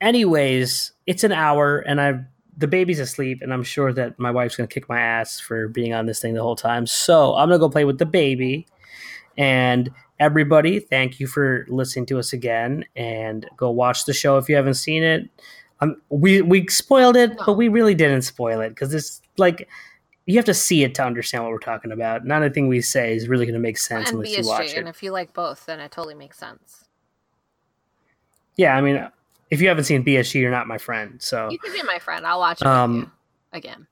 Anyways, 0.00 0.92
it's 1.06 1.24
an 1.24 1.32
hour, 1.32 1.78
and 1.78 2.00
I've 2.00 2.20
the 2.58 2.66
baby's 2.66 3.00
asleep, 3.00 3.40
and 3.42 3.52
I'm 3.52 3.62
sure 3.62 3.92
that 3.92 4.18
my 4.18 4.30
wife's 4.30 4.56
gonna 4.56 4.66
kick 4.66 4.88
my 4.88 5.00
ass 5.00 5.38
for 5.40 5.68
being 5.68 5.92
on 5.92 6.06
this 6.06 6.20
thing 6.20 6.34
the 6.34 6.42
whole 6.42 6.56
time. 6.56 6.86
So 6.86 7.34
I'm 7.34 7.48
gonna 7.48 7.58
go 7.58 7.68
play 7.68 7.84
with 7.84 7.98
the 7.98 8.06
baby. 8.06 8.66
And 9.38 9.90
everybody, 10.18 10.80
thank 10.80 11.20
you 11.20 11.26
for 11.26 11.66
listening 11.68 12.06
to 12.06 12.18
us 12.18 12.32
again, 12.32 12.84
and 12.94 13.46
go 13.56 13.70
watch 13.70 14.06
the 14.06 14.14
show 14.14 14.38
if 14.38 14.48
you 14.48 14.56
haven't 14.56 14.74
seen 14.74 15.02
it. 15.02 15.28
Um, 15.80 16.00
we 16.08 16.40
we 16.40 16.66
spoiled 16.68 17.16
it, 17.16 17.36
but 17.44 17.54
we 17.54 17.68
really 17.68 17.94
didn't 17.94 18.22
spoil 18.22 18.60
it 18.60 18.70
because 18.70 18.94
it's 18.94 19.20
like 19.36 19.68
you 20.26 20.36
have 20.36 20.44
to 20.46 20.54
see 20.54 20.82
it 20.84 20.94
to 20.96 21.04
understand 21.04 21.44
what 21.44 21.52
we're 21.52 21.58
talking 21.58 21.92
about. 21.92 22.24
Not 22.26 22.42
anything 22.42 22.68
we 22.68 22.80
say 22.80 23.14
is 23.14 23.28
really 23.28 23.46
going 23.46 23.54
to 23.54 23.60
make 23.60 23.78
sense 23.78 24.08
And 24.10 24.18
unless 24.18 24.36
you 24.36 24.46
watch 24.46 24.66
it. 24.72 24.76
And 24.76 24.88
if 24.88 25.02
you 25.02 25.12
like 25.12 25.32
both, 25.32 25.66
then 25.66 25.78
it 25.80 25.92
totally 25.92 26.14
makes 26.16 26.36
sense. 26.38 26.84
Yeah, 28.56 28.76
I 28.76 28.80
mean, 28.80 29.08
if 29.50 29.60
you 29.60 29.68
haven't 29.68 29.84
seen 29.84 30.04
BSG, 30.04 30.40
you're 30.40 30.50
not 30.50 30.66
my 30.66 30.78
friend. 30.78 31.22
So 31.22 31.48
You 31.50 31.58
can 31.58 31.72
be 31.72 31.82
my 31.82 31.98
friend. 32.00 32.26
I'll 32.26 32.38
watch 32.40 32.60
it 32.60 32.66
Um, 32.66 33.12
again. 33.52 33.86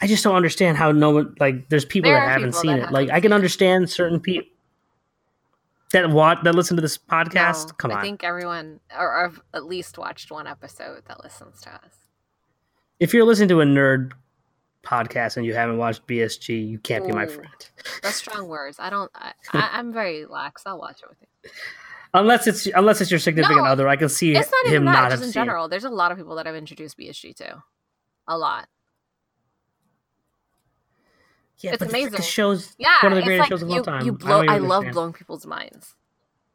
I 0.00 0.06
just 0.06 0.22
don't 0.22 0.36
understand 0.36 0.76
how 0.76 0.92
no 0.92 1.10
one 1.10 1.34
like. 1.40 1.68
There's 1.70 1.84
people 1.84 2.08
There 2.10 2.20
that 2.20 2.28
haven't 2.28 2.50
people 2.50 2.60
seen 2.60 2.70
that 2.70 2.76
it. 2.76 2.80
haven't 2.82 2.94
Like 2.94 3.10
I 3.10 3.14
seen 3.14 3.22
can 3.22 3.32
it. 3.32 3.34
understand 3.34 3.90
certain 3.90 4.20
people 4.20 4.48
that 5.92 6.08
watch 6.10 6.38
that 6.44 6.54
listen 6.54 6.76
to 6.76 6.80
this 6.82 6.96
podcast. 6.96 7.66
No, 7.66 7.72
Come 7.78 7.90
on, 7.90 7.98
I 7.98 8.02
think 8.02 8.22
everyone, 8.22 8.78
or, 8.96 9.08
or 9.08 9.32
at 9.54 9.64
least 9.64 9.98
watched 9.98 10.30
one 10.30 10.46
episode 10.46 11.02
that 11.08 11.24
listens 11.24 11.60
to 11.62 11.70
us. 11.70 12.06
if 13.00 13.12
you're 13.12 13.24
listening 13.24 13.48
to 13.48 13.60
a 13.60 13.64
nerd 13.64 14.12
podcast 14.88 15.36
and 15.36 15.44
you 15.44 15.54
haven't 15.54 15.76
watched 15.78 16.06
BSG, 16.06 16.68
you 16.68 16.78
can't 16.78 17.06
be 17.06 17.12
my 17.12 17.26
friend. 17.26 17.48
That's 18.02 18.16
strong 18.16 18.48
words. 18.56 18.78
I 18.80 18.88
don't. 18.90 19.10
I, 19.14 19.32
I, 19.52 19.70
I'm 19.74 19.92
very 19.92 20.24
lax. 20.26 20.62
I'll 20.66 20.78
watch 20.78 21.00
it 21.02 21.08
with 21.08 21.18
you. 21.20 21.50
Unless 22.14 22.46
it's 22.46 22.66
unless 22.74 23.00
it's 23.02 23.10
your 23.10 23.20
significant 23.20 23.64
No, 23.64 23.70
other, 23.70 23.86
I 23.86 23.96
can 23.96 24.08
see 24.08 24.34
It's 24.34 24.50
not 24.50 24.66
him 24.66 24.74
even 24.74 24.84
that. 24.86 24.92
not 24.92 25.10
just 25.10 25.22
in 25.24 25.28
it. 25.28 25.32
general, 25.32 25.68
there's 25.68 25.84
a 25.84 25.90
lot 25.90 26.10
of 26.10 26.16
people 26.16 26.34
that 26.36 26.46
I've 26.46 26.54
introduced 26.54 26.96
BSG 26.98 27.34
to. 27.36 27.62
A 28.26 28.38
lot. 28.38 28.66
Yeah, 31.58 31.72
It's 31.74 31.82
amazing. 31.82 32.12
The 32.12 32.22
show's 32.22 32.74
Yeah, 32.78 32.94
one 33.02 33.12
of 33.12 33.16
the 33.16 33.22
greatest 33.24 33.40
like 33.40 33.48
shows 33.50 33.62
of 33.62 33.68
you, 33.68 33.76
all 33.78 33.82
time. 33.82 34.06
you 34.06 34.12
I 34.12 34.16
blow. 34.16 34.40
don't 34.42 34.48
I, 34.50 34.58
love 34.58 34.84
blowing 34.92 35.12
people's 35.12 35.44
minds. 35.44 35.94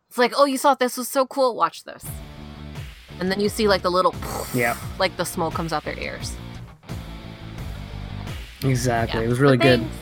It's 0.09 0.17
like, 0.17 0.33
oh, 0.37 0.45
you 0.45 0.57
thought 0.57 0.79
this 0.79 0.95
was 0.97 1.07
so 1.09 1.25
cool. 1.25 1.55
Watch 1.55 1.83
this, 1.83 2.05
and 3.19 3.29
then 3.31 3.39
you 3.39 3.49
see 3.49 3.67
like 3.67 3.81
the 3.81 3.91
little, 3.91 4.15
Yeah, 4.53 4.77
like 4.99 5.15
the 5.17 5.25
smoke 5.25 5.53
comes 5.55 5.73
out 5.73 5.83
their 5.83 5.97
ears. 5.99 6.35
Exactly. 8.63 9.19
Yeah. 9.19 9.25
It 9.25 9.29
was 9.29 9.39
really 9.39 9.57
But 9.57 9.63
good. 9.63 9.79
thanks. 9.81 9.95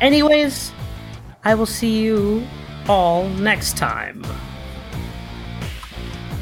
Anyways, 0.00 0.72
I 1.44 1.54
will 1.54 1.66
see 1.66 2.00
you 2.00 2.46
all 2.88 3.28
next 3.28 3.76
time. 3.76 4.22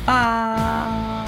Bye. 0.07 1.27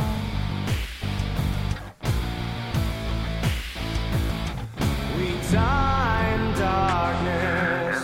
We 5.19 5.29
die 5.53 6.35
in 6.35 6.45
darkness. 6.59 7.99